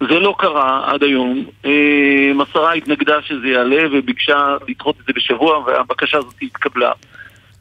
זה 0.00 0.18
לא 0.18 0.34
קרה 0.38 0.92
עד 0.92 1.02
היום. 1.02 1.44
אה, 1.64 2.32
השרה 2.42 2.72
התנגדה 2.72 3.22
שזה 3.22 3.48
יעלה 3.48 3.82
וביקשה 3.92 4.56
לדחות 4.68 4.96
את 5.00 5.06
זה 5.06 5.12
בשבוע, 5.16 5.58
והבקשה 5.58 6.18
הזאת 6.18 6.34
התקבלה. 6.42 6.92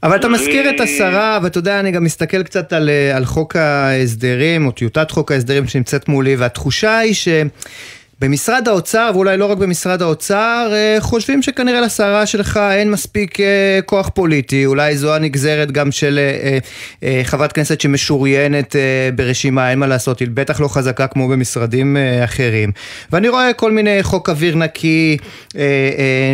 אבל 0.04 0.16
אתה 0.16 0.28
מזכיר 0.28 0.70
את 0.70 0.80
השרה, 0.80 1.40
ואתה 1.44 1.58
יודע, 1.58 1.80
אני 1.80 1.92
גם 1.92 2.04
מסתכל 2.04 2.44
קצת 2.44 2.74
על, 2.74 2.90
אה, 2.90 3.18
על 3.18 3.26
חוק 3.26 3.56
ההסדרים, 3.56 4.66
או 4.66 4.72
טיוטת 4.72 5.12
חוק 5.12 5.32
ההסדרים 5.32 5.68
שנמצאת 5.68 6.08
מולי, 6.08 6.36
והתחושה 6.36 6.98
היא 6.98 7.14
ש... 7.14 7.28
במשרד 8.22 8.68
האוצר, 8.68 9.12
ואולי 9.14 9.38
לא 9.38 9.46
רק 9.46 9.58
במשרד 9.58 10.02
האוצר, 10.02 10.72
אה, 10.74 10.98
חושבים 11.00 11.42
שכנראה 11.42 11.82
לשרה 11.82 12.26
שלך 12.26 12.60
אין 12.72 12.92
מספיק 12.92 13.40
אה, 13.40 13.80
כוח 13.86 14.10
פוליטי. 14.10 14.66
אולי 14.66 14.98
זו 14.98 15.16
הנגזרת 15.16 15.72
גם 15.72 15.92
של 15.92 16.20
אה, 17.04 17.22
חברת 17.24 17.52
כנסת 17.52 17.82
שמשוריינת 17.82 18.76
ברשימה, 19.16 19.72
אין 19.72 19.80
מה 19.80 19.88
לעשות, 19.88 20.20
היא 20.20 20.28
בטח 20.34 20.62
לא 20.62 20.68
חזקה 20.68 21.08
כמו 21.08 21.28
במשרדים 21.28 21.98
אחרים. 22.24 22.72
ואני 23.12 23.30
רואה 23.30 23.54
כל 23.54 23.72
מיני 23.72 24.04
חוק 24.04 24.30
אוויר 24.30 24.56
נקי, 24.56 25.18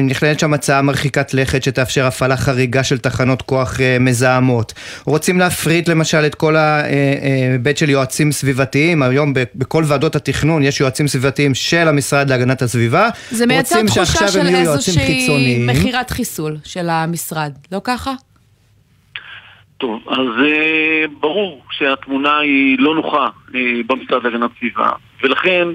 נכללת 0.03 0.39
שם 0.39 0.53
הצעה 0.53 0.81
מרחיקת 0.81 1.33
לכת 1.33 1.63
שתאפשר 1.63 2.05
הפעלה 2.05 2.37
חריגה 2.37 2.83
של 2.83 2.97
תחנות 2.97 3.41
כוח 3.41 3.79
מזהמות. 3.99 4.73
רוצים 5.05 5.39
להפריט 5.39 5.87
למשל 5.89 6.25
את 6.25 6.35
כל 6.35 6.55
ההיבט 6.55 7.77
של 7.77 7.89
יועצים 7.89 8.31
סביבתיים, 8.31 9.03
היום 9.03 9.33
בכל 9.55 9.83
ועדות 9.87 10.15
התכנון 10.15 10.63
יש 10.63 10.79
יועצים 10.79 11.07
סביבתיים 11.07 11.53
של 11.83 11.87
המשרד 11.87 12.29
להגנת 12.29 12.61
הסביבה. 12.61 13.09
זה 13.29 13.45
מייצר 13.45 13.81
תחושה 13.87 14.27
של 14.27 14.47
איזושהי 14.47 15.65
מכירת 15.67 16.09
חיסול 16.09 16.57
של 16.63 16.89
המשרד, 16.89 17.51
לא 17.71 17.81
ככה? 17.83 18.13
טוב, 19.77 19.99
אז 20.09 20.17
uh, 20.17 21.11
ברור 21.19 21.61
שהתמונה 21.71 22.37
היא 22.37 22.77
לא 22.79 22.95
נוחה 22.95 23.27
uh, 23.27 23.53
במשרד 23.87 24.23
להגנת 24.23 24.51
הסביבה, 24.55 24.89
ולכן 25.23 25.67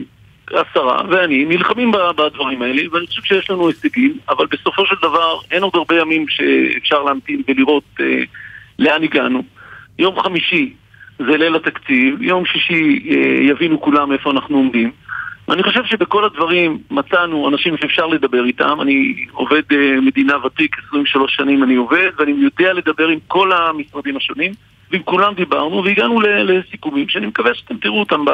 השרה 0.50 1.02
ואני 1.10 1.44
נלחמים 1.44 1.92
בדברים 2.16 2.62
האלה, 2.62 2.82
ואני 2.92 3.06
חושב 3.06 3.22
שיש 3.22 3.50
לנו 3.50 3.68
הישגים, 3.68 4.18
אבל 4.28 4.46
בסופו 4.46 4.86
של 4.86 4.94
דבר 5.02 5.38
אין 5.50 5.62
עוד 5.62 5.72
הרבה 5.74 6.00
ימים 6.00 6.26
שאפשר 6.28 7.02
להמתין 7.02 7.42
ולראות 7.48 7.84
אה, 8.00 8.22
לאן 8.78 9.02
הגענו. 9.02 9.42
יום 9.98 10.20
חמישי 10.20 10.72
זה 11.18 11.36
ליל 11.36 11.56
התקציב, 11.56 12.22
יום 12.22 12.46
שישי 12.46 13.08
אה, 13.10 13.42
יבינו 13.42 13.80
כולם 13.80 14.12
איפה 14.12 14.30
אנחנו 14.30 14.56
עומדים. 14.56 14.90
ואני 15.50 15.62
חושב 15.62 15.84
שבכל 15.84 16.24
הדברים 16.24 16.78
מצאנו 16.90 17.48
אנשים 17.48 17.76
שאפשר 17.76 18.06
לדבר 18.06 18.44
איתם. 18.44 18.80
אני 18.80 19.26
עובד 19.32 19.62
אה, 19.72 20.00
מדינה 20.00 20.46
ותיק, 20.46 20.76
23 20.88 21.36
שנים 21.36 21.62
אני 21.62 21.74
עובד, 21.74 22.10
ואני 22.18 22.32
יודע 22.32 22.72
לדבר 22.72 23.08
עם 23.08 23.18
כל 23.26 23.52
המשרדים 23.52 24.16
השונים, 24.16 24.52
ועם 24.90 25.02
כולם 25.02 25.34
דיברנו, 25.34 25.84
והגענו 25.84 26.20
לסיכומים 26.20 27.08
שאני 27.08 27.26
מקווה 27.26 27.54
שאתם 27.54 27.76
תראו 27.76 28.00
אותם 28.00 28.24
ב... 28.24 28.30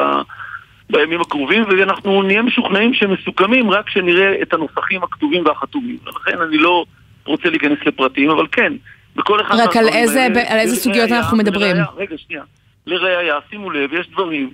בימים 0.90 1.20
הקרובים, 1.20 1.64
ואנחנו 1.68 2.22
נהיה 2.22 2.42
משוכנעים 2.42 2.94
שהם 2.94 3.12
מסוכמים 3.12 3.70
רק 3.70 3.86
כשנראה 3.86 4.42
את 4.42 4.54
הנוסחים 4.54 5.02
הכתובים 5.02 5.46
והחתומים. 5.46 5.96
ולכן 6.04 6.42
אני 6.42 6.58
לא 6.58 6.84
רוצה 7.24 7.50
להיכנס 7.50 7.78
לפרטים, 7.86 8.30
אבל 8.30 8.46
כן, 8.52 8.72
בכל 9.16 9.40
אחד... 9.40 9.54
רק 9.54 9.76
על 9.76 9.88
איזה, 9.88 10.22
האלה, 10.22 10.52
על 10.52 10.58
איזה 10.58 10.76
סוגיות 10.76 11.12
אנחנו 11.12 11.36
מדברים? 11.36 11.76
לראיה, 11.76 11.86
רגע, 11.96 12.16
שנייה. 12.18 12.42
לראיה, 12.86 13.34
שימו 13.50 13.70
לב, 13.70 13.92
יש 13.92 14.08
דברים 14.10 14.50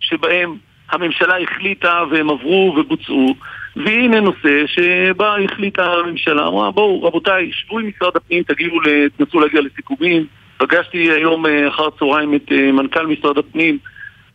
שבהם 0.00 0.56
הממשלה 0.92 1.34
החליטה 1.38 2.02
והם 2.10 2.30
עברו 2.30 2.74
ובוצעו, 2.78 3.34
והנה 3.76 4.20
נושא 4.20 4.66
שבה 4.66 5.36
החליטה 5.44 5.92
הממשלה, 5.92 6.46
אמרה 6.46 6.70
בואו 6.70 7.02
רבותיי, 7.02 7.50
שבו 7.52 7.78
עם 7.78 7.88
משרד 7.88 8.16
הפנים, 8.16 8.42
תגיעו, 8.42 8.78
תנסו 9.16 9.40
להגיע 9.40 9.60
לסיכומים. 9.60 10.26
פגשתי 10.62 11.10
היום 11.12 11.46
אה, 11.46 11.68
אחר 11.68 11.86
הצהריים 11.86 12.34
את 12.34 12.52
אה, 12.52 12.72
מנכ"ל 12.72 13.06
משרד 13.06 13.38
הפנים 13.38 13.78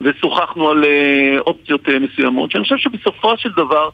ושוחחנו 0.01 0.69
על 0.69 0.83
אה, 0.83 1.39
אופציות 1.39 1.81
מסוימות, 1.87 2.51
שאני 2.51 2.63
חושב 2.63 2.77
שבסופו 2.77 3.37
של 3.37 3.49
דבר 3.57 3.89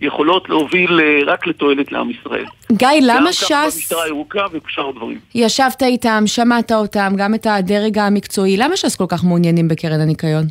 יכולות 0.00 0.48
להוביל 0.48 1.00
רק 1.26 1.46
לתועלת 1.46 1.92
לעם 1.92 2.10
ישראל. 2.10 2.44
גיא, 2.72 2.88
למה 3.02 3.32
ש"ס... 3.32 3.52
גם 3.52 3.64
במשטרה 3.64 4.04
הירוקה 4.04 4.42
ובשאר 4.52 4.88
הדברים. 4.88 5.18
ישבת 5.34 5.82
איתם, 5.82 6.22
שמעת 6.26 6.72
אותם, 6.72 7.12
גם 7.16 7.34
את 7.34 7.46
הדרג 7.46 7.98
המקצועי, 7.98 8.56
למה 8.56 8.76
ש"ס 8.76 8.96
כל 8.96 9.04
כך 9.08 9.24
מעוניינים 9.24 9.68
בקרן 9.68 10.00
הניקיון? 10.00 10.44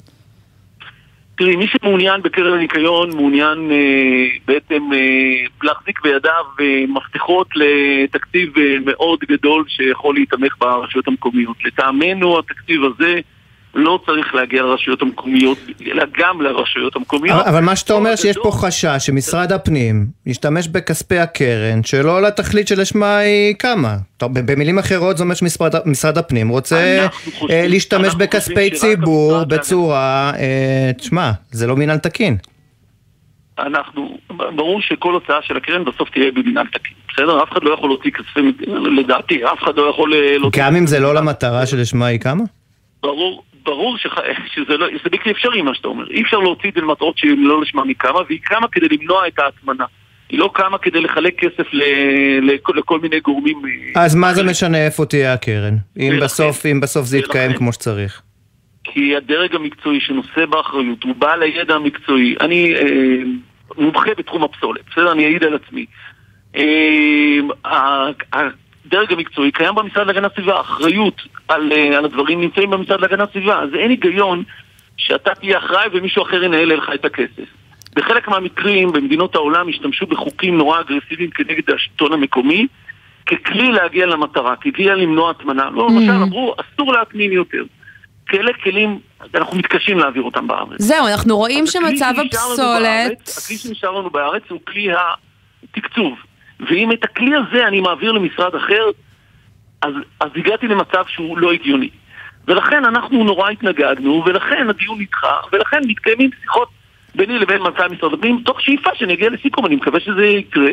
תראי, 1.37 1.55
מי 1.55 1.67
שמעוניין 1.67 2.21
בקרן 2.21 2.53
הניקיון 2.53 3.09
מעוניין 3.15 3.71
אה, 3.71 4.27
בעצם 4.47 4.93
אה, 4.93 5.47
להחזיק 5.63 6.01
בידיו 6.03 6.45
אה, 6.61 6.83
מפתחות 6.87 7.47
לתקציב 7.55 8.57
אה, 8.57 8.77
מאוד 8.85 9.19
גדול 9.29 9.65
שיכול 9.67 10.15
להתמך 10.15 10.55
ברשויות 10.59 11.07
המקומיות. 11.07 11.57
לטעמנו 11.65 12.39
התקציב 12.39 12.81
הזה 12.83 13.19
לא 13.75 13.99
צריך 14.05 14.35
להגיע 14.35 14.63
לרשויות 14.63 15.01
המקומיות, 15.01 15.57
אלא 15.91 16.03
גם 16.17 16.41
לרשויות 16.41 16.95
המקומיות. 16.95 17.45
אבל, 17.45 17.59
מה 17.59 17.75
שאתה 17.75 17.93
אומר 17.93 18.15
שיש 18.15 18.37
פה 18.43 18.51
חשש 18.51 18.97
שמשרד 18.99 19.51
הפנים 19.51 20.05
ישתמש 20.25 20.67
בכספי 20.67 21.17
הקרן 21.17 21.83
שלא 21.83 22.21
לתכלית 22.21 22.67
שלשמה 22.67 23.17
היא 23.17 23.55
קמה. 23.55 23.95
במילים 24.21 24.79
אחרות 24.79 25.17
זה 25.17 25.23
אומר 25.23 25.35
שמשרד 25.35 26.17
הפנים 26.17 26.49
רוצה 26.49 27.07
אה, 27.49 27.65
להשתמש 27.67 28.15
בכספי 28.15 28.71
ציבור 28.71 29.43
בצורה, 29.43 30.31
אה, 30.37 30.91
תשמע, 30.97 31.31
זה 31.51 31.67
לא 31.67 31.75
מינהל 31.75 31.97
תקין. 31.97 32.37
אנחנו, 33.59 34.17
ברור 34.55 34.81
שכל 34.81 35.13
הוצאה 35.13 35.41
של 35.41 35.57
הקרן 35.57 35.85
בסוף 35.85 36.09
תהיה 36.09 36.31
במינהל 36.31 36.67
תקין, 36.67 36.93
בסדר? 37.09 37.43
אף 37.43 37.51
אחד 37.51 37.63
לא 37.63 37.73
יכול 37.73 37.89
להוציא 37.89 38.11
כספים, 38.11 38.57
לדעתי, 38.97 39.45
אף 39.45 39.63
אחד 39.63 39.77
לא 39.77 39.89
יכול 39.89 40.13
אה, 40.13 40.37
להוציא... 40.37 40.63
גם 40.63 40.75
אם 40.75 40.87
זה 40.87 40.99
לא 40.99 41.15
למטרה 41.15 41.65
שלשמה 41.65 42.05
היא 42.05 42.19
קמה? 42.19 42.43
ברור, 43.03 43.43
ברור 43.65 43.97
שח... 43.97 44.15
שזה 44.53 44.77
לא, 44.77 44.87
זה 45.03 45.09
בלתי 45.09 45.31
אפשרי 45.31 45.61
מה 45.61 45.75
שאתה 45.75 45.87
אומר. 45.87 46.09
אי 46.09 46.21
אפשר 46.21 46.39
להוציא 46.39 46.69
את 46.69 46.75
זה 46.75 46.81
למטרות 46.81 47.17
שהן 47.17 47.39
לא 47.39 47.61
לשמם 47.61 47.87
היא 47.87 47.95
קמה, 47.97 48.19
והיא 48.27 48.39
קמה 48.43 48.67
כדי 48.67 48.87
למנוע 48.91 49.27
את 49.27 49.39
ההטמנה. 49.39 49.85
היא 50.29 50.39
לא 50.39 50.49
קמה 50.53 50.77
כדי 50.77 51.01
לחלק 51.01 51.39
כסף 51.39 51.73
ל... 51.73 51.83
לכל, 52.41 52.73
לכל 52.75 52.99
מיני 52.99 53.19
גורמים. 53.19 53.61
אה, 53.97 54.05
אז 54.05 54.15
מה 54.15 54.33
זה 54.33 54.43
משנה 54.43 54.85
איפה 54.85 55.05
תהיה 55.05 55.33
הקרן? 55.33 55.75
אם 55.97 56.13
בסוף, 56.21 56.65
אם 56.65 56.79
בסוף 56.79 57.05
זה 57.05 57.17
יתקיים 57.17 57.53
כמו 57.53 57.73
שצריך. 57.73 58.21
כי 58.83 59.15
הדרג 59.15 59.55
המקצועי 59.55 59.99
שנושא 59.99 60.45
באחריות, 60.45 61.03
הוא 61.03 61.15
בעל 61.15 61.41
הידע 61.41 61.75
המקצועי. 61.75 62.35
אני 62.41 62.75
אה, 62.75 62.81
מומחה 63.77 64.11
בתחום 64.17 64.43
הפסולת, 64.43 64.81
בסדר? 64.91 65.11
אני 65.11 65.25
אעיד 65.25 65.43
על 65.43 65.55
עצמי. 65.55 65.85
אה, 66.55 67.39
הדרג 68.85 69.13
המקצועי 69.13 69.51
קיים 69.51 69.75
במשרד 69.75 70.07
להגנת 70.07 70.31
הסביבה, 70.31 70.61
אחריות 70.61 71.21
על, 71.47 71.71
uh, 71.71 71.95
על 71.95 72.05
הדברים 72.05 72.41
נמצאים 72.41 72.69
במשרד 72.69 73.01
להגנת 73.01 73.29
הסביבה, 73.29 73.59
אז 73.59 73.69
אין 73.75 73.89
היגיון 73.89 74.43
שאתה 74.97 75.35
תהיה 75.35 75.57
אחראי 75.57 75.87
ומישהו 75.93 76.23
אחר 76.23 76.43
ינהל 76.43 76.73
לך 76.73 76.89
את 76.93 77.05
הכסף. 77.05 77.49
בחלק 77.95 78.27
מהמקרים 78.27 78.91
במדינות 78.91 79.35
העולם 79.35 79.69
השתמשו 79.69 80.05
בחוקים 80.05 80.57
נורא 80.57 80.79
אגרסיביים 80.79 81.29
כנגד 81.29 81.73
השלטון 81.73 82.13
המקומי 82.13 82.67
ככלי 83.25 83.71
להגיע 83.71 84.05
למטרה, 84.05 84.55
ככלי 84.55 84.85
למנוע 84.85 85.29
הטמנה. 85.29 85.69
לא, 85.69 85.87
mm. 85.87 85.91
למשל 85.91 86.11
אמרו, 86.11 86.55
אסור 86.57 86.93
להטמין 86.93 87.31
יותר. 87.31 87.63
כאלה 88.27 88.53
כלים, 88.53 88.99
אנחנו 89.35 89.57
מתקשים 89.57 89.99
להעביר 89.99 90.23
אותם 90.23 90.47
בארץ. 90.47 90.81
זהו, 90.81 91.07
אנחנו 91.07 91.37
רואים 91.37 91.67
שמצב 91.67 92.13
הפסולת... 92.25 93.37
הכלי 93.37 93.57
שנשאר 93.57 93.91
לנו 93.91 94.09
בארץ 94.09 94.43
הוא 94.49 94.59
כלי 94.67 94.87
התקצוב. 95.63 96.13
ואם 96.59 96.91
את 96.91 97.03
הכלי 97.03 97.31
הזה 97.35 97.67
אני 97.67 97.81
מעביר 97.81 98.11
למשרד 98.11 98.55
אחר, 98.55 98.83
אז, 99.81 99.93
אז 100.19 100.29
הגעתי 100.35 100.67
למצב 100.67 101.03
שהוא 101.07 101.37
לא 101.37 101.51
הגיוני. 101.51 101.89
ולכן 102.47 102.85
אנחנו 102.85 103.23
נורא 103.23 103.49
התנגדנו, 103.49 104.23
ולכן 104.25 104.69
הדיון 104.69 105.01
נדחה, 105.01 105.35
ולכן 105.51 105.81
מתקיימים 105.87 106.29
שיחות 106.41 106.69
ביני 107.15 107.39
לבין 107.39 107.61
מנכ"ל 107.61 107.87
משרד 107.87 108.13
הפנים, 108.13 108.41
תוך 108.45 108.61
שאיפה 108.61 108.89
שאני 108.93 109.13
אגיע 109.13 109.29
לסיכום, 109.29 109.65
אני 109.65 109.75
מקווה 109.75 109.99
שזה 109.99 110.25
יקרה. 110.25 110.69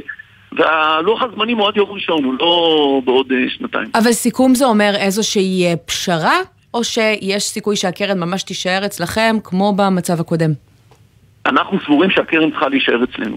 והלוח 0.53 1.23
הזמנים 1.23 1.59
הוא 1.59 1.68
עד 1.68 1.77
יום 1.77 1.90
ראשון, 1.90 2.25
הוא 2.25 2.35
לא 2.40 3.01
בעוד 3.05 3.27
uh, 3.33 3.35
שנתיים. 3.57 3.88
אבל 3.95 4.12
סיכום 4.12 4.55
זה 4.55 4.64
אומר 4.64 4.92
איזושהי 4.97 5.66
אה, 5.66 5.77
פשרה, 5.77 6.37
או 6.75 6.85
שיש 6.85 7.45
סיכוי 7.45 7.77
שהקרן 7.77 8.21
ממש 8.21 8.42
תישאר 8.42 8.87
אצלכם, 8.87 9.37
כמו 9.45 9.73
במצב 9.77 10.21
הקודם? 10.21 10.51
אנחנו 11.47 11.79
סבורים 11.85 12.11
שהקרן 12.11 12.51
צריכה 12.51 12.68
להישאר 12.68 13.05
אצלנו. 13.05 13.37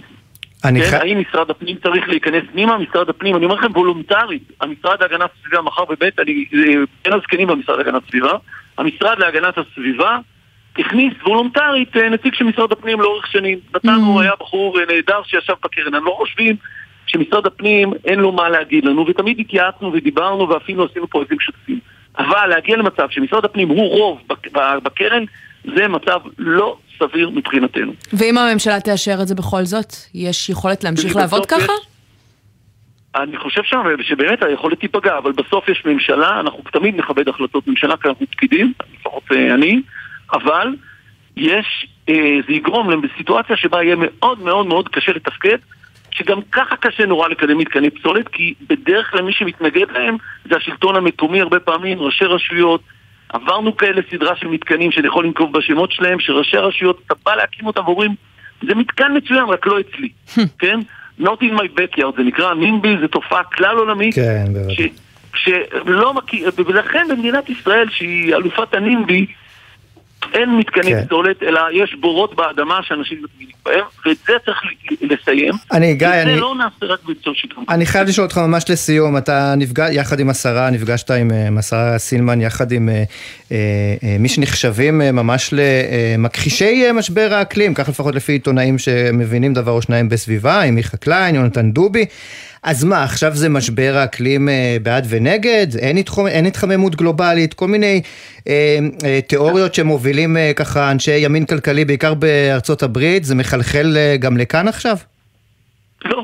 כן, 0.73 0.91
ח... 0.91 0.93
האם 0.93 1.19
משרד 1.19 1.49
הפנים 1.49 1.75
צריך 1.83 2.09
להיכנס 2.09 2.43
פנימה? 2.51 2.77
משרד 2.77 3.09
הפנים, 3.09 3.35
אני 3.35 3.45
אומר 3.45 3.55
לכם 3.55 3.71
וולונטרית, 3.71 4.51
המשרד 4.61 5.01
להגנת 5.01 5.29
הסביבה 5.39 5.61
מחר 5.61 5.85
בבית, 5.85 6.19
אני 6.19 6.45
בין 7.03 7.13
הזקנים 7.13 7.47
במשרד 7.47 7.77
להגנת 7.77 8.03
הסביבה, 8.03 8.31
המשרד 8.77 9.19
להגנת 9.19 9.57
הסביבה 9.57 10.17
הכניס 10.77 11.13
וולונטרית 11.23 11.97
אה, 11.97 12.09
נציג 12.09 12.33
של 12.33 12.45
משרד 12.45 12.71
הפנים 12.71 13.01
לאורך 13.01 13.27
שנים. 13.27 13.59
נתנו, 13.75 14.19
mm. 14.19 14.23
היה 14.23 14.31
בחור 14.39 14.79
אה, 14.79 14.85
נהדר 14.85 15.23
שישב 15.23 15.53
בקרן, 15.63 15.95
אני 15.95 16.05
לא 16.05 16.15
חושבים 16.17 16.55
שמשרד 17.07 17.45
הפנים 17.45 17.93
אין 18.05 18.19
לו 18.19 18.31
מה 18.31 18.49
להגיד 18.49 18.85
לנו, 18.85 19.07
ותמיד 19.07 19.39
התייעצנו 19.39 19.93
ודיברנו 19.93 20.49
ואפילו 20.49 20.85
עשינו 20.85 21.05
איזה 21.15 21.35
שותפים. 21.39 21.79
אבל 22.17 22.47
להגיע 22.47 22.77
למצב 22.77 23.09
שמשרד 23.09 23.45
הפנים 23.45 23.69
הוא 23.69 23.89
רוב 23.89 24.21
בקרן, 24.83 25.23
זה 25.75 25.87
מצב 25.87 26.19
לא 26.37 26.77
סביר 26.99 27.29
מבחינתנו. 27.29 27.93
ואם 28.13 28.37
הממשלה 28.37 28.79
תאשר 28.79 29.17
את 29.21 29.27
זה 29.27 29.35
בכל 29.35 29.63
זאת, 29.63 29.93
יש 30.13 30.49
יכולת 30.49 30.83
להמשיך 30.83 31.15
לעבוד 31.15 31.45
ככה? 31.45 31.73
אני 33.15 33.37
חושב 33.37 33.61
שם 33.63 33.81
שבאמת 34.01 34.43
היכולת 34.43 34.79
תיפגע, 34.79 35.17
אבל 35.17 35.31
בסוף 35.31 35.69
יש 35.69 35.83
ממשלה, 35.85 36.39
אנחנו 36.39 36.59
תמיד 36.71 36.95
נכבד 36.95 37.29
החלטות 37.29 37.67
ממשלה, 37.67 37.97
כי 37.97 38.07
אנחנו 38.07 38.25
פקידים, 38.31 38.73
לפחות 38.99 39.23
אה, 39.31 39.53
אני, 39.53 39.81
אבל 40.33 40.75
יש, 41.37 41.87
אה, 42.09 42.37
זה 42.47 42.53
יגרום 42.53 43.03
לסיטואציה 43.03 43.57
שבה 43.57 43.83
יהיה 43.83 43.95
מאוד 43.99 44.39
מאוד 44.39 44.67
מאוד 44.67 44.89
קשה 44.89 45.11
לתפקד, 45.11 45.57
שגם 46.11 46.39
ככה 46.51 46.75
קשה 46.75 47.05
נורא 47.05 47.27
לקדם 47.27 47.57
מתקני 47.57 47.89
פסולת, 47.89 48.27
כי 48.27 48.53
בדרך 48.69 49.11
כלל 49.11 49.21
מי 49.21 49.33
שמתנגד 49.33 49.91
להם 49.91 50.17
זה 50.49 50.55
השלטון 50.55 50.95
המקומי 50.95 51.41
הרבה 51.41 51.59
פעמים, 51.59 52.01
ראשי 52.01 52.25
רשויות, 52.25 52.81
עברנו 53.35 53.77
כאלה 53.77 54.01
סדרה 54.11 54.35
של 54.35 54.47
מתקנים 54.47 54.91
שאני 54.91 55.07
יכול 55.07 55.25
לנקוב 55.25 55.57
בשמות 55.57 55.91
שלהם, 55.91 56.19
שראשי 56.19 56.57
הרשויות, 56.57 57.01
אתה 57.05 57.13
בא 57.25 57.35
להקים 57.35 57.67
אותם 57.67 57.81
ואומרים, 57.85 58.15
זה 58.67 58.75
מתקן 58.75 59.17
מצוין, 59.17 59.43
רק 59.43 59.67
לא 59.67 59.79
אצלי, 59.79 60.09
כן? 60.59 60.79
Not 61.21 61.41
in 61.41 61.57
my 61.57 61.79
backyard, 61.79 62.15
זה 62.17 62.23
נקרא 62.23 62.53
נימבי, 62.53 62.97
זו 63.01 63.07
תופעה 63.07 63.43
כלל 63.43 63.77
עולמית. 63.77 64.15
כן, 64.15 64.45
בוודאי. 64.53 64.89
שלא 65.35 66.13
מכיר, 66.13 66.51
ולכן 66.65 67.05
במדינת 67.09 67.49
ישראל, 67.49 67.89
שהיא 67.89 68.35
אלופת 68.35 68.73
הנימבי, 68.73 69.25
אין 70.33 70.57
מתקני 70.57 70.91
כן. 70.91 71.05
פסולת, 71.05 71.43
אלא 71.43 71.61
יש 71.73 71.95
בורות 71.99 72.35
באדמה 72.35 72.79
שאנשים 72.83 73.23
מטמינים 73.23 73.55
בהם, 73.65 73.83
ואת 74.05 74.17
זה 74.27 74.33
צריך 74.45 74.61
לסיים. 75.01 75.53
אני, 75.71 75.95
גיא, 75.95 76.07
אני... 76.07 76.35
לא 76.35 76.55
נעשה 76.55 76.93
רק 76.93 76.99
באמצעות 77.03 77.35
שיתוף. 77.35 77.63
אני 77.69 77.85
חייב 77.85 78.07
לשאול 78.07 78.25
אותך 78.25 78.37
ממש 78.37 78.69
לסיום, 78.69 79.17
אתה 79.17 79.53
נפגש 79.57 79.89
יחד 79.93 80.19
עם 80.19 80.29
השרה, 80.29 80.69
נפגשת 80.69 81.11
עם, 81.11 81.31
אה, 81.31 81.47
השרה 81.59 81.97
סילמן, 81.97 82.41
יחד 82.41 82.71
עם 82.71 82.89
אה, 82.89 83.03
אה, 83.51 83.57
אה, 84.03 84.15
מי 84.19 84.29
שנחשבים 84.29 85.01
אה, 85.01 85.11
ממש 85.11 85.53
למכחישי 85.53 86.91
משבר 86.93 87.33
האקלים, 87.33 87.73
כך 87.73 87.89
לפחות 87.89 88.15
לפי 88.15 88.31
עיתונאים 88.31 88.77
שמבינים 88.77 89.53
דבר 89.53 89.71
או 89.71 89.81
שניים 89.81 90.09
בסביבה, 90.09 90.61
עם 90.61 90.75
מיכה 90.75 90.97
קליין, 90.97 91.35
יונתן 91.35 91.71
דובי. 91.71 92.05
אז 92.65 92.83
מה, 92.83 93.03
עכשיו 93.03 93.31
זה 93.33 93.49
משבר 93.49 93.93
האקלים 93.95 94.49
אה, 94.49 94.77
בעד 94.83 95.05
ונגד? 95.09 95.67
אין, 95.79 95.97
התחומ... 95.97 96.27
אין 96.27 96.45
התחממות 96.45 96.95
גלובלית? 96.95 97.53
כל 97.53 97.67
מיני 97.67 98.01
אה, 98.47 98.77
אה, 99.05 99.19
תיאוריות 99.27 99.73
שמובילים 99.73 100.37
אה, 100.37 100.51
ככה 100.55 100.91
אנשי 100.91 101.17
ימין 101.17 101.45
כלכלי, 101.45 101.85
בעיקר 101.85 102.13
בארצות 102.13 102.83
הברית, 102.83 103.23
זה 103.23 103.35
מחלחל 103.35 103.93
אה, 103.97 104.17
גם 104.19 104.37
לכאן 104.37 104.67
עכשיו? 104.67 104.95
לא. 106.05 106.23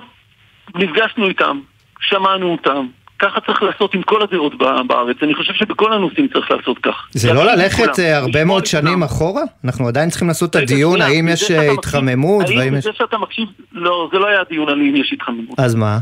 נפגשנו 0.75 1.27
איתם, 1.27 1.59
שמענו 1.99 2.51
אותם. 2.51 2.87
ככה 3.19 3.41
צריך 3.41 3.63
לעשות 3.63 3.93
עם 3.93 4.01
כל 4.01 4.21
הדעות 4.21 4.53
בארץ. 4.87 5.17
אני 5.21 5.35
חושב 5.35 5.53
שבכל 5.53 5.93
הנושאים 5.93 6.27
צריך 6.27 6.51
לעשות 6.51 6.77
כך. 6.77 7.07
זה 7.11 7.33
לא 7.33 7.45
ללכת 7.45 7.99
אה, 7.99 8.17
הרבה 8.17 8.45
מאוד 8.45 8.65
שנים 8.65 9.03
אחורה? 9.03 9.43
אנחנו 9.65 9.87
עדיין 9.87 10.09
צריכים 10.09 10.27
לעשות 10.27 10.49
את 10.49 10.55
הדיון, 10.55 11.01
האם 11.01 11.27
יש 11.27 11.51
אה, 11.51 11.71
התחממות, 11.71 12.45
והאם 12.49 12.57
יש... 12.57 12.63
האם 12.63 12.81
זה 12.81 12.89
שאתה 12.93 13.17
מקשיב... 13.17 13.47
לא, 13.71 14.09
זה 14.13 14.19
לא 14.19 14.27
היה 14.27 14.39
דיון 14.49 14.69
על 14.69 14.79
אם 14.79 14.95
יש 14.95 15.13
התחממות. 15.13 15.59
אז 15.59 15.75
מה? 15.75 15.97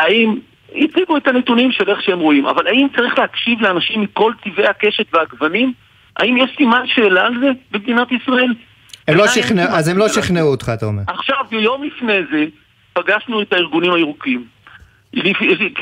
האם... 0.00 0.38
הציגו 0.74 1.16
את 1.16 1.28
הנתונים 1.28 1.72
של 1.72 1.90
איך 1.90 2.02
שהם 2.02 2.18
רואים, 2.18 2.46
אבל 2.46 2.66
האם 2.66 2.86
צריך 2.96 3.18
להקשיב 3.18 3.60
לאנשים 3.60 4.00
מכל 4.00 4.32
טבעי 4.44 4.66
הקשת 4.66 5.14
והגוונים? 5.14 5.72
האם 6.16 6.36
יש 6.36 6.50
סימן 6.56 6.82
שאלה 6.86 7.26
על 7.26 7.34
זה 7.40 7.50
במדינת 7.70 8.08
ישראל? 8.12 8.54
הם 9.08 9.16
לא 9.16 9.26
שכנעו, 9.26 9.66
אז 9.68 9.88
הם 9.88 9.98
לא 9.98 10.08
שכנעו 10.08 10.48
אותך, 10.48 10.70
אתה 10.74 10.86
אומר. 10.86 11.02
עכשיו, 11.06 11.44
יום 11.50 11.84
לפני 11.84 12.18
זה, 12.32 12.44
פגשנו 12.92 13.42
את 13.42 13.52
הארגונים 13.52 13.92
הירוקים. 13.92 14.44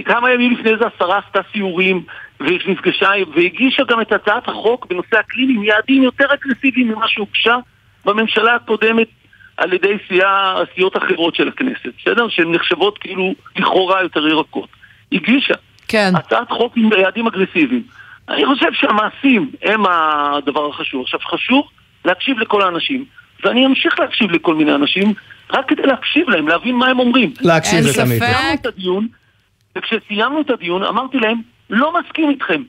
כמה 0.04 0.30
ימים 0.30 0.52
לפני 0.52 0.70
זה 0.78 0.84
השרה 0.86 1.18
עשתה 1.26 1.40
סיורים 1.52 2.04
ונפגשה 2.40 3.10
והגישה 3.34 3.82
גם 3.88 4.00
את 4.00 4.12
הצעת 4.12 4.48
החוק 4.48 4.86
בנושא 4.86 5.20
אקלים 5.20 5.56
עם 5.56 5.64
יעדים 5.64 6.02
יותר 6.02 6.24
אגרסיביים 6.34 6.88
ממה 6.88 7.08
שהוגשה 7.08 7.56
בממשלה 8.04 8.54
הקודמת 8.54 9.08
על 9.58 9.72
ידי 9.72 9.96
סיעות 10.74 10.96
אחרות 10.96 11.34
של 11.34 11.48
הכנסת, 11.48 11.92
בסדר? 11.98 12.28
שהן 12.28 12.54
נחשבות 12.54 12.98
כאילו 12.98 13.34
לכאורה 13.56 14.02
יותר 14.02 14.28
ירקות. 14.28 14.68
הגישה. 15.12 15.54
כן. 15.88 16.12
הצעת 16.16 16.50
חוק 16.50 16.72
עם 16.76 16.90
יעדים 16.98 17.26
אגרסיביים. 17.26 17.82
אני 18.28 18.46
חושב 18.46 18.72
שהמעשים 18.72 19.50
הם 19.62 19.82
הדבר 19.86 20.68
החשוב. 20.68 21.02
עכשיו, 21.02 21.20
חשוב 21.20 21.68
להקשיב 22.04 22.38
לכל 22.38 22.62
האנשים, 22.62 23.04
ואני 23.44 23.66
אמשיך 23.66 24.00
להקשיב 24.00 24.30
לכל 24.30 24.54
מיני 24.54 24.74
אנשים, 24.74 25.14
רק 25.52 25.68
כדי 25.68 25.82
להקשיב 25.82 26.30
להם, 26.30 26.48
להבין 26.48 26.74
מה 26.74 26.86
הם 26.86 26.98
אומרים. 26.98 27.32
להקשיב 27.40 27.80
זה 27.80 28.04
תמיד. 28.04 28.18
סיימנו 28.18 28.54
את 28.54 28.66
הדיון, 28.66 29.08
וכשסיימנו 29.78 30.40
את 30.40 30.50
הדיון 30.50 30.82
אמרתי 30.82 31.18
להם, 31.18 31.40
לא 31.70 31.92
מסכים 32.00 32.30
איתכם. 32.30 32.62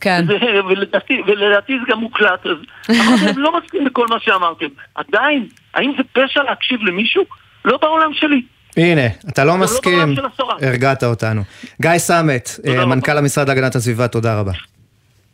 כן. 0.00 0.24
זה, 0.26 0.34
ולדעתי, 0.68 1.20
ולדעתי 1.26 1.72
זה 1.80 1.92
גם 1.92 2.00
מוקלט, 2.00 2.46
אז 2.46 2.56
אמרתי 3.00 3.24
להם, 3.24 3.38
לא 3.38 3.60
מסכים 3.60 3.86
לכל 3.86 4.06
מה 4.10 4.16
שאמרתם. 4.20 4.66
עדיין, 4.94 5.46
האם 5.74 5.92
זה 5.96 6.02
פשע 6.12 6.42
להקשיב 6.42 6.80
למישהו? 6.82 7.24
לא 7.64 7.78
בעולם 7.82 8.10
שלי. 8.14 8.42
הנה, 8.76 9.06
אתה 9.28 9.44
לא 9.44 9.52
לא 9.52 9.58
מסכים, 9.58 10.14
השרה. 10.34 10.54
הרגעת 10.62 11.04
אותנו. 11.04 11.42
גיא 11.82 11.98
סמט, 11.98 12.50
מנכ"ל 12.86 13.18
המשרד 13.18 13.48
להגנת 13.48 13.74
הסביבה, 13.74 14.08
תודה 14.08 14.40
רבה. 14.40 14.52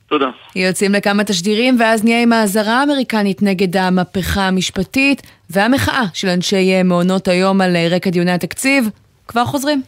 תודה. 0.08 0.26
יוצאים 0.56 0.92
לכמה 0.92 1.24
תשדירים, 1.24 1.76
ואז 1.80 2.04
נהיה 2.04 2.22
עם 2.22 2.32
האזהרה 2.32 2.80
האמריקנית 2.80 3.42
נגד 3.42 3.76
המהפכה 3.76 4.48
המשפטית 4.48 5.22
והמחאה 5.50 6.02
של 6.14 6.28
אנשי 6.28 6.74
אה, 6.74 6.82
מעונות 6.82 7.28
היום 7.28 7.60
על 7.60 7.76
אה, 7.76 7.88
רקע 7.90 8.10
דיוני 8.10 8.32
התקציב. 8.32 8.88
כבר 9.28 9.44
חוזרים. 9.44 9.82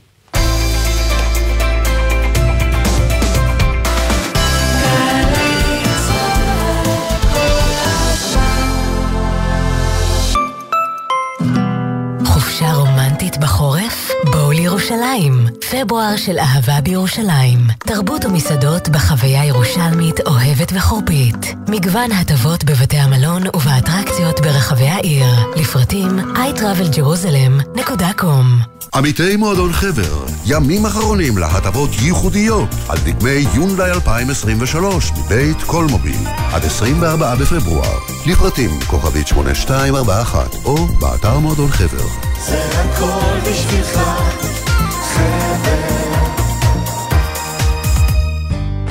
בואו 14.89 15.01
לירושלים. 15.01 15.47
פברואר 15.71 16.17
של 16.17 16.39
אהבה 16.39 16.81
בירושלים. 16.81 17.59
תרבות 17.79 18.25
ומסעדות 18.25 18.89
בחוויה 18.89 19.45
ירושלמית 19.45 20.21
אוהבת 20.21 20.73
וחורפית. 20.75 21.55
מגוון 21.69 22.13
הטבות 22.13 22.65
בבתי 22.65 22.97
המלון 22.97 23.43
ובאטרקציות 23.57 24.41
ברחבי 24.41 24.89
העיר. 24.89 25.27
לפרטים 25.57 26.09
iTravelJerusalem.com 26.35 28.79
עמיתי 28.95 29.37
מועדון 29.37 29.73
חבר, 29.73 30.25
ימים 30.47 30.87
אחרונים 30.87 31.39
להטבות 31.39 31.91
ייחודיות 32.03 32.69
על 32.89 32.99
דגמי 32.99 33.45
יונדאי 33.55 33.91
2023 33.91 35.13
מבית 35.13 35.63
קולמוביל 35.67 36.21
עד 36.53 36.65
24 36.65 37.35
בפברואר. 37.35 37.99
לפרטים 38.27 38.71
כוכבית 38.87 39.27
8241 39.27 40.55
או 40.65 40.87
באתר 40.87 41.39
מועדון 41.39 41.71
חבר. 41.71 42.07
זה 42.47 42.65
הכל 42.65 43.51
בשבילך, 43.51 44.01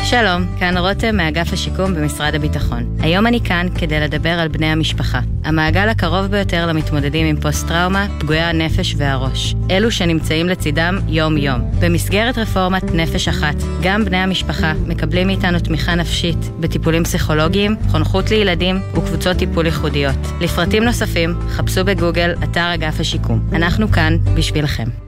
שלום, 0.10 0.46
כאן 0.60 0.78
רותם 0.78 1.18
מאגף 1.18 1.54
השיקום 1.54 1.96
במשרד 1.96 2.36
הביטחון. 2.36 2.98
היום 3.00 3.28
אני 3.28 3.40
כאן 3.44 3.68
כדי 3.80 4.00
לדבר 4.00 4.30
על 4.30 4.48
בני 4.48 4.66
המשפחה. 4.66 5.20
המעגל 5.44 5.90
הקרוב 5.90 6.26
ביותר 6.26 6.68
למתמודדים 6.68 7.28
עם 7.28 7.42
פוסט-טראומה, 7.42 8.08
פגועי 8.20 8.40
הנפש 8.40 8.96
והראש. 8.98 9.56
אלו 9.72 9.92
שנמצאים 9.92 10.50
לצידם 10.50 11.00
יום-יום. 11.08 11.62
במסגרת 11.80 12.38
רפורמת 12.38 12.84
נפש 12.84 13.28
אחת, 13.28 13.56
גם 13.82 14.06
בני 14.06 14.18
המשפחה 14.18 14.74
מקבלים 14.86 15.28
מאיתנו 15.28 15.60
תמיכה 15.60 15.96
נפשית 15.96 16.38
בטיפולים 16.60 17.04
פסיכולוגיים, 17.04 17.76
חונכות 17.92 18.32
לילדים 18.32 18.80
וקבוצות 18.94 19.38
טיפול 19.38 19.66
ייחודיות. 19.66 20.20
לפרטים 20.42 20.84
נוספים, 20.84 21.34
חפשו 21.50 21.86
בגוגל 21.86 22.34
אתר 22.44 22.74
אגף 22.74 23.00
השיקום. 23.00 23.50
אנחנו 23.54 23.92
כאן 23.92 24.18
בשבילכם. 24.36 25.07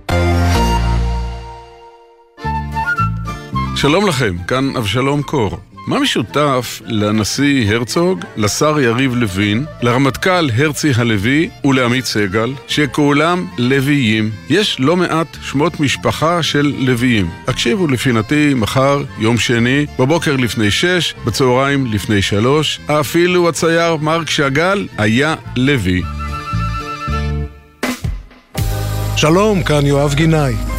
שלום 3.82 4.08
לכם, 4.08 4.36
כאן 4.48 4.76
אבשלום 4.78 5.22
קור. 5.22 5.58
מה 5.88 6.00
משותף 6.00 6.82
לנשיא 6.86 7.74
הרצוג, 7.74 8.26
לשר 8.38 8.80
יריב 8.80 9.16
לוין, 9.16 9.66
לרמטכ"ל 9.82 10.50
הרצי 10.58 10.92
הלוי 10.96 11.50
ולעמית 11.66 12.06
סגל, 12.06 12.54
שכולם 12.68 13.48
לוויים? 13.58 14.32
יש 14.50 14.80
לא 14.80 14.96
מעט 14.96 15.38
שמות 15.42 15.80
משפחה 15.80 16.44
של 16.44 16.74
לוויים. 16.80 17.30
הקשיבו 17.48 17.88
לפינתי 17.88 18.54
מחר, 18.56 19.04
יום 19.18 19.38
שני, 19.38 19.86
בבוקר 20.00 20.36
לפני 20.36 20.72
שש, 20.72 21.14
בצהריים 21.26 21.86
לפני 21.86 22.22
שלוש, 22.22 22.80
אפילו 22.88 23.50
הצייר 23.50 23.96
מרק 23.96 24.30
שאגאל 24.30 24.88
היה 24.98 25.36
לוי. 25.56 26.02
שלום, 29.16 29.64
כאן 29.64 29.86
יואב 29.86 30.14
גינאי. 30.14 30.79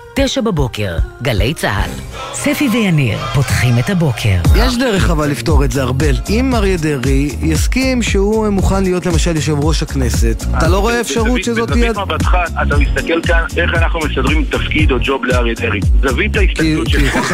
תשע 0.15 0.41
בבוקר, 0.41 0.97
גלי 1.21 1.53
צה"ל. 1.53 1.89
ספי 2.33 2.69
ויניר 2.69 3.17
פותחים 3.33 3.79
את 3.79 3.89
הבוקר. 3.89 4.37
יש 4.55 4.77
דרך 4.77 5.09
אבל 5.09 5.29
לפתור 5.29 5.63
את 5.65 5.71
זה, 5.71 5.83
ארבל. 5.83 6.15
אם 6.29 6.55
אריה 6.55 6.77
דרעי 6.77 7.35
יסכים 7.41 8.01
שהוא 8.01 8.49
מוכן 8.49 8.83
להיות 8.83 9.05
למשל 9.05 9.35
יושב 9.35 9.55
ראש 9.59 9.83
הכנסת, 9.83 10.45
אתה 10.57 10.67
לא 10.67 10.79
רואה 10.79 11.01
אפשרות 11.01 11.43
שזאת 11.43 11.71
תהיה... 11.71 11.91
בזווית 11.91 12.07
מבטך, 12.07 12.37
אתה 12.61 12.77
מסתכל 12.77 13.21
כאן 13.23 13.43
איך 13.57 13.73
אנחנו 13.73 13.99
מסדרים 13.99 14.45
תפקיד 14.45 14.91
או 14.91 14.97
ג'וב 15.03 15.25
לאריה 15.25 15.53
דרעי. 15.53 15.79
זווית 16.01 16.37
ההסתכלות 16.37 16.89
שלך. 16.89 17.33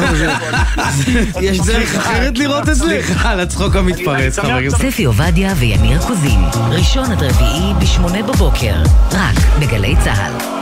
יש 1.41 1.59
דרך 1.59 1.95
אחרת 1.95 2.38
לראות 2.38 2.69
את 2.69 2.75
זה? 2.75 2.86
סליחה 2.86 3.32
על 3.32 3.39
הצחוק 3.39 3.75
המתפרץ, 3.75 4.39
חבר 4.39 4.53
הכנסת. 4.53 4.78
ספי 4.78 5.03
עובדיה 5.03 5.53
ויניר 5.57 5.99
קוזין, 6.07 6.39
ראשון 6.71 7.11
עד 7.11 7.23
רביעי 7.23 7.73
בשמונה 7.82 8.23
בבוקר, 8.23 8.75
רק 9.11 9.36
בגלי 9.59 9.95
צה"ל. 10.03 10.57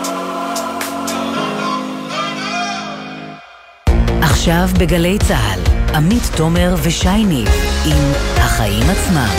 עכשיו 4.46 4.68
בגלי 4.80 5.18
צה"ל, 5.28 5.60
עמית 5.96 6.24
תומר 6.38 6.76
ושי 6.84 7.24
ניב 7.24 7.48
עם 7.86 8.12
החיים 8.38 8.84
עצמם. 8.90 9.36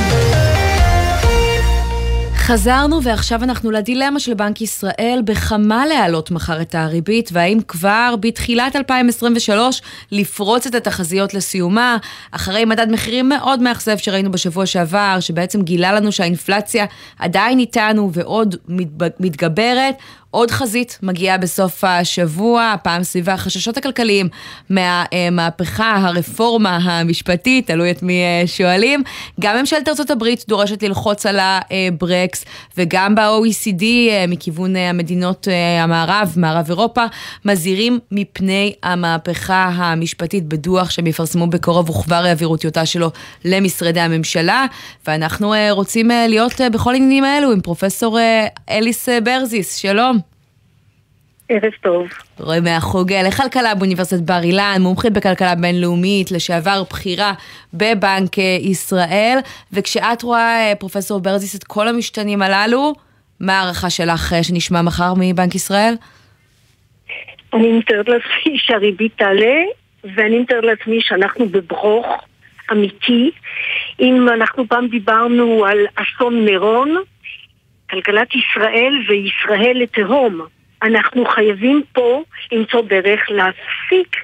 חזרנו 2.37 3.03
ועכשיו 3.03 3.45
אנחנו 3.45 3.71
לדילמה 3.71 4.21
של 4.21 4.35
בנק 4.35 4.61
ישראל 4.61 5.21
בכמה 5.25 5.87
להעלות 5.87 6.31
מחר 6.31 6.61
את 6.61 6.75
הריבית 6.75 7.31
והאם 7.33 7.59
כבר 7.69 8.15
בתחילת 8.21 8.77
2023 8.77 9.83
לפרוץ 10.13 10.67
את 10.67 10.75
התחזיות 10.75 11.35
לסיומה 11.35 11.97
אחרי 12.31 12.65
מדד 12.65 12.91
מחירים 12.91 13.29
מאוד 13.29 13.63
מאכזב 13.63 13.97
שראינו 13.97 14.31
בשבוע 14.31 14.67
שעבר 14.67 15.17
שבעצם 15.21 15.63
גילה 15.63 15.93
לנו 15.93 16.13
שהאינפלציה 16.13 16.85
עדיין 17.19 17.59
איתנו 17.59 18.11
ועוד 18.13 18.57
מתגברת 19.21 19.95
עוד 20.31 20.51
חזית 20.51 20.99
מגיעה 21.03 21.39
בסוף 21.39 21.85
השבוע, 21.85 22.73
הפעם 22.73 23.03
סביב 23.03 23.31
החששות 23.31 23.77
הכלכליים 23.77 24.29
מהמהפכה, 24.71 25.97
הרפורמה 25.97 26.77
המשפטית, 26.77 27.67
תלוי 27.67 27.91
את 27.91 28.03
מי 28.03 28.23
אה, 28.23 28.47
שואלים. 28.47 29.03
גם 29.41 29.57
ממשלת 29.57 29.89
ארה"ב 29.89 30.25
דורשת 30.49 30.83
ללחוץ 30.83 31.27
על 31.27 31.39
הברקס, 31.41 32.45
וגם 32.77 33.15
ב-OECD 33.15 33.83
אה, 33.83 34.25
מכיוון 34.29 34.77
אה, 34.77 34.91
המדינות 34.91 35.49
המערב, 35.83 36.33
מערב 36.37 36.67
אירופה, 36.69 37.05
מזהירים 37.45 37.99
מפני 38.13 38.73
המהפכה 38.83 39.71
המשפטית 39.75 40.45
בדוח 40.45 40.91
שהם 40.91 41.07
יפרסמו 41.07 41.47
בקרוב 41.47 41.91
וכבר 41.91 42.27
יעבירו 42.27 42.57
טיוטה 42.57 42.87
שלו 42.87 43.11
למשרדי 43.45 44.01
הממשלה. 44.01 44.67
ואנחנו 45.07 45.55
רוצים 45.71 46.11
להיות 46.29 46.61
בכל 46.73 46.93
העניינים 46.93 47.25
האלו 47.25 47.53
עם 47.53 47.61
פרופסור 47.61 48.19
אליס 48.71 49.09
ברזיס, 49.25 49.77
שלום. 49.77 50.26
ערב 51.49 51.73
טוב. 51.81 52.09
רואה 52.39 52.61
מהחוג 52.61 53.13
לכלכלה 53.13 53.75
באוניברסיטת 53.75 54.23
בר 54.23 54.43
אילן, 54.43 54.77
מומחית 54.81 55.13
בכלכלה 55.13 55.55
בינלאומית, 55.55 56.31
לשעבר 56.31 56.83
בכירה 56.91 57.33
בבנק 57.75 58.39
ישראל, 58.61 59.39
וכשאת 59.73 60.23
רואה, 60.23 60.73
פרופסור 60.79 61.21
ברזיס, 61.21 61.57
את 61.57 61.65
כל 61.65 61.89
המשתנים 61.89 62.43
הללו, 62.43 62.93
מה 63.41 63.59
ההערכה 63.59 63.91
שלך 63.91 64.35
שנשמע 64.43 64.83
מחר 64.83 65.13
מבנק 65.17 65.55
ישראל? 65.55 65.95
אני 67.55 67.73
מתארת 67.73 68.09
לעצמי 68.09 68.59
שהריבית 68.65 69.13
תעלה, 69.17 69.57
ואני 70.17 70.39
מתארת 70.39 70.65
לעצמי 70.65 70.99
שאנחנו 71.01 71.49
בברוך 71.49 72.07
אמיתי. 72.73 73.31
אם 74.01 74.29
אנחנו 74.29 74.69
פעם 74.69 74.89
דיברנו 74.89 75.65
על 75.65 75.79
אסון 75.95 76.45
מירון, 76.45 76.97
כלכלת 77.91 78.29
ישראל 78.35 78.95
וישראל 79.09 79.77
לתהום. 79.83 80.41
אנחנו 80.83 81.27
חייבים 81.27 81.83
פה 81.93 82.23
למצוא 82.53 82.83
דרך 82.83 83.21
להפסיק 83.29 84.17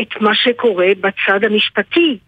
את 0.00 0.20
מה 0.20 0.34
שקורה 0.34 0.88
בצד 1.00 1.44
המשפטי. 1.44 2.18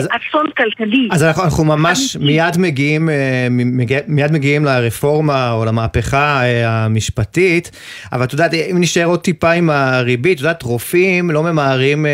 זה 0.00 0.08
אסון 0.08 0.46
כלכלי. 0.56 1.08
אז 1.10 1.22
אנחנו, 1.22 1.44
אנחנו 1.44 1.64
ממש 1.64 2.16
מיד 2.20 2.58
מגיעים, 2.58 3.08
אה, 3.08 3.48
מיד 4.06 4.32
מגיעים 4.32 4.64
לרפורמה 4.64 5.50
או 5.50 5.64
למהפכה 5.64 6.42
אה, 6.44 6.84
המשפטית, 6.84 7.70
אבל 8.12 8.24
את 8.24 8.32
יודעת, 8.32 8.54
אם 8.54 8.76
נשאר 8.80 9.04
עוד 9.04 9.20
טיפה 9.20 9.50
עם 9.50 9.70
הריבית, 9.70 10.34
את 10.34 10.42
יודעת, 10.42 10.62
רופאים 10.62 11.30
לא 11.30 11.42
ממהרים 11.42 12.06
אה, 12.06 12.10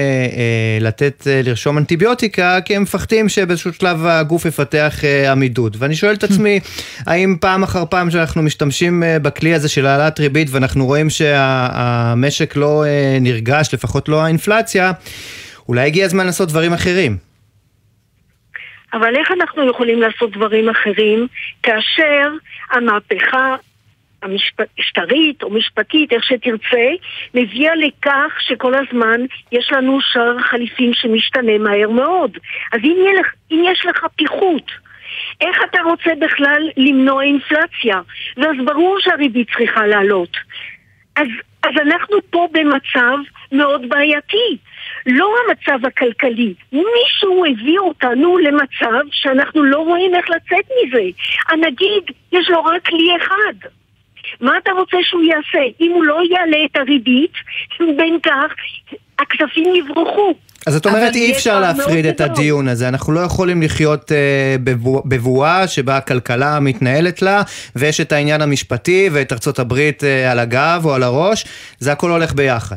לתת, 0.80 1.26
לרשום 1.44 1.78
אנטיביוטיקה, 1.78 2.60
כי 2.64 2.76
הם 2.76 2.82
מפחדים 2.82 3.28
שבאיזשהו 3.28 3.72
שלב 3.72 4.06
הגוף 4.06 4.44
יפתח 4.44 5.00
עמידות. 5.30 5.76
ואני 5.78 5.94
שואל 5.94 6.14
את 6.14 6.24
עצמי, 6.32 6.60
האם 7.06 7.36
פעם 7.40 7.62
אחר 7.62 7.84
פעם 7.90 8.10
שאנחנו 8.10 8.42
משתמשים 8.42 9.02
בכלי 9.22 9.54
הזה 9.54 9.68
של 9.68 9.86
העלאת 9.86 10.20
ריבית, 10.20 10.48
ואנחנו 10.50 10.86
רואים 10.86 11.10
שהמשק 11.10 12.56
לא 12.56 12.84
נרגש, 13.20 13.74
לפחות 13.74 14.08
לא 14.08 14.22
האינפלציה, 14.22 14.92
אולי 15.68 15.86
הגיע 15.86 16.04
הזמן 16.04 16.26
לעשות 16.26 16.48
דברים 16.48 16.72
אחרים. 16.72 17.32
אבל 18.93 19.16
איך 19.16 19.30
אנחנו 19.30 19.70
יכולים 19.70 20.01
לעשות 20.01 20.30
דברים 20.30 20.68
אחרים 20.68 21.26
כאשר 21.62 22.30
המהפכה 22.70 23.57
המשטרית 24.22 25.43
או 25.43 25.51
משפטית, 25.51 26.12
איך 26.12 26.24
שתרצה, 26.24 26.88
מביאה 27.34 27.74
לכך 27.74 28.32
שכל 28.40 28.72
הזמן 28.74 29.20
יש 29.53 29.72
לנו 29.72 30.01
שער 30.01 30.38
חליפין 30.38 30.93
שמשתנה 30.95 31.59
מהר 31.59 31.90
מאוד. 31.90 32.38
אז 32.72 32.80
אם, 32.84 32.97
ילך, 33.09 33.26
אם 33.51 33.64
יש 33.72 33.86
לך 33.86 34.07
פיחות, 34.16 34.70
איך 35.40 35.57
אתה 35.70 35.82
רוצה 35.82 36.11
בכלל 36.20 36.68
למנוע 36.76 37.22
אינפלציה? 37.22 38.01
ואז 38.36 38.57
ברור 38.64 38.97
שהריבית 39.01 39.49
צריכה 39.59 39.86
לעלות. 39.86 40.36
אז, 41.16 41.26
אז 41.62 41.72
אנחנו 41.82 42.16
פה 42.30 42.49
במצב 42.53 43.18
מאוד 43.53 43.88
בעייתי. 43.88 44.57
לא 45.07 45.34
המצב 45.38 45.86
הכלכלי. 45.86 46.55
מישהו 46.72 47.44
הביא 47.44 47.78
אותנו 47.78 48.38
למצב 48.38 49.03
שאנחנו 49.11 49.64
לא 49.64 49.78
רואים 49.78 50.14
איך 50.14 50.30
לצאת 50.30 50.70
מזה. 50.70 51.03
הנגיד, 51.48 52.03
יש 52.32 52.50
לו 52.50 52.64
רק 52.64 52.84
כלי 52.86 53.09
אחד. 53.16 53.68
מה 54.40 54.53
אתה 54.62 54.70
רוצה 54.70 54.96
שהוא 55.03 55.22
יעשה? 55.22 55.72
אם 55.80 55.90
הוא 55.94 56.05
לא 56.05 56.18
יעלה 56.30 56.64
את 56.64 56.76
הריבית, 56.76 57.32
בין 57.98 58.18
כך 58.22 58.53
הכספים 59.18 59.74
יברחו. 59.74 60.34
אז 60.66 60.76
את 60.76 60.86
אומרת 60.86 61.14
אי 61.14 61.32
אפשר 61.32 61.61
להפריד 61.61 62.07
את 62.07 62.20
הדיון 62.20 62.68
הזה, 62.68 62.88
אנחנו 62.88 63.12
לא 63.12 63.20
יכולים 63.20 63.62
לחיות 63.62 64.11
uh, 64.11 64.14
בבועה 65.05 65.68
שבה 65.68 65.96
הכלכלה 65.96 66.61
מתנהלת 66.61 67.22
לה 67.22 67.42
ויש 67.76 68.00
את 68.00 68.12
העניין 68.12 68.42
המשפטי 68.42 69.09
ואת 69.12 69.32
ארצות 69.32 69.59
הברית 69.59 70.03
uh, 70.03 70.30
על 70.30 70.38
הגב 70.38 70.82
או 70.84 70.94
על 70.94 71.03
הראש, 71.03 71.44
זה 71.78 71.92
הכל 71.92 72.11
הולך 72.11 72.34
ביחד. 72.34 72.76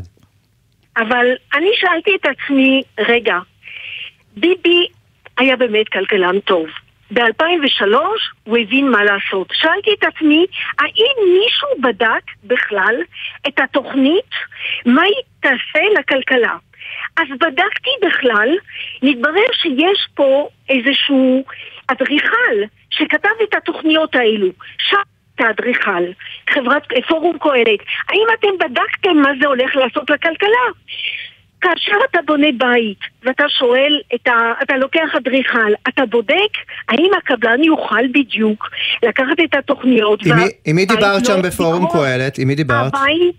אבל 0.97 1.25
אני 1.53 1.69
שאלתי 1.75 2.15
את 2.15 2.25
עצמי, 2.25 2.81
רגע, 2.99 3.37
ביבי 4.37 4.87
היה 5.37 5.55
באמת 5.55 5.89
כלכלן 5.89 6.39
טוב. 6.39 6.67
ב-2003 7.11 7.95
הוא 8.43 8.57
הבין 8.57 8.89
מה 8.91 9.03
לעשות. 9.03 9.47
שאלתי 9.53 9.93
את 9.99 10.03
עצמי, 10.03 10.45
האם 10.79 11.39
מישהו 11.39 11.69
בדק 11.81 12.23
בכלל 12.43 12.95
את 13.47 13.59
התוכנית, 13.59 14.31
מה 14.85 15.01
היא 15.01 15.23
תעשה 15.39 15.99
לכלכלה? 15.99 16.55
אז 17.17 17.27
בדקתי 17.39 17.89
בכלל, 18.07 18.49
מתברר 19.03 19.51
שיש 19.53 20.07
פה 20.15 20.49
איזשהו 20.69 21.45
אדריכל 21.87 22.55
שכתב 22.89 23.29
את 23.43 23.53
התוכניות 23.53 24.15
האלו. 24.15 24.47
שם 24.77 25.14
האדריכל, 25.39 26.03
חברת 26.49 26.83
פורום 27.07 27.38
קהלת, 27.38 27.79
האם 28.09 28.27
אתם 28.39 28.47
בדקתם 28.59 29.17
מה 29.17 29.29
זה 29.41 29.47
הולך 29.47 29.75
לעשות 29.75 30.09
לכלכלה? 30.09 30.65
כאשר 31.61 31.97
אתה 32.11 32.19
בונה 32.25 32.47
בית 32.57 32.97
ואתה 33.23 33.43
שואל, 33.49 34.01
ה... 34.27 34.63
אתה 34.63 34.77
לוקח 34.77 35.15
אדריכל, 35.17 35.71
אתה 35.88 36.05
בודק 36.05 36.53
האם 36.89 37.11
הקבלן 37.17 37.63
יוכל 37.63 38.07
בדיוק 38.13 38.69
לקחת 39.03 39.39
את 39.43 39.55
התוכניות. 39.55 40.19
עם 40.65 40.75
מי 40.75 40.86
דיברת 40.86 41.25
שם 41.25 41.36
לא 41.36 41.41
בפורום 41.41 41.88
קהלת? 41.91 42.38
עם 42.38 42.47
מי 42.47 42.55
דיברת? 42.55 42.93
הבית, 42.95 43.36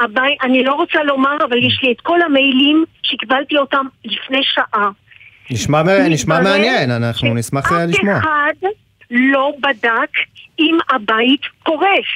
הבית, 0.00 0.38
אני 0.42 0.64
לא 0.64 0.72
רוצה 0.74 1.02
לומר, 1.02 1.36
אבל 1.48 1.66
יש 1.66 1.80
לי 1.82 1.92
את 1.92 2.00
כל 2.00 2.22
המיילים 2.22 2.84
שקיבלתי 3.02 3.56
אותם 3.56 3.86
לפני 4.04 4.40
שעה. 4.42 4.90
נשמע, 5.50 5.82
נשמע 6.08 6.40
מעניין, 6.40 6.90
אנחנו 6.90 7.34
נשמח 7.34 7.72
אה, 7.72 7.86
לשמוע. 7.86 8.18
אף 8.18 8.22
אחד 8.22 8.68
לא 9.10 9.52
בדק 9.60 10.10
אם 10.58 10.78
הבית 10.90 11.40
קורס. 11.62 12.10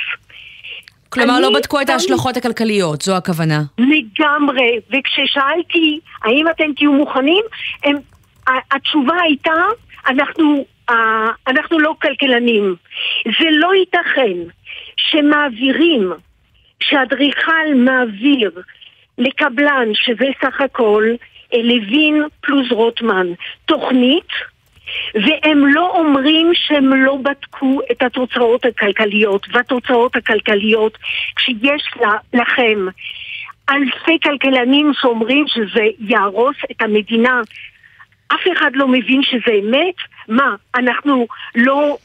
כלומר, 1.08 1.40
לא 1.40 1.50
בדקו 1.54 1.80
את 1.80 1.88
ההשלכות 1.88 2.36
הכלכליות, 2.36 3.02
זו 3.02 3.16
הכוונה. 3.16 3.62
לגמרי, 3.78 4.80
וכששאלתי 4.90 6.00
האם 6.22 6.48
אתם 6.48 6.72
תהיו 6.76 6.92
מוכנים, 6.92 7.44
הם, 7.84 7.96
התשובה 8.72 9.14
הייתה, 9.22 9.52
אנחנו, 10.08 10.64
אנחנו 11.48 11.78
לא 11.78 11.94
כלכלנים. 12.02 12.76
זה 13.24 13.48
לא 13.50 13.74
ייתכן 13.74 14.38
שמעבירים, 14.96 16.12
שאדריכל 16.80 17.74
מעביר 17.76 18.50
לקבלן, 19.18 19.88
שזה 19.94 20.26
סך 20.42 20.60
הכל 20.60 21.04
לוין 21.52 22.22
פלוס 22.40 22.72
רוטמן, 22.72 23.26
תוכנית 23.64 24.28
והם 25.14 25.66
לא 25.66 25.90
אומרים 25.98 26.50
שהם 26.54 27.04
לא 27.04 27.16
בדקו 27.22 27.80
את 27.92 28.02
התוצאות 28.02 28.64
הכלכליות, 28.64 29.46
והתוצאות 29.52 30.16
הכלכליות, 30.16 30.98
כשיש 31.36 31.90
לכם 32.34 32.86
אלפי 33.70 34.18
כלכלנים 34.22 34.92
שאומרים 34.94 35.44
שזה 35.48 35.82
יהרוס 35.98 36.56
את 36.70 36.82
המדינה, 36.82 37.40
אף 38.28 38.40
אחד 38.52 38.70
לא 38.74 38.88
מבין 38.88 39.22
שזה 39.22 39.52
אמת? 39.62 39.94
מה, 40.28 40.54
אנחנו 40.74 41.26
לא, 41.54 41.96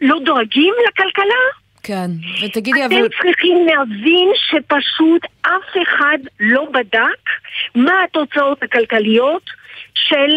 לא 0.00 0.18
דואגים 0.24 0.74
לכלכלה? 0.88 1.68
כן, 1.82 2.10
ותגידי 2.42 2.86
אתם 2.86 2.94
אבל... 2.94 3.06
אתם 3.06 3.16
צריכים 3.22 3.66
להבין 3.66 4.28
שפשוט 4.34 5.22
אף 5.42 5.82
אחד 5.82 6.18
לא 6.40 6.66
בדק 6.72 7.30
מה 7.74 7.92
התוצאות 8.04 8.62
הכלכליות 8.62 9.50
של 9.94 10.30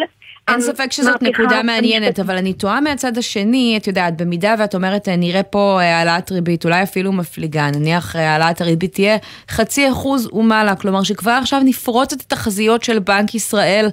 אין 0.47 0.61
ספק 0.61 0.91
שזאת 0.91 1.21
נקודה 1.21 1.63
מעניינת, 1.63 2.19
אבל 2.19 2.37
אני 2.37 2.53
תוהה 2.53 2.81
מהצד 2.81 3.17
השני, 3.17 3.77
את 3.77 3.87
יודעת, 3.87 4.17
במידה 4.17 4.55
ואת 4.59 4.75
אומרת, 4.75 5.09
אה, 5.09 5.15
נראה 5.15 5.43
פה 5.43 5.79
אה, 5.81 5.97
העלאת 5.97 6.31
ריבית, 6.31 6.65
אולי 6.65 6.83
אפילו 6.83 7.11
מפליגה, 7.11 7.71
נניח 7.71 8.15
אה, 8.15 8.31
העלאת 8.31 8.61
הריבית 8.61 8.93
תהיה 8.93 9.17
חצי 9.49 9.91
אחוז 9.91 10.29
ומעלה, 10.33 10.75
כלומר 10.75 11.03
שכבר 11.03 11.31
עכשיו 11.31 11.61
נפרוץ 11.65 12.13
את 12.13 12.21
התחזיות 12.21 12.83
של 12.83 12.99
בנק 12.99 13.35
ישראל 13.35 13.89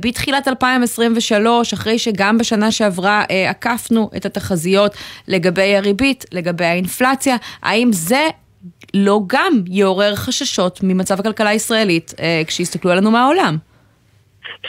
בתחילת 0.00 0.48
2023, 0.48 1.72
אחרי 1.72 1.98
שגם 1.98 2.38
בשנה 2.38 2.70
שעברה 2.70 3.24
עקפנו 3.48 4.10
את 4.16 4.26
התחזיות 4.26 4.94
לגבי 5.28 5.76
הריבית, 5.76 6.24
לגבי 6.32 6.64
האינפלציה, 6.64 7.36
האם 7.62 7.92
זה 7.92 8.28
לא 8.94 9.20
גם 9.26 9.62
יעורר 9.66 10.14
חששות 10.14 10.80
ממצב 10.82 11.20
הכלכלה 11.20 11.50
הישראלית 11.50 12.14
כשיסתכלו 12.46 12.90
עלינו 12.90 13.10
מהעולם? 13.10 13.71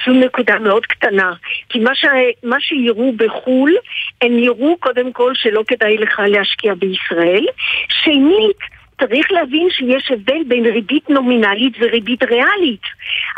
זו 0.06 0.14
נקודה 0.14 0.60
מאוד 0.60 0.86
קטנה. 0.86 1.34
כי 1.70 1.80
מה, 1.80 1.96
ש... 1.96 2.06
מה 2.44 2.60
שיראו 2.60 3.14
בחו"ל, 3.16 3.76
הם 4.22 4.40
יראו 4.40 4.78
קודם 4.80 5.14
כל 5.14 5.32
שלא 5.36 5.64
כדאי 5.68 5.98
לך 5.98 6.22
להשקיע 6.28 6.74
בישראל. 6.74 7.46
שנית, 7.90 8.58
צריך 9.00 9.32
להבין 9.32 9.68
שיש 9.72 10.12
הבדל 10.12 10.44
בין 10.48 10.66
ריבית 10.66 11.10
נומינלית 11.10 11.74
וריבית 11.80 12.24
ריאלית. 12.24 12.82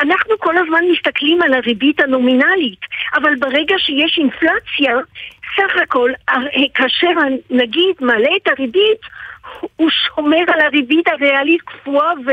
אנחנו 0.02 0.38
כל 0.40 0.58
הזמן 0.58 0.84
מסתכלים 0.92 1.42
על 1.42 1.54
הריבית 1.54 2.00
הנומינלית, 2.00 2.80
אבל 3.16 3.36
ברגע 3.36 3.76
שיש 3.78 4.18
אינפלציה, 4.18 4.96
סך 5.56 5.82
הכל, 5.84 6.12
אה, 6.30 6.36
כאשר 6.74 7.08
הנגיד 7.08 7.96
מעלה 8.00 8.30
את 8.36 8.48
הריבית, 8.48 9.00
הוא 9.76 9.90
שומר 9.90 10.44
על 10.54 10.62
הריבית 10.62 11.08
הריאלית 11.08 11.62
קפואה 11.62 12.12
ו... 12.26 12.30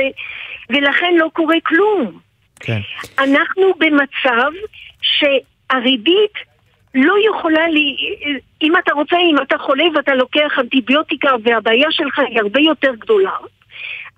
ולכן 0.71 1.15
לא 1.17 1.29
קורה 1.33 1.57
כלום. 1.63 2.19
כן. 2.63 2.81
אנחנו 3.19 3.63
במצב 3.79 4.51
שהריבית 5.03 6.33
לא 6.95 7.15
יכולה 7.31 7.69
לי... 7.69 7.97
אם 8.63 8.77
אתה 8.77 8.93
רוצה, 8.93 9.17
אם 9.17 9.37
אתה 9.43 9.59
חולה 9.59 9.85
ואתה 9.95 10.15
לוקח 10.15 10.59
אנטיביוטיקה 10.59 11.31
והבעיה 11.43 11.89
שלך 11.91 12.19
היא 12.19 12.41
הרבה 12.41 12.61
יותר 12.61 12.95
גדולה, 12.95 13.31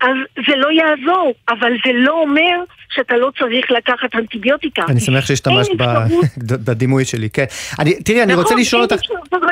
אז 0.04 0.44
זה 0.48 0.56
לא 0.56 0.68
יעזור, 0.72 1.34
אבל 1.48 1.72
זה 1.86 1.92
לא 1.94 2.12
אומר 2.12 2.64
שאתה 2.94 3.16
לא 3.16 3.30
צריך 3.38 3.70
לקחת 3.70 4.14
אנטיביוטיקה. 4.14 4.82
אני 4.88 5.00
שמח 5.00 5.26
שהשתמשת 5.26 5.70
בדימוי 6.66 7.04
שלי, 7.04 7.30
כן. 7.30 7.44
אני, 7.78 7.94
תראי, 7.94 8.22
אני 8.22 8.34
רוצה 8.34 8.48
נכון, 8.48 8.60
לשאול 8.60 8.82
אותך... 8.82 8.96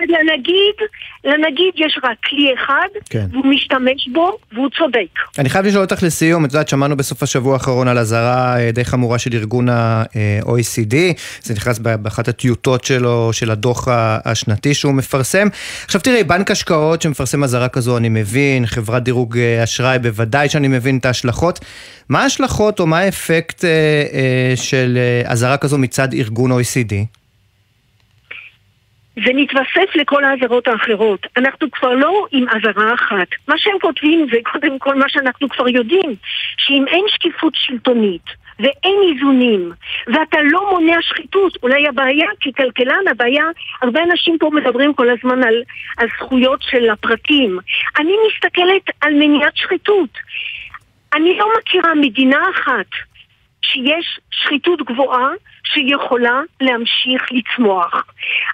לנגיד, 0.09 0.74
לנגיד 1.24 1.72
יש 1.76 1.98
רק 2.05 2.16
כלי 2.24 2.55
אחד, 2.55 2.88
כן. 3.11 3.26
והוא 3.32 3.46
משתמש 3.46 4.09
בו, 4.12 4.36
והוא 4.53 4.68
צודק. 4.78 5.38
אני 5.38 5.48
חייב 5.48 5.66
לשאול 5.66 5.82
אותך 5.82 6.03
לסיום, 6.03 6.44
את 6.44 6.53
יודעת, 6.53 6.68
שמענו 6.68 6.96
בסוף 6.96 7.22
השבוע 7.22 7.55
האחרון 7.55 7.88
על 7.88 7.98
אזהרה 7.98 8.61
אה, 8.61 8.70
די 8.72 8.84
חמורה 8.84 9.18
של 9.18 9.30
ארגון 9.34 9.68
ה-OECD, 9.68 10.94
זה 11.42 11.55
נכנס 11.55 11.78
באחת 11.78 12.28
הטיוטות 12.28 12.84
שלו, 12.84 13.32
של 13.32 13.50
הדוח 13.50 13.88
השנתי 14.24 14.74
שהוא 14.74 14.94
מפרסם. 14.94 15.48
עכשיו 15.84 16.00
תראי, 16.00 16.24
בנק 16.24 16.50
השקעות 16.50 17.03
שמפרסם 17.03 17.44
אזהרה 17.44 17.68
כזו, 17.68 17.96
אני 17.96 18.09
מבין, 18.09 18.66
חברת 18.66 19.03
דירוג 19.03 19.38
אה, 19.38 19.64
אשראי, 19.64 19.98
בוודאי 19.98 20.41
שאני 20.49 20.68
מבין 20.68 20.99
את 20.99 21.05
ההשלכות. 21.05 21.59
מה 22.09 22.22
ההשלכות 22.22 22.80
או 22.80 22.86
מה 22.86 22.99
האפקט 22.99 23.64
אה, 23.64 23.70
אה, 24.12 24.53
של 24.57 24.97
אה, 24.97 25.30
אזהרה 25.32 25.57
כזו 25.57 25.78
מצד 25.78 26.09
ארגון 26.12 26.53
OECD? 26.53 26.95
זה 29.14 29.30
מתווסף 29.34 29.95
לכל 29.95 30.24
האזהרות 30.24 30.68
האחרות. 30.68 31.26
אנחנו 31.36 31.70
כבר 31.70 31.95
לא 31.95 32.26
עם 32.32 32.45
אזהרה 32.49 32.95
אחת. 32.95 33.28
מה 33.49 33.59
שהם 33.59 33.78
כותבים 33.80 34.26
זה 34.32 34.36
קודם 34.53 34.78
כל 34.78 34.95
מה 34.99 35.09
שאנחנו 35.09 35.49
כבר 35.49 35.68
יודעים, 35.68 36.14
שאם 36.57 36.84
אין 36.88 37.05
שקיפות 37.09 37.53
שלטונית 37.57 38.41
ואין 38.59 38.96
איזונים, 39.11 39.72
ואתה 40.07 40.38
לא 40.42 40.70
מונע 40.70 40.96
שחיתות, 41.00 41.59
אולי 41.62 41.88
הבעיה, 41.88 42.26
ככלכלן, 42.44 43.09
הבעיה, 43.11 43.44
הרבה 43.82 44.03
אנשים 44.03 44.38
פה 44.38 44.50
מדברים 44.53 44.94
כל 44.94 45.11
הזמן 45.11 45.42
על, 45.42 45.62
על 45.96 46.09
זכויות 46.18 46.62
של 46.62 46.90
הפרטים. 46.90 47.59
אני 47.98 48.12
מסתכלת 48.28 48.96
על 49.00 49.14
מניעת 49.14 49.57
שחיתות. 49.57 50.18
אני 51.14 51.38
לא 51.38 51.48
מכירה 51.59 51.94
מדינה 51.94 52.40
אחת 52.55 52.86
שיש 53.62 54.20
שחיתות 54.30 54.82
גבוהה 54.82 55.28
שיכולה 55.64 56.40
להמשיך 56.60 57.22
לצמוח. 57.32 58.04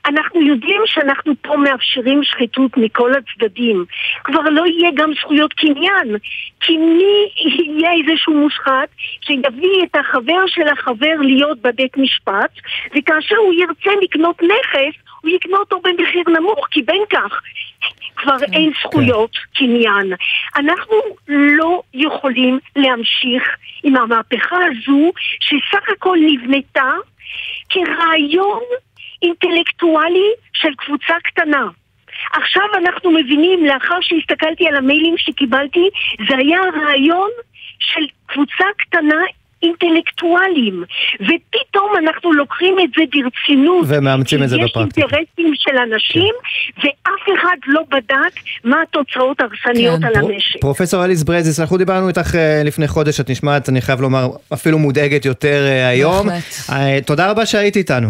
אנחנו 0.07 0.41
יודעים 0.41 0.83
שאנחנו 0.87 1.33
פה 1.43 1.57
מאפשרים 1.57 2.25
שחיתות 2.25 2.77
מכל 2.77 3.13
הצדדים. 3.15 3.85
כבר 4.25 4.43
לא 4.43 4.67
יהיה 4.67 4.91
גם 4.95 5.11
זכויות 5.21 5.53
קניין, 5.53 6.17
כי 6.61 6.77
מי 6.77 7.31
יהיה 7.37 7.91
איזשהו 7.93 8.35
מושחת 8.35 8.89
שיביא 9.21 9.85
את 9.85 9.97
החבר 9.97 10.47
של 10.47 10.69
החבר 10.69 11.15
להיות 11.21 11.59
בבית 11.59 11.97
משפט, 11.97 12.51
וכאשר 12.97 13.37
הוא 13.37 13.55
ירצה 13.55 13.91
לקנות 14.03 14.43
נכס, 14.43 15.08
יקנה 15.29 15.57
אותו 15.57 15.81
במחיר 15.85 16.23
נמוך, 16.39 16.67
כי 16.71 16.83
בין 16.83 17.03
כך 17.11 17.41
כבר 18.17 18.37
אין 18.53 18.73
זכויות 18.83 19.31
קניין. 19.55 20.13
אנחנו 20.57 20.97
לא 21.29 21.83
יכולים 21.95 22.59
להמשיך 22.77 23.57
עם 23.83 23.97
המהפכה 23.97 24.57
הזו, 24.57 25.13
שסך 25.41 25.89
הכל 25.93 26.19
נבנתה 26.21 26.93
כרעיון 27.69 28.63
אינטלקטואלי 29.23 30.31
של 30.53 30.75
קבוצה 30.77 31.15
קטנה. 31.25 31.67
עכשיו 32.33 32.65
אנחנו 32.79 33.11
מבינים, 33.11 33.67
לאחר 33.67 34.01
שהסתכלתי 34.01 34.69
על 34.69 34.77
המיילים 34.77 35.15
שקיבלתי, 35.19 35.89
זה 36.29 36.37
היה 36.37 36.61
רעיון 36.83 37.31
של 37.79 38.07
קבוצה 38.27 38.65
קטנה 38.77 39.23
אינטלקטואלים, 39.63 40.85
ופתאום 41.21 41.93
אנחנו 41.99 42.33
לוקחים 42.33 42.77
את 42.85 42.91
זה 42.97 43.03
ברצינות. 43.13 43.87
ומאמצים 43.89 44.43
את 44.43 44.49
זה 44.49 44.57
בפרקטיקה. 44.65 45.17
אינטרסים 45.17 45.53
של 45.55 45.77
אנשים, 45.79 46.35
ואף 46.77 47.39
אחד 47.39 47.57
לא 47.67 47.83
בדק 47.91 48.41
מה 48.65 48.77
התוצאות 48.83 49.41
ההרסניות 49.41 50.05
על 50.05 50.13
המשק. 50.17 50.61
פרופסור 50.61 51.05
אליס 51.05 51.23
ברזיס, 51.23 51.61
אנחנו 51.61 51.77
דיברנו 51.77 52.09
איתך 52.09 52.35
אה, 52.35 52.63
לפני 52.65 52.89
חודש, 52.89 53.21
את 53.21 53.31
נשמעת, 53.31 53.69
אני 53.69 53.81
חייב 53.81 54.01
לומר, 54.01 54.29
אפילו 54.53 54.79
מודאגת 54.79 55.25
יותר 55.25 55.67
אה, 55.67 55.89
היום. 55.89 56.27
בהחלט. 56.27 56.71
אה, 56.73 56.99
תודה 57.07 57.31
רבה 57.31 57.47
שהיית 57.47 57.77
איתנו. 57.77 58.09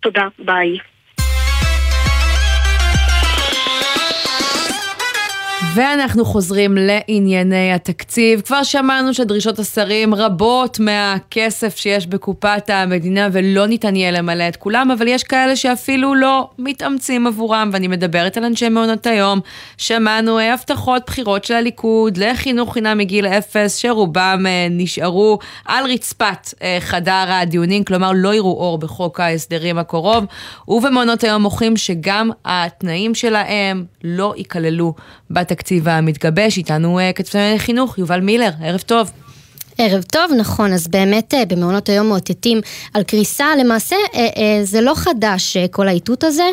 תודה, 0.00 0.28
ביי. 0.38 0.89
ואנחנו 5.74 6.24
חוזרים 6.24 6.76
לענייני 6.78 7.72
התקציב. 7.72 8.40
כבר 8.40 8.62
שמענו 8.62 9.14
שדרישות 9.14 9.58
השרים 9.58 10.14
רבות 10.14 10.80
מהכסף 10.80 11.76
שיש 11.76 12.06
בקופת 12.06 12.70
המדינה 12.70 13.28
ולא 13.32 13.66
ניתן 13.66 13.96
יהיה 13.96 14.10
למלא 14.10 14.48
את 14.48 14.56
כולם, 14.56 14.90
אבל 14.90 15.08
יש 15.08 15.22
כאלה 15.22 15.56
שאפילו 15.56 16.14
לא 16.14 16.48
מתאמצים 16.58 17.26
עבורם, 17.26 17.70
ואני 17.72 17.88
מדברת 17.88 18.36
על 18.36 18.44
אנשי 18.44 18.68
מעונות 18.68 19.06
היום. 19.06 19.40
שמענו 19.76 20.38
אה, 20.38 20.54
הבטחות 20.54 21.02
בחירות 21.06 21.44
של 21.44 21.54
הליכוד 21.54 22.16
לחינוך 22.16 22.72
חינם 22.72 22.98
מגיל 22.98 23.26
אפס, 23.26 23.76
שרובם 23.76 24.44
אה, 24.46 24.66
נשארו 24.70 25.38
על 25.64 25.84
רצפת 25.92 26.54
אה, 26.62 26.76
חדר 26.80 27.26
הדיונים, 27.28 27.84
כלומר 27.84 28.10
לא 28.14 28.34
יראו 28.34 28.52
אור 28.52 28.78
בחוק 28.78 29.20
ההסדרים 29.20 29.78
הקרוב, 29.78 30.24
ובמעונות 30.68 31.24
היום 31.24 31.42
מוחים 31.42 31.76
שגם 31.76 32.30
התנאים 32.44 33.14
שלהם 33.14 33.84
לא 34.04 34.34
ייכללו 34.36 34.94
בתקציב 35.30 35.59
המתגבש. 35.84 36.58
איתנו 36.58 36.98
אה, 36.98 37.12
כתבי 37.12 37.58
חינוך, 37.58 37.98
יובל 37.98 38.20
מילר, 38.20 38.50
ערב 38.62 38.80
טוב. 38.80 39.10
ערב 39.82 40.02
טוב, 40.02 40.32
נכון, 40.36 40.72
אז 40.72 40.88
באמת 40.88 41.34
אה, 41.34 41.44
במעונות 41.44 41.88
היום 41.88 42.08
מאותתים 42.08 42.60
על 42.94 43.02
קריסה, 43.02 43.46
למעשה 43.60 43.96
אה, 44.14 44.20
אה, 44.20 44.60
זה 44.64 44.80
לא 44.80 44.92
חדש 44.94 45.56
כל 45.56 45.88
האיתות 45.88 46.24
הזה. 46.24 46.50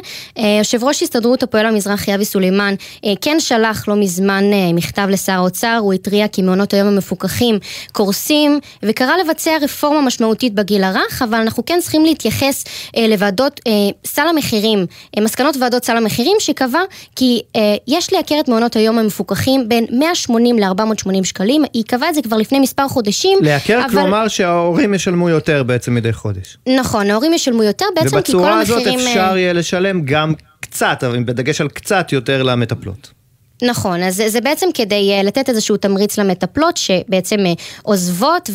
יושב 0.58 0.84
ראש 0.84 1.04
הסתדרות 1.04 1.44
הפועל 1.44 1.66
המזרחי 1.66 2.16
אבי 2.16 2.26
סולימן 2.26 2.76
כן 3.22 3.40
שלח 3.40 3.88
לא 3.88 3.96
מזמן 3.96 4.44
מכתב 4.74 5.08
לשר 5.10 5.32
האוצר, 5.32 5.78
הוא 5.82 5.94
התריע 5.94 6.28
כי 6.28 6.42
מעונות 6.42 6.74
היום 6.74 6.88
המפוקחים 6.88 7.60
קורסים 7.92 8.60
וקרא 8.84 9.12
לבצע 9.18 9.52
רפורמה 9.62 10.02
משמעותית 10.02 10.54
בגיל 10.54 10.84
הרך, 10.84 11.22
אבל 11.22 11.38
אנחנו 11.38 11.66
כן 11.66 11.80
צריכים 11.82 12.06
להתייחס 12.06 12.64
לוועדות 12.98 13.60
סל 14.06 14.28
המחירים, 14.28 14.86
מסקנות 15.20 15.58
ועדות 15.60 15.86
סל 15.86 15.98
המחירים 15.98 16.38
שקבע 16.40 16.82
כי 17.16 17.42
יש 17.88 18.12
לייקר 18.12 18.40
את 18.40 18.50
מעונות 18.50 18.76
היום 18.76 19.00
המפוקחים 19.00 19.70
בין 19.70 19.86
180 19.92 20.60
ל-480 20.60 21.24
שקלים, 21.24 21.64
היא 21.74 21.84
קבעה 21.88 22.10
את 22.10 22.16
זה 22.16 22.22
כבר 22.22 22.38
לפני 22.38 22.60
מספר 22.60 22.88
חודשים. 22.88 23.17
לייקר 23.42 23.82
אבל... 23.86 23.90
כלומר 23.90 24.28
שההורים 24.28 24.94
ישלמו 24.94 25.30
יותר 25.30 25.64
בעצם 25.64 25.96
מדי 25.96 26.14
חודש. 26.14 26.58
נכון, 26.80 27.10
ההורים 27.10 27.34
ישלמו 27.34 27.64
יותר 27.64 27.86
בעצם 27.96 28.08
כי 28.08 28.12
כל 28.12 28.18
ובצורה 28.18 28.60
הזאת 28.60 28.78
המחירים... 28.78 29.00
אה, 29.00 29.08
אפשר 29.08 29.38
יהיה 29.38 29.54
לשלם 29.54 30.02
גם 30.06 30.34
קצת, 30.60 31.04
אבל 31.08 31.24
בדגש 31.24 31.62
על 31.62 31.70
קצת 31.70 32.12
יותר 32.12 32.44
למטפלות. 32.44 33.17
נכון, 33.62 34.04
אז 34.04 34.24
זה, 34.28 34.42
בעצם 34.42 34.68
כדי 34.74 35.20
uh, 35.20 35.24
לתת 35.26 35.50
איזשהו 35.50 35.78
תמריץ 35.78 36.18
למטפלות 36.18 36.78
שבעצם 36.78 37.36
uh, 37.36 37.62
עוזבות 37.84 38.50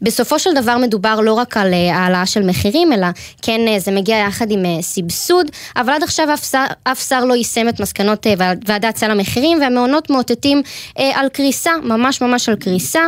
ובסופו 0.00 0.36
uh, 0.36 0.38
של 0.38 0.54
דבר 0.54 0.76
מדובר 0.78 1.20
לא 1.20 1.32
רק 1.32 1.56
על 1.56 1.74
העלאה 1.74 2.26
של 2.26 2.46
מחירים, 2.46 2.92
אלא 2.92 3.06
כן 3.42 3.60
זה 3.78 3.90
מגיע 3.90 4.16
יחד 4.16 4.50
עם 4.50 4.64
סבסוד, 4.80 5.46
אבל 5.76 5.92
עד 5.92 6.02
עכשיו 6.02 6.34
אף 6.34 6.50
שר, 6.50 6.64
אף 6.84 7.08
שר 7.08 7.24
לא 7.24 7.34
יישם 7.34 7.68
את 7.68 7.80
מסקנות 7.80 8.26
ועדת 8.66 8.96
סל 8.96 9.10
המחירים 9.10 9.60
והמעונות 9.60 10.10
מאותתים 10.10 10.62
על 10.96 11.28
קריסה, 11.28 11.70
ממש 11.82 12.20
ממש 12.20 12.48
על 12.48 12.56
קריסה, 12.56 13.02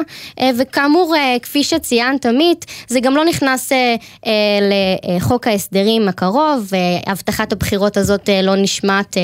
וכאמור, 0.56 1.14
כפי 1.42 1.64
שציינת 1.64 2.26
עמית, 2.26 2.66
זה 2.88 3.00
גם 3.00 3.16
לא 3.16 3.24
נכנס 3.24 3.72
לחוק 5.16 5.46
ההסדרים 5.46 6.08
הקרוב, 6.08 6.70
uh, 6.70 7.10
הבטחת 7.10 7.52
הבחירות 7.52 7.96
הזאת 7.96 8.28
לא 8.42 8.56
נשמעת 8.56 9.16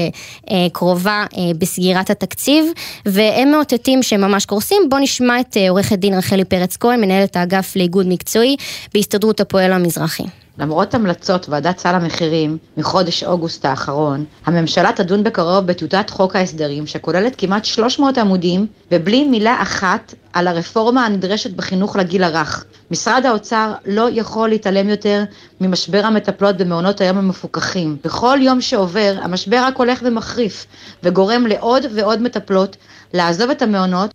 uh, 0.76 0.78
uh, 0.78 0.78
קרובה 0.78 1.24
אה, 1.36 1.42
בסגירת 1.58 2.10
התקציב, 2.10 2.64
והם 3.06 3.50
מאותתים 3.50 4.02
שהם 4.02 4.20
ממש 4.20 4.46
קורסים. 4.46 4.82
בואו 4.88 5.02
נשמע 5.02 5.40
את 5.40 5.56
אה, 5.56 5.70
עורכת 5.70 5.98
דין 5.98 6.14
רחלי 6.14 6.44
פרץ 6.44 6.76
כהן, 6.76 7.00
מנהלת 7.00 7.36
האגף 7.36 7.76
לאיגוד 7.76 8.06
מקצועי 8.08 8.56
בהסתדרות 8.94 9.40
הפועל 9.40 9.72
המזרחי. 9.72 10.24
למרות 10.59 10.94
המלצות 10.94 11.48
ועדת 11.48 11.78
סל 11.78 11.94
המחירים 11.94 12.59
מחודש 12.76 13.24
אוגוסט 13.24 13.64
האחרון, 13.64 14.24
הממשלה 14.46 14.92
תדון 14.92 15.24
בקרוב 15.24 15.66
בטיוטת 15.66 16.11
חוק 16.11 16.36
ההסדרים 16.36 16.86
שכוללת 16.86 17.34
כמעט 17.38 17.64
300 17.64 18.18
עמודים 18.18 18.66
ובלי 18.92 19.24
מילה 19.24 19.62
אחת 19.62 20.14
על 20.32 20.48
הרפורמה 20.48 21.07
הנדרשת 21.07 21.50
בחינוך 21.50 21.96
לגיל 21.96 22.24
הרך. 22.24 22.64
משרד 22.90 23.26
האוצר 23.26 23.72
לא 23.86 24.09
יכול 24.12 24.48
להתעלם 24.48 24.88
יותר 24.88 25.24
ממשבר 25.61 26.02
המטפלות 26.04 26.57
במעונות 26.57 27.00
היום 27.00 27.18
המפוקחים. 27.18 27.96
בכל 28.04 28.38
יום 28.42 28.61
שעובר 28.61 29.14
המשבר 29.22 29.59
רק 29.62 29.76
הולך 29.76 30.02
ומחריף 30.04 30.66
וגורם 31.02 31.46
לעוד 31.46 31.82
ועוד 31.94 32.22
מטפלות 32.22 32.76
לעזוב 33.14 33.50
את 33.50 33.62
המעונות 33.62 34.11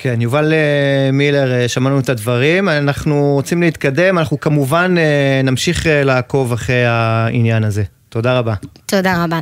כן, 0.00 0.20
יובל 0.20 0.52
אה, 0.52 1.10
מילר, 1.12 1.52
אה, 1.52 1.68
שמענו 1.68 2.00
את 2.00 2.08
הדברים, 2.08 2.68
אנחנו 2.68 3.32
רוצים 3.34 3.62
להתקדם, 3.62 4.18
אנחנו 4.18 4.40
כמובן 4.40 4.94
אה, 4.98 5.40
נמשיך 5.44 5.86
לעקוב 5.86 6.52
אחרי 6.52 6.84
העניין 6.86 7.64
הזה. 7.64 7.82
תודה 8.08 8.38
רבה. 8.38 8.54
תודה 8.86 9.24
רבה. 9.24 9.40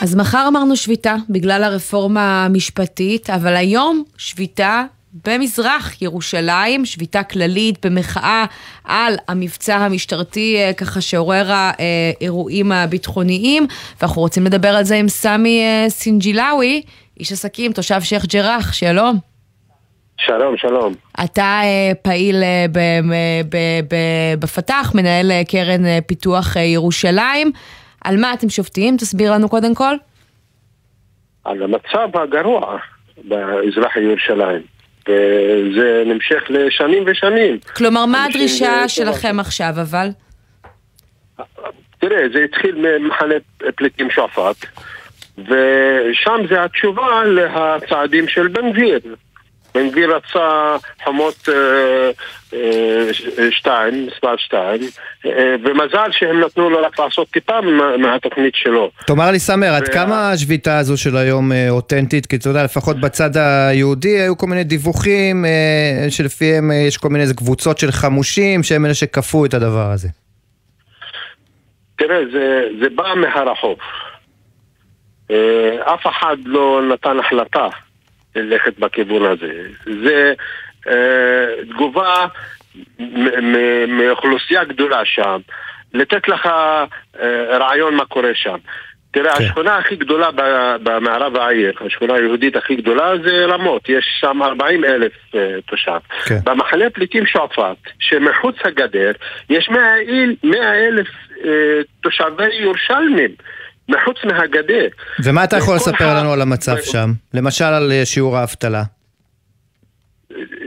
אז 0.00 0.14
מחר 0.14 0.44
אמרנו 0.48 0.76
שביתה 0.76 1.16
בגלל 1.30 1.64
הרפורמה 1.64 2.44
המשפטית, 2.44 3.30
אבל 3.30 3.56
היום 3.56 4.04
שביתה 4.16 4.84
במזרח 5.14 6.02
ירושלים, 6.02 6.84
שביתה 6.84 7.22
כללית 7.22 7.86
במחאה 7.86 8.44
על 8.84 9.14
המבצע 9.28 9.76
המשטרתי 9.76 10.56
אה, 10.56 10.72
ככה 10.72 11.00
שעורר 11.00 11.46
האירועים 11.48 12.72
הביטחוניים, 12.72 13.66
ואנחנו 14.00 14.22
רוצים 14.22 14.44
לדבר 14.44 14.68
על 14.68 14.84
זה 14.84 14.96
עם 14.96 15.08
סמי 15.08 15.62
אה, 15.62 15.86
סינג'ילאווי, 15.88 16.82
איש 17.20 17.32
עסקים, 17.32 17.72
תושב 17.72 18.00
שייח' 18.00 18.24
ג'ראח, 18.26 18.72
שלום. 18.72 19.16
שלום, 20.18 20.56
שלום. 20.56 20.92
אתה 21.24 21.60
אה, 21.62 21.92
פעיל 22.02 22.42
בפתח, 24.38 24.92
מנהל 24.94 25.30
קרן 25.48 26.00
פיתוח 26.06 26.56
ירושלים. 26.56 27.52
על 28.04 28.16
מה 28.20 28.32
אתם 28.32 28.48
שופטים? 28.48 28.96
תסביר 28.96 29.32
לנו 29.32 29.48
קודם 29.48 29.74
כל. 29.74 29.94
על 31.44 31.62
המצב 31.62 32.08
הגרוע 32.14 32.78
באזרח 33.24 33.96
ירושלים. 33.96 34.73
וזה 35.08 36.02
נמשך 36.06 36.42
לשנים 36.48 37.04
ושנים. 37.06 37.58
כלומר, 37.76 38.06
מה 38.06 38.24
הדרישה 38.24 38.88
שלכם 38.88 39.40
עכשיו 39.40 39.72
אבל? 39.82 40.08
תראה, 41.98 42.22
זה 42.32 42.44
התחיל 42.44 42.74
ממחנה 42.74 43.34
פליטים 43.74 44.10
שועפאט, 44.10 44.56
ושם 45.38 46.46
זה 46.48 46.64
התשובה 46.64 47.24
להצעדים 47.24 48.28
של 48.28 48.48
בן 48.48 48.72
גביר. 48.72 49.00
בן 49.74 49.90
גביר 49.90 50.16
רצה 50.16 50.76
חומות 51.04 51.48
אה, 51.48 52.10
אה, 52.54 53.10
שתיים, 53.50 54.06
מספר 54.06 54.36
שתיים, 54.36 54.80
אה, 55.26 55.54
ומזל 55.64 56.08
שהם 56.10 56.40
נתנו 56.40 56.70
לו 56.70 56.78
רק 56.82 57.00
לעשות 57.00 57.28
טיפה 57.28 57.60
מהתוכנית 57.98 58.54
שלו. 58.54 58.90
תאמר 59.06 59.30
לי 59.30 59.38
סמר, 59.38 59.74
עד 59.74 59.88
כמה 59.88 60.30
השביתה 60.30 60.78
הזו 60.78 60.96
של 60.96 61.16
היום 61.16 61.52
אותנטית? 61.70 62.26
כי 62.26 62.36
אתה 62.36 62.48
יודע, 62.48 62.64
לפחות 62.64 63.00
בצד 63.00 63.30
היהודי 63.36 64.20
היו 64.20 64.38
כל 64.38 64.46
מיני 64.46 64.64
דיווחים 64.64 65.44
שלפיהם 66.10 66.70
יש 66.88 66.96
כל 66.96 67.08
מיני 67.08 67.24
קבוצות 67.36 67.78
של 67.78 67.90
חמושים 67.90 68.62
שהם 68.62 68.84
אלה 68.86 68.94
שכפו 68.94 69.44
את 69.44 69.54
הדבר 69.54 69.90
הזה. 69.90 70.08
תראה, 71.98 72.18
זה, 72.32 72.64
זה 72.80 72.86
בא 72.94 73.14
מהרחוב. 73.16 73.78
אף 75.80 76.06
אחד 76.06 76.36
לא 76.44 76.80
נתן 76.92 77.18
החלטה 77.18 77.68
ללכת 78.34 78.78
בכיוון 78.78 79.22
הזה. 79.24 79.52
זה 80.04 80.34
אה, 80.88 81.64
תגובה 81.70 82.26
מאוכלוסייה 83.88 84.64
גדולה 84.64 85.04
שם, 85.04 85.40
לתת 85.94 86.28
לך 86.28 86.46
אה, 87.20 87.58
רעיון 87.58 87.94
מה 87.94 88.04
קורה 88.04 88.34
שם. 88.34 88.56
תראה, 89.14 89.38
כן. 89.38 89.44
השכונה 89.44 89.76
הכי 89.76 89.96
גדולה 89.96 90.28
במערב 90.82 91.36
העיר, 91.36 91.72
השכונה 91.86 92.14
היהודית 92.14 92.56
הכי 92.56 92.76
גדולה 92.76 93.12
זה 93.24 93.44
רמות, 93.46 93.88
יש 93.88 94.04
שם 94.20 94.42
40 94.42 94.84
אלף 94.84 95.12
uh, 95.32 95.36
תושב. 95.66 95.98
כן. 96.26 96.38
במחנה 96.44 96.90
פליטים 96.90 97.26
שועפאט, 97.26 97.76
שמחוץ 97.98 98.56
הגדר, 98.64 99.12
יש 99.50 99.68
100 100.44 100.74
אלף 100.88 101.06
uh, 101.06 101.44
תושבי 102.02 102.54
ירושלמים. 102.60 103.30
מחוץ 103.88 104.16
מהגדר. 104.24 104.86
ומה 105.24 105.44
אתה 105.44 105.56
יכול 105.56 105.74
לספר 105.74 106.18
לנו 106.18 106.32
על 106.32 106.42
המצב 106.42 106.76
שם? 106.82 107.10
למשל 107.34 107.64
על 107.64 107.92
אה, 107.92 108.04
שיעור 108.04 108.36
האבטלה. 108.36 108.82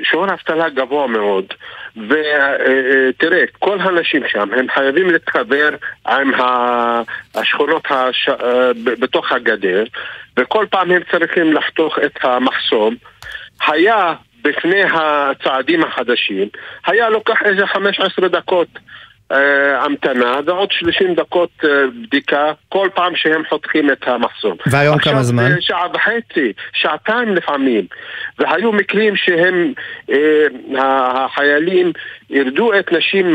שיעור 0.04 0.26
האבטלה 0.30 0.70
גבוה 0.70 1.08
מאוד, 1.08 1.46
ותראה, 1.98 3.44
כל 3.60 3.80
האנשים 3.80 4.24
שם, 4.28 4.54
הם 4.54 4.66
חייבים 4.74 5.10
להתחבר 5.10 5.70
עם 6.08 6.32
השכונות 7.36 7.84
הש... 7.90 8.30
אה, 8.30 8.72
בתוך 9.00 9.32
הגדר, 9.32 9.84
וכל 10.38 10.66
פעם 10.70 10.92
הם 10.92 11.02
צריכים 11.12 11.54
לחתוך 11.54 12.00
את 12.06 12.18
המחסום. 12.24 12.96
היה 13.68 14.14
בפני 14.42 14.84
הצעדים 14.94 15.84
החדשים, 15.84 16.48
היה 16.86 17.10
לוקח 17.10 17.38
איזה 17.46 17.68
15 17.68 18.28
דקות 18.28 18.68
אה, 18.76 18.82
המתנה 19.80 20.40
ועוד 20.46 20.72
30 20.72 21.16
דקות 21.16 21.50
אה, 21.64 21.70
בדיקה 22.04 22.52
כל 22.70 22.90
פעם 22.96 23.16
שהם 23.16 23.42
חותכים 23.50 23.92
את 23.92 24.08
המחסום. 24.08 24.58
והיום 24.68 24.98
כמה 24.98 25.24
זמן? 25.24 25.44
עכשיו 25.44 25.62
שעה 25.62 25.88
וחצי, 25.94 26.54
שעתיים 26.74 27.36
לפעמים. 27.36 27.86
והיו 28.40 28.72
מקרים 28.72 29.16
שהם, 29.16 29.74
אה, 30.12 30.48
החיילים 31.26 31.92
ירדו 32.30 32.74
את 32.80 32.92
נשים 32.92 33.34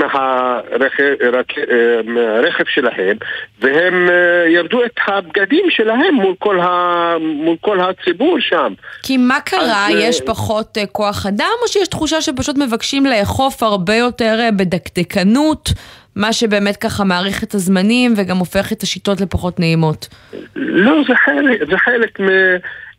מהרכב 2.05 2.65
שלהם 2.75 3.17
והם 3.61 4.09
ירדו 4.49 4.85
את 4.85 4.97
הבגדים 5.07 5.65
שלהם 5.71 6.15
מול 6.15 6.35
כל, 6.39 6.61
ה, 6.61 7.15
מול 7.21 7.57
כל 7.61 7.79
הציבור 7.81 8.37
שם. 8.41 8.73
כי 9.03 9.17
מה 9.17 9.41
קרה? 9.41 9.89
אז, 9.89 9.95
יש 9.97 10.21
פחות 10.21 10.79
כוח 10.93 11.27
אדם 11.27 11.55
או 11.63 11.69
שיש 11.69 11.89
תחושה 11.89 12.21
שפשוט 12.21 12.59
מבקשים 12.59 13.07
לאכוף 13.07 13.63
הרבה 13.63 13.95
יותר 13.95 14.49
בדקדקנות? 14.57 15.73
מה 16.17 16.33
שבאמת 16.33 16.77
ככה 16.77 17.05
מעריך 17.05 17.43
את 17.43 17.55
הזמנים 17.55 18.15
וגם 18.17 18.37
הופך 18.37 18.73
את 18.73 18.83
השיטות 18.83 19.21
לפחות 19.21 19.61
נעימות. 19.61 20.09
לא, 20.57 21.03
זה 21.09 21.15
חלק, 21.25 21.61
זה 21.71 21.79
חלק 21.79 22.21
מ... 22.21 22.27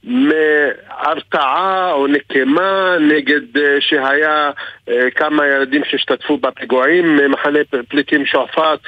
מהרתעה 0.04 1.92
או 1.92 2.08
נקמה 2.08 2.96
נגד 3.00 3.58
uh, 3.58 3.60
שהיה 3.80 4.52
uh, 4.90 4.92
כמה 5.16 5.48
ילדים 5.48 5.82
שהשתתפו 5.90 6.38
בפיגועים 6.38 7.18
ממחנה 7.18 7.60
פליטים 7.90 8.26
שועפאט. 8.26 8.80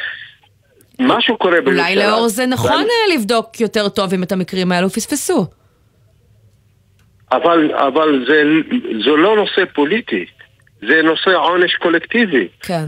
משהו 1.00 1.38
קורה 1.38 1.62
בירושלים. 1.62 1.98
אולי 1.98 2.08
לאור 2.08 2.28
זה 2.28 2.46
נכון 2.46 2.72
ואני... 2.72 2.84
אה, 2.84 3.16
לבדוק 3.16 3.60
יותר 3.60 3.90
טוב 3.90 4.14
אם 4.14 4.24
את 4.24 4.32
המקרים 4.32 4.72
האלו 4.72 4.90
פספסו. 4.90 5.46
אבל, 7.32 7.72
אבל 7.74 8.26
זה, 8.28 8.44
זה 9.06 9.10
לא 9.10 9.36
נושא 9.36 9.62
פוליטי, 9.74 10.26
זה 10.88 11.02
נושא 11.04 11.30
עונש 11.30 11.76
קולקטיבי. 11.76 12.48
כן. 12.62 12.86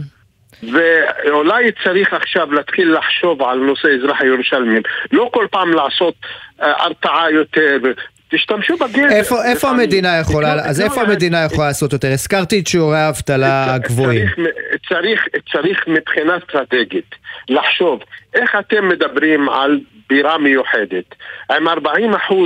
ואולי 0.63 1.71
צריך 1.83 2.13
עכשיו 2.13 2.53
להתחיל 2.53 2.97
לחשוב 2.97 3.41
על 3.41 3.57
נושא 3.57 3.87
אזרח 3.87 4.21
הירושלמים. 4.21 4.81
לא 5.11 5.29
כל 5.33 5.47
פעם 5.51 5.73
לעשות 5.73 6.15
אה, 6.61 6.83
הרתעה 6.83 7.31
יותר. 7.31 7.77
תשתמשו 8.29 8.77
בגזר. 8.77 9.07
איפה, 9.09 9.45
איפה 9.45 9.69
המדינה 9.69 10.19
יכולה, 10.21 10.53
אז 10.53 10.81
איפה 10.81 11.01
המדינה 11.01 11.45
יכולה 11.45 11.67
לעשות 11.67 11.93
יותר? 11.93 12.11
הזכרתי 12.11 12.59
את 12.59 12.67
שיעורי 12.67 12.97
האבטלה 12.97 13.73
הגבוהים. 13.73 14.27
צריך, 14.27 14.47
צריך, 14.89 15.27
צריך 15.51 15.87
מבחינה 15.87 16.37
אסטרטגית 16.37 17.15
לחשוב 17.49 17.99
איך 18.33 18.55
אתם 18.59 18.87
מדברים 18.87 19.49
על 19.49 19.79
בירה 20.09 20.37
מיוחדת 20.37 21.15
עם 21.51 21.67
40% 21.67 21.71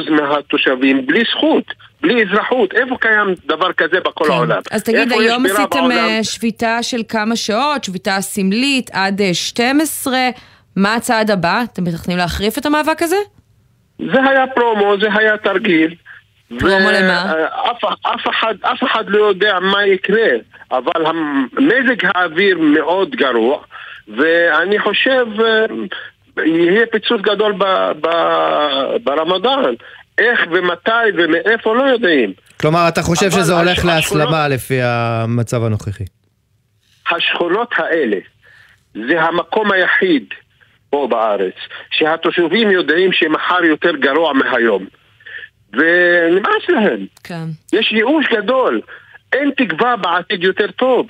מהתושבים 0.09 1.07
בלי 1.07 1.23
זכות. 1.31 1.73
בלי 2.01 2.23
אזרחות, 2.23 2.73
איפה 2.73 2.97
קיים 2.99 3.27
דבר 3.45 3.73
כזה 3.73 3.99
בכל 3.99 4.25
כן. 4.25 4.31
העולם? 4.31 4.61
אז 4.71 4.83
תגיד, 4.83 5.11
היום 5.11 5.45
עשיתם 5.45 5.91
אה, 5.91 6.23
שביתה 6.23 6.83
של 6.83 7.01
כמה 7.09 7.35
שעות, 7.35 7.83
שביתה 7.83 8.21
סמלית 8.21 8.89
עד 8.93 9.21
12, 9.33 10.13
אה, 10.13 10.29
מה 10.75 10.95
הצעד 10.95 11.31
הבא? 11.31 11.63
אתם 11.73 11.83
מתכננים 11.83 12.17
להחריף 12.17 12.57
את 12.57 12.65
המאבק 12.65 13.01
הזה? 13.01 13.15
זה 13.99 14.29
היה 14.29 14.47
פרומו, 14.47 14.95
זה 15.01 15.07
היה 15.13 15.37
תרגיל. 15.37 15.95
פרומו 16.59 16.91
למה? 16.91 17.33
אה, 17.33 17.71
אף, 17.71 17.83
אף, 18.01 18.29
אחד, 18.29 18.55
אף 18.61 18.83
אחד 18.83 19.03
לא 19.07 19.25
יודע 19.25 19.59
מה 19.59 19.85
יקרה, 19.85 20.29
אבל 20.71 21.05
מזג 21.57 22.05
האוויר 22.05 22.57
מאוד 22.59 23.09
גרוע, 23.15 23.57
ואני 24.17 24.79
חושב 24.79 25.25
יהיה 26.37 26.85
פיצוץ 26.91 27.21
גדול 27.21 27.53
ב- 27.57 27.91
ב- 28.01 28.95
ברמדאן. 29.03 29.73
איך 30.21 30.39
ומתי 30.51 31.07
ומאיפה 31.17 31.75
לא 31.75 31.83
יודעים. 31.83 32.33
כלומר, 32.59 32.87
אתה 32.87 33.01
חושב 33.01 33.31
שזה 33.31 33.53
הולך 33.53 33.69
השכונות, 33.69 33.95
להסלמה 33.95 34.47
לפי 34.47 34.79
המצב 34.81 35.63
הנוכחי. 35.63 36.03
השכונות 37.11 37.69
האלה 37.77 38.17
זה 38.93 39.21
המקום 39.21 39.71
היחיד 39.71 40.23
פה 40.89 41.07
בארץ 41.09 41.53
שהתושבים 41.91 42.71
יודעים 42.71 43.13
שמחר 43.13 43.63
יותר 43.63 43.95
גרוע 43.95 44.33
מהיום. 44.33 44.85
ונמאס 45.73 46.69
להם. 46.69 47.05
כן. 47.23 47.45
יש 47.73 47.91
ייאוש 47.91 48.25
גדול. 48.31 48.81
אין 49.33 49.51
תקווה 49.57 49.95
בעתיד 49.95 50.43
יותר 50.43 50.71
טוב. 50.71 51.07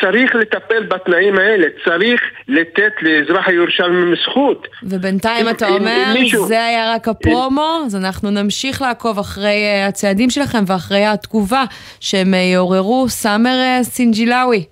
צריך 0.00 0.34
לטפל 0.34 0.82
בתנאים 0.82 1.38
האלה, 1.38 1.66
צריך 1.84 2.20
לתת 2.48 2.92
לאזרח 3.02 3.48
הירושלמי 3.48 4.16
זכות. 4.22 4.68
ובינתיים 4.82 5.48
אם- 5.48 5.54
אתה 5.54 5.68
אם- 5.68 5.72
אומר, 5.74 6.02
אם 6.08 6.12
מישהו- 6.12 6.46
זה 6.46 6.64
היה 6.64 6.94
רק 6.94 7.08
הפרומו, 7.08 7.78
אז 7.86 7.96
אנחנו 7.96 8.30
נמשיך 8.30 8.82
לעקוב 8.82 9.18
אחרי 9.18 9.46
אה, 9.64 9.86
הצעדים 9.86 10.30
שלכם 10.30 10.64
ואחרי 10.66 11.04
התגובה 11.06 11.64
שהם 12.00 12.34
אה, 12.34 12.38
יעוררו. 12.38 13.08
סאמר 13.08 13.50
אה, 13.60 13.78
סינג'ילאווי 13.82 14.64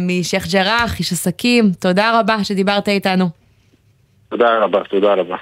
משייח' 0.00 0.46
ג'ראח, 0.52 0.98
איש 0.98 1.12
עסקים, 1.12 1.64
תודה 1.80 2.20
רבה 2.20 2.44
שדיברת 2.44 2.88
איתנו. 2.88 3.28
תודה 4.30 4.58
רבה, 4.58 4.80
תודה 4.90 5.14
רבה. 5.14 5.36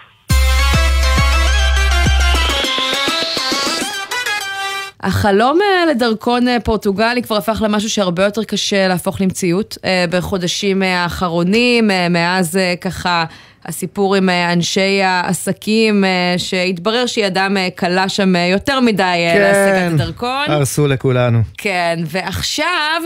החלום 5.03 5.59
אה, 5.63 5.87
לדרכון 5.91 6.49
אה, 6.49 6.61
פורטוגלי 6.61 7.23
כבר 7.23 7.37
הפך 7.37 7.63
למשהו 7.65 7.91
שהרבה 7.91 8.25
יותר 8.25 8.45
קשה 8.45 8.89
להפוך 8.89 9.21
למציאות 9.21 9.79
אה, 9.85 10.05
בחודשים 10.11 10.83
האחרונים, 10.83 11.91
מאז 12.11 12.59
ככה 12.81 13.25
הסיפור 13.65 14.15
עם 14.15 14.29
אנשי 14.53 15.03
העסקים, 15.03 16.05
שהתברר 16.39 17.07
שידם 17.07 17.57
אה, 17.57 17.69
קלה 17.75 18.09
שם 18.09 18.37
יותר 18.37 18.81
מדי 18.81 19.03
אה, 19.03 19.39
להשגת 19.39 20.01
הדרכון. 20.01 20.45
הרסו 20.49 20.87
לכולנו. 20.87 21.39
כן, 21.59 21.99
ועכשיו 22.07 23.03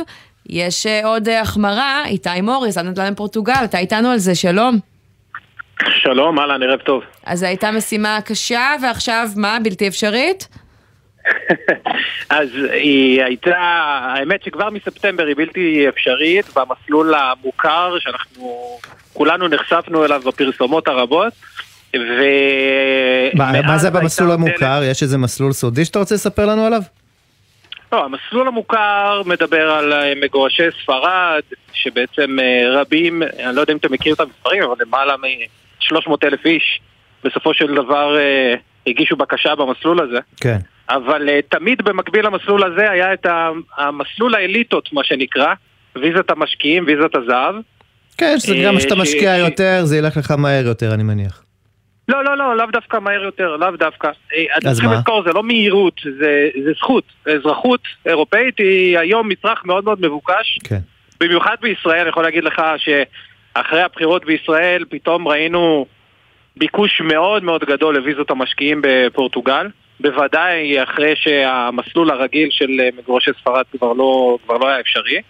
יש 0.49 0.87
עוד 1.05 1.29
החמרה, 1.29 2.03
איתי 2.07 2.41
מוריס, 2.43 2.79
הנדל"ן 2.79 3.13
בפורטוגל, 3.13 3.65
אתה 3.65 3.79
איתנו 3.79 4.09
על 4.09 4.19
זה, 4.19 4.35
שלום. 4.35 4.79
שלום, 6.03 6.39
אהלן, 6.39 6.63
ערב 6.63 6.79
טוב. 6.79 7.03
אז 7.27 7.41
זו 7.41 7.47
הייתה 7.47 7.71
משימה 7.71 8.19
קשה, 8.25 8.75
ועכשיו 8.83 9.29
מה, 9.37 9.59
בלתי 9.63 9.89
אפשרית? 9.89 10.49
אז 12.31 12.49
היא 12.73 13.23
הייתה, 13.23 13.59
האמת 14.17 14.43
שכבר 14.43 14.71
מספטמבר 14.71 15.27
היא 15.27 15.37
בלתי 15.37 15.89
אפשרית 15.89 16.47
במסלול 16.57 17.15
המוכר 17.15 17.99
שאנחנו 17.99 18.79
כולנו 19.13 19.49
נחשפנו 19.49 20.05
אליו 20.05 20.23
בפרסומות 20.27 20.89
הרבות. 20.89 21.33
ו... 21.97 22.23
מה, 23.35 23.63
מה 23.63 23.79
זה 23.79 23.91
במסלול 23.91 24.33
המוכר? 24.33 24.81
יש 24.85 25.03
איזה 25.03 25.19
מסלול 25.19 25.53
סודי 25.53 25.85
שאתה 25.85 25.99
רוצה 25.99 26.15
לספר 26.15 26.47
לנו 26.47 26.67
עליו? 26.67 26.83
לא, 27.93 28.05
המסלול 28.05 28.49
המוכר 28.49 29.23
מדבר 29.27 29.71
על 29.71 29.93
אה, 29.93 30.13
מגורשי 30.23 30.63
ספרד, 30.83 31.43
שבעצם 31.73 32.39
אה, 32.41 32.81
רבים, 32.81 33.23
אני 33.23 33.57
לא 33.57 33.61
יודע 33.61 33.73
אם 33.73 33.79
אתה 33.79 33.89
מכיר 33.89 34.15
את 34.15 34.21
המספרים, 34.21 34.63
אבל 34.63 34.75
למעלה 34.87 35.17
מ-300 35.17 36.11
אלף 36.25 36.47
איש 36.47 36.81
בסופו 37.25 37.55
של 37.55 37.75
דבר 37.75 38.19
אה, 38.19 38.55
הגישו 38.87 39.17
בקשה 39.17 39.55
במסלול 39.55 40.01
הזה. 40.01 40.19
כן. 40.41 40.59
אבל 40.91 41.29
uh, 41.29 41.43
תמיד 41.49 41.83
במקביל 41.83 42.27
למסלול 42.27 42.65
הזה 42.73 42.91
היה 42.91 43.13
את 43.13 43.27
המסלול 43.79 44.35
האליטות, 44.35 44.93
מה 44.93 45.05
שנקרא, 45.05 45.55
ויזת 45.97 46.31
המשקיעים, 46.31 46.85
ויזת 46.87 47.15
הזהב. 47.15 47.55
כן, 48.19 48.35
שזה 48.39 48.55
אה, 48.55 48.65
גם 48.67 48.77
כשאתה 48.79 48.95
ש- 48.95 48.99
משקיע 48.99 49.37
יותר, 49.37 49.81
זה 49.85 49.97
ילך 49.97 50.17
לך 50.17 50.31
מהר 50.31 50.67
יותר, 50.67 50.95
אני 50.95 51.03
מניח. 51.03 51.43
לא, 52.09 52.25
לא, 52.25 52.37
לא, 52.37 52.57
לאו 52.57 52.67
דווקא 52.73 52.97
מהר 52.97 53.23
יותר, 53.23 53.57
לאו 53.57 53.71
דווקא. 53.79 54.07
אה, 54.07 54.45
אתם 54.59 54.69
אז 54.69 54.75
צריכים 54.75 54.91
מה? 54.91 54.97
לזכור, 54.97 55.23
זה 55.27 55.33
לא 55.33 55.43
מהירות, 55.43 56.01
זה, 56.21 56.49
זה 56.65 56.71
זכות. 56.79 57.05
אזרחות 57.27 57.81
אירופאית 58.07 58.59
היא 58.59 58.99
היום 58.99 59.29
מצרך 59.29 59.65
מאוד 59.65 59.85
מאוד 59.85 60.01
מבוקש. 60.01 60.59
כן. 60.65 60.79
במיוחד 61.21 61.57
בישראל, 61.63 62.01
אני 62.01 62.09
יכול 62.09 62.23
להגיד 62.23 62.45
לך 62.45 62.63
שאחרי 62.77 63.83
הבחירות 63.83 64.25
בישראל 64.25 64.85
פתאום 64.89 65.29
ראינו 65.29 65.87
ביקוש 66.57 67.01
מאוד 67.05 67.45
מאוד 67.45 67.65
גדול 67.65 67.97
לוויזות 67.97 68.31
המשקיעים 68.31 68.83
בפורטוגל. 68.85 69.67
בוודאי 70.01 70.83
אחרי 70.83 71.13
שהמסלול 71.17 72.11
הרגיל 72.11 72.49
של 72.51 72.81
אה, 72.81 72.89
מגורשי 72.99 73.31
ספרד 73.41 73.65
כבר 73.79 73.93
לא, 73.93 74.39
כבר 74.45 74.57
לא 74.57 74.69
היה 74.69 74.81
אפשרי. 74.81 75.21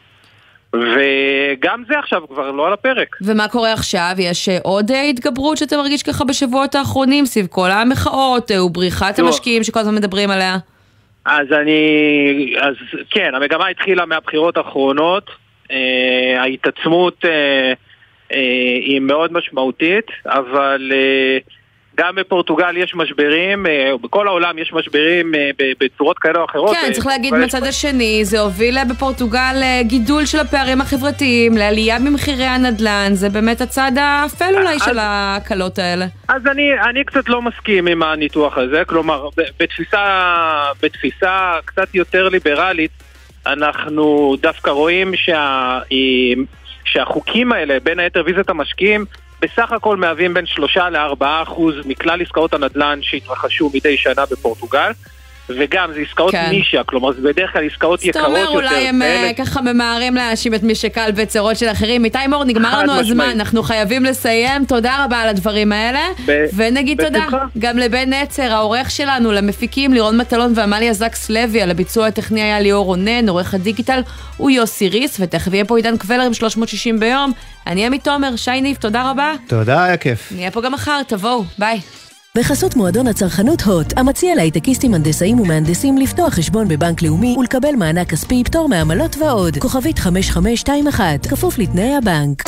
וגם 0.72 1.82
זה 1.88 1.98
עכשיו 1.98 2.28
כבר 2.28 2.50
לא 2.50 2.66
על 2.66 2.72
הפרק. 2.72 3.16
ומה 3.22 3.48
קורה 3.48 3.72
עכשיו? 3.72 4.10
יש 4.18 4.48
אה, 4.48 4.58
עוד 4.62 4.90
אה, 4.90 5.02
התגברות 5.02 5.56
שאתה 5.56 5.76
מרגיש 5.76 6.02
ככה 6.02 6.24
בשבועות 6.24 6.74
האחרונים 6.74 7.26
סביב 7.26 7.46
כל 7.46 7.70
המחאות 7.70 8.50
ובריחת 8.50 9.16
תראו. 9.16 9.28
המשקיעים 9.28 9.62
שכל 9.64 9.80
הזמן 9.80 9.94
מדברים 9.94 10.30
עליה? 10.30 10.56
אז 11.24 11.52
אני... 11.52 12.54
אז 12.60 12.74
כן, 13.10 13.34
המגמה 13.34 13.68
התחילה 13.68 14.06
מהבחירות 14.06 14.56
האחרונות. 14.56 15.30
אה, 15.70 16.42
ההתעצמות 16.42 17.24
אה, 17.24 17.72
אה, 18.32 18.78
היא 18.80 19.00
מאוד 19.00 19.32
משמעותית, 19.32 20.06
אבל 20.26 20.92
אה, 20.94 21.38
גם 21.96 22.14
בפורטוגל 22.14 22.76
יש 22.76 22.94
משברים, 22.94 23.66
אה, 23.66 23.90
בכל 24.02 24.28
העולם 24.28 24.58
יש 24.58 24.72
משברים 24.72 25.34
אה, 25.34 25.50
בצורות 25.80 26.18
כאלה 26.18 26.38
או 26.38 26.44
אחרות. 26.44 26.76
כן, 26.76 26.86
אה, 26.86 26.92
צריך 26.92 27.06
להגיד 27.06 27.34
יש- 27.34 27.40
מהצד 27.40 27.62
השני, 27.62 28.24
זה 28.24 28.40
הוביל 28.40 28.78
בפורטוגל 28.90 29.52
לגידול 29.54 30.26
של 30.26 30.38
הפערים 30.38 30.80
החברתיים, 30.80 31.56
לעלייה 31.56 31.98
במחירי 31.98 32.44
הנדל"ן, 32.44 33.10
זה 33.14 33.28
באמת 33.28 33.60
הצד 33.60 33.92
האפל 34.00 34.54
אולי 34.54 34.78
של 34.78 34.98
ההקלות 34.98 35.78
האלה. 35.78 36.06
אז 36.28 36.46
אני, 36.46 36.80
אני 36.90 37.04
קצת 37.04 37.28
לא 37.28 37.42
מסכים 37.42 37.86
עם 37.86 38.02
הניתוח 38.02 38.58
הזה, 38.58 38.82
כלומר, 38.86 39.28
בתפיסה 40.82 41.54
קצת 41.64 41.94
יותר 41.94 42.28
ליברלית, 42.28 42.90
אנחנו 43.46 44.36
דווקא 44.42 44.70
רואים 44.70 45.12
שה, 45.16 45.78
שהחוקים 46.84 47.52
האלה, 47.52 47.76
בין 47.82 47.98
היתר 47.98 48.22
ויזת 48.26 48.50
המשקיעים, 48.50 49.04
בסך 49.42 49.72
הכל 49.72 49.96
מהווים 49.96 50.34
בין 50.34 50.46
3 50.46 50.76
ל-4 50.76 51.24
אחוז 51.42 51.74
מכלל 51.84 52.22
עסקאות 52.22 52.54
הנדל"ן 52.54 52.98
שהתרחשו 53.02 53.70
מדי 53.74 53.96
שנה 53.96 54.26
בפורטוגל. 54.30 54.90
וגם, 55.48 55.90
זה 55.94 56.00
עסקאות 56.00 56.32
כן. 56.32 56.46
נישה, 56.50 56.84
כלומר 56.84 57.12
זה 57.12 57.20
בדרך 57.22 57.52
כלל 57.52 57.66
עסקאות 57.66 58.04
יקרות 58.04 58.26
אומר 58.26 58.38
יותר. 58.38 58.50
אולי 58.54 58.88
הם 58.88 59.02
אה, 59.02 59.08
כאלה. 59.08 59.32
ככה 59.46 59.60
ממהרים 59.62 60.14
להאשים 60.14 60.54
את 60.54 60.62
מי 60.62 60.74
שקל 60.74 61.10
בצרות 61.10 61.56
של 61.56 61.68
אחרים. 61.68 62.04
איתי 62.04 62.18
מור, 62.28 62.44
נגמר 62.44 62.78
לנו 62.78 62.92
הזמן, 62.92 63.02
משמעית. 63.02 63.34
אנחנו 63.36 63.62
חייבים 63.62 64.04
לסיים. 64.04 64.64
תודה 64.64 65.04
רבה 65.04 65.16
על 65.18 65.28
הדברים 65.28 65.72
האלה. 65.72 66.00
ב- 66.26 66.44
ונגיד 66.56 67.04
תודה 67.04 67.18
בשמחה. 67.20 67.44
גם 67.58 67.78
לבן 67.78 68.12
נצר, 68.12 68.52
העורך 68.52 68.90
שלנו, 68.90 69.32
למפיקים 69.32 69.92
לירון 69.92 70.18
מטלון 70.18 70.52
ועמליה 70.56 70.92
זקס 70.92 71.30
לוי, 71.30 71.62
על 71.62 71.70
הביצוע 71.70 72.06
הטכני 72.06 72.42
היה 72.42 72.60
ליאור 72.60 72.84
רונן, 72.84 73.28
עורך 73.28 73.54
הדיגיטל 73.54 74.00
הוא 74.36 74.50
יוסי 74.50 74.88
ריס, 74.88 75.16
ותכף 75.20 75.52
יהיה 75.52 75.64
פה 75.64 75.76
עידן 75.76 75.96
קבלר 75.96 76.22
עם 76.22 76.34
360 76.34 77.00
ביום. 77.00 77.32
אני 77.66 77.86
עמית 77.86 78.04
תומר, 78.04 78.36
שי 78.36 78.60
ניב, 78.60 78.76
תודה 78.76 79.10
רבה. 79.10 79.32
תודה, 79.48 79.84
היה 79.84 79.96
כיף. 79.96 80.32
נהיה 80.36 80.50
פה 80.50 80.60
גם 80.60 80.72
מחר, 80.72 81.00
תבואו, 81.08 81.44
ביי. 81.58 81.80
בחסות 82.36 82.76
מועדון 82.76 83.06
הצרכנות 83.06 83.62
הוט, 83.62 83.98
המציע 83.98 84.34
להייטקיסטים, 84.34 84.94
הנדסאים 84.94 85.40
ומהנדסים 85.40 85.98
לפתוח 85.98 86.34
חשבון 86.34 86.68
בבנק 86.68 87.02
לאומי 87.02 87.36
ולקבל 87.38 87.76
מענק 87.78 88.10
כספי, 88.10 88.44
פטור 88.44 88.68
מעמלות 88.68 89.16
ועוד. 89.16 89.56
כוכבית 89.58 89.98
5521, 89.98 91.26
כפוף 91.26 91.58
לתנאי 91.58 91.94
הבנק. 91.96 92.42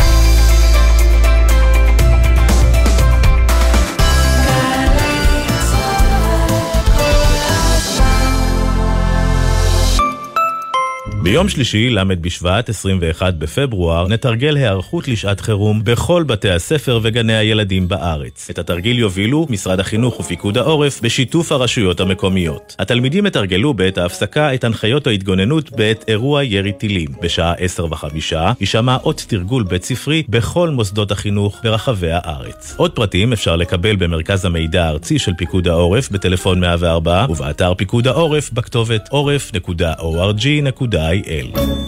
ביום 11.30 11.48
שלישי, 11.48 11.90
ל' 11.90 12.14
בשבט, 12.20 12.68
21 12.68 13.34
בפברואר, 13.34 14.08
נתרגל 14.08 14.56
היערכות 14.56 15.08
לשעת 15.08 15.40
חירום 15.40 15.84
בכל 15.84 16.22
בתי 16.22 16.50
הספר 16.50 17.00
וגני 17.02 17.36
הילדים 17.36 17.88
בארץ. 17.88 18.50
את 18.50 18.58
התרגיל 18.58 18.98
יובילו 18.98 19.46
משרד 19.50 19.80
החינוך 19.80 20.20
ופיקוד 20.20 20.58
העורף 20.58 21.00
בשיתוף 21.00 21.52
הרשויות 21.52 22.00
המקומיות. 22.00 22.76
התלמידים 22.78 23.26
יתרגלו 23.26 23.74
בעת 23.74 23.98
ההפסקה 23.98 24.54
את 24.54 24.64
הנחיות 24.64 25.06
ההתגוננות 25.06 25.70
בעת 25.70 26.04
אירוע 26.08 26.44
ירי 26.44 26.72
טילים. 26.72 27.08
בשעה 27.22 27.52
10 27.52 27.86
וחמישה 27.90 28.52
יישמע 28.60 28.96
אות 29.04 29.24
תרגול 29.28 29.62
בית 29.62 29.84
ספרי 29.84 30.22
בכל 30.28 30.70
מוסדות 30.70 31.10
החינוך 31.10 31.60
ברחבי 31.62 32.12
הארץ. 32.12 32.74
עוד 32.76 32.90
פרטים 32.90 33.32
אפשר 33.32 33.56
לקבל 33.56 33.96
במרכז 33.96 34.44
המידע 34.44 34.84
הארצי 34.84 35.18
של 35.18 35.32
פיקוד 35.38 35.68
העורף 35.68 36.10
בטלפון 36.10 36.60
104 36.60 37.26
ובאתר 37.28 37.74
פיקוד 37.74 38.06
העורף 38.06 38.52
בכתובת 38.52 39.08
עורף.org.il. 39.10 41.17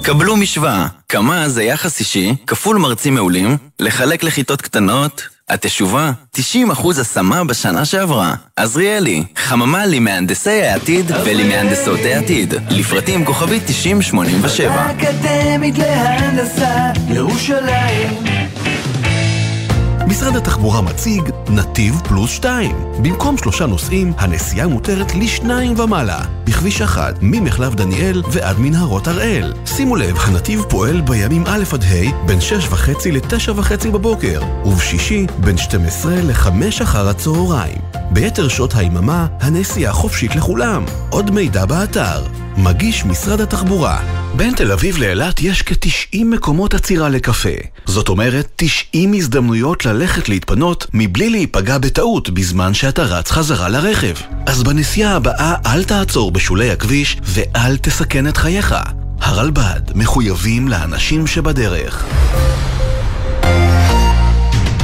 קבלו 0.02 0.36
משוואה, 0.36 0.86
כמה 1.08 1.48
זה 1.48 1.62
יחס 1.62 2.00
אישי, 2.00 2.34
כפול 2.46 2.78
מרצים 2.78 3.14
מעולים, 3.14 3.56
לחלק 3.80 4.24
לכיתות 4.24 4.62
קטנות, 4.62 5.28
התשובה, 5.48 6.12
90% 6.36 6.40
השמה 7.00 7.44
בשנה 7.44 7.84
שעברה. 7.84 8.34
עזריאלי, 8.56 9.24
חממה 9.36 9.86
למהנדסי 9.86 10.62
העתיד 10.62 11.10
ולמהנדסות 11.24 12.00
העתיד. 12.04 12.54
לפרטים 12.70 13.24
כוכבית 13.24 13.62
9087. 13.66 14.90
אקדמית 14.90 15.78
להנדסה, 15.78 16.90
ירושלים. 17.08 18.29
משרד 20.10 20.36
התחבורה 20.36 20.80
מציג 20.80 21.22
נתיב 21.48 22.00
פלוס 22.08 22.30
2. 22.30 22.76
במקום 23.02 23.38
שלושה 23.38 23.66
נוסעים, 23.66 24.12
הנסיעה 24.18 24.66
מותרת 24.66 25.14
לשניים 25.14 25.80
ומעלה. 25.80 26.20
בכביש 26.44 26.82
1, 26.82 27.14
ממחלף 27.22 27.74
דניאל 27.74 28.22
ועד 28.32 28.58
מנהרות 28.58 29.08
הראל. 29.08 29.54
שימו 29.66 29.96
לב, 29.96 30.16
הנתיב 30.18 30.62
פועל 30.68 31.00
בימים 31.00 31.44
א' 31.46 31.64
עד 31.72 31.84
ה' 31.84 32.26
בין 32.26 32.40
6 32.40 32.68
וחצי 32.70 33.12
ל-9 33.12 33.50
וחצי 33.54 33.90
בבוקר, 33.90 34.42
ובשישי 34.64 35.26
בין 35.40 35.56
12 35.56 36.14
ל-5 36.14 36.82
אחר 36.82 37.08
הצהריים. 37.08 37.78
ביתר 38.10 38.48
שעות 38.48 38.74
היממה, 38.74 39.26
הנסיעה 39.40 39.92
חופשית 39.92 40.36
לכולם. 40.36 40.84
עוד 41.10 41.30
מידע 41.30 41.64
באתר. 41.64 42.22
מגיש 42.62 43.04
משרד 43.04 43.40
התחבורה. 43.40 43.98
בין 44.36 44.54
תל 44.54 44.72
אביב 44.72 44.98
לאילת 44.98 45.40
יש 45.40 45.62
כ-90 45.62 46.24
מקומות 46.24 46.74
עצירה 46.74 47.08
לקפה. 47.08 47.48
זאת 47.86 48.08
אומרת, 48.08 48.48
90 48.56 49.12
הזדמנויות 49.12 49.84
ללכת 49.84 50.28
להתפנות 50.28 50.86
מבלי 50.94 51.30
להיפגע 51.30 51.78
בטעות 51.78 52.30
בזמן 52.30 52.74
שאתה 52.74 53.02
רץ 53.02 53.30
חזרה 53.30 53.68
לרכב. 53.68 54.14
אז 54.46 54.62
בנסיעה 54.62 55.16
הבאה 55.16 55.54
אל 55.66 55.84
תעצור 55.84 56.30
בשולי 56.30 56.70
הכביש 56.70 57.16
ואל 57.22 57.76
תסכן 57.76 58.26
את 58.26 58.36
חייך. 58.36 58.74
הרלב"ד 59.20 59.80
מחויבים 59.94 60.68
לאנשים 60.68 61.26
שבדרך. 61.26 62.04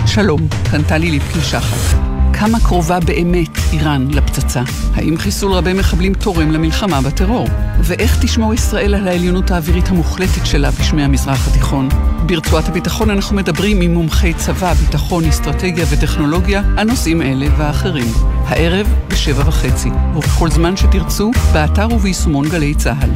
שלום, 0.07 0.49
כאן 0.71 0.83
טלי 0.83 1.11
ליפקין 1.11 1.43
שחר. 1.43 2.16
כמה 2.39 2.61
קרובה 2.61 3.01
באמת 3.01 3.59
איראן 3.73 4.09
לפצצה? 4.11 4.63
האם 4.95 5.19
חיסול 5.19 5.53
רבי 5.53 5.73
מחבלים 5.73 6.15
תורם 6.15 6.51
למלחמה 6.51 7.01
בטרור? 7.01 7.49
ואיך 7.81 8.19
תשמור 8.21 8.55
ישראל 8.55 8.95
על 8.95 9.09
העליונות 9.09 9.51
האווירית 9.51 9.89
המוחלטת 9.89 10.47
שלה 10.47 10.71
בשמי 10.71 11.05
המזרח 11.05 11.49
התיכון? 11.49 11.89
ברצועת 12.27 12.69
הביטחון 12.69 13.11
אנחנו 13.11 13.37
מדברים 13.37 13.81
עם 13.81 13.95
מומחי 13.95 14.35
צבא, 14.35 14.73
ביטחון, 14.73 15.25
אסטרטגיה 15.25 15.85
וטכנולוגיה 15.91 16.63
על 16.77 16.87
נושאים 16.87 17.23
אלה 17.23 17.47
ואחרים. 17.59 18.13
הערב 18.47 18.95
בשבע 19.09 19.49
וחצי, 19.49 19.91
ובכל 20.17 20.51
זמן 20.51 20.77
שתרצו, 20.77 21.31
באתר 21.53 21.89
וביישומון 21.93 22.49
גלי 22.49 22.75
צה"ל. 22.75 23.11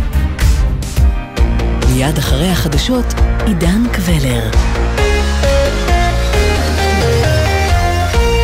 מיד 1.93 2.19
אחרי 2.19 2.49
החדשות, 2.49 3.15
עידן 3.47 3.83
קבלר. 3.93 4.51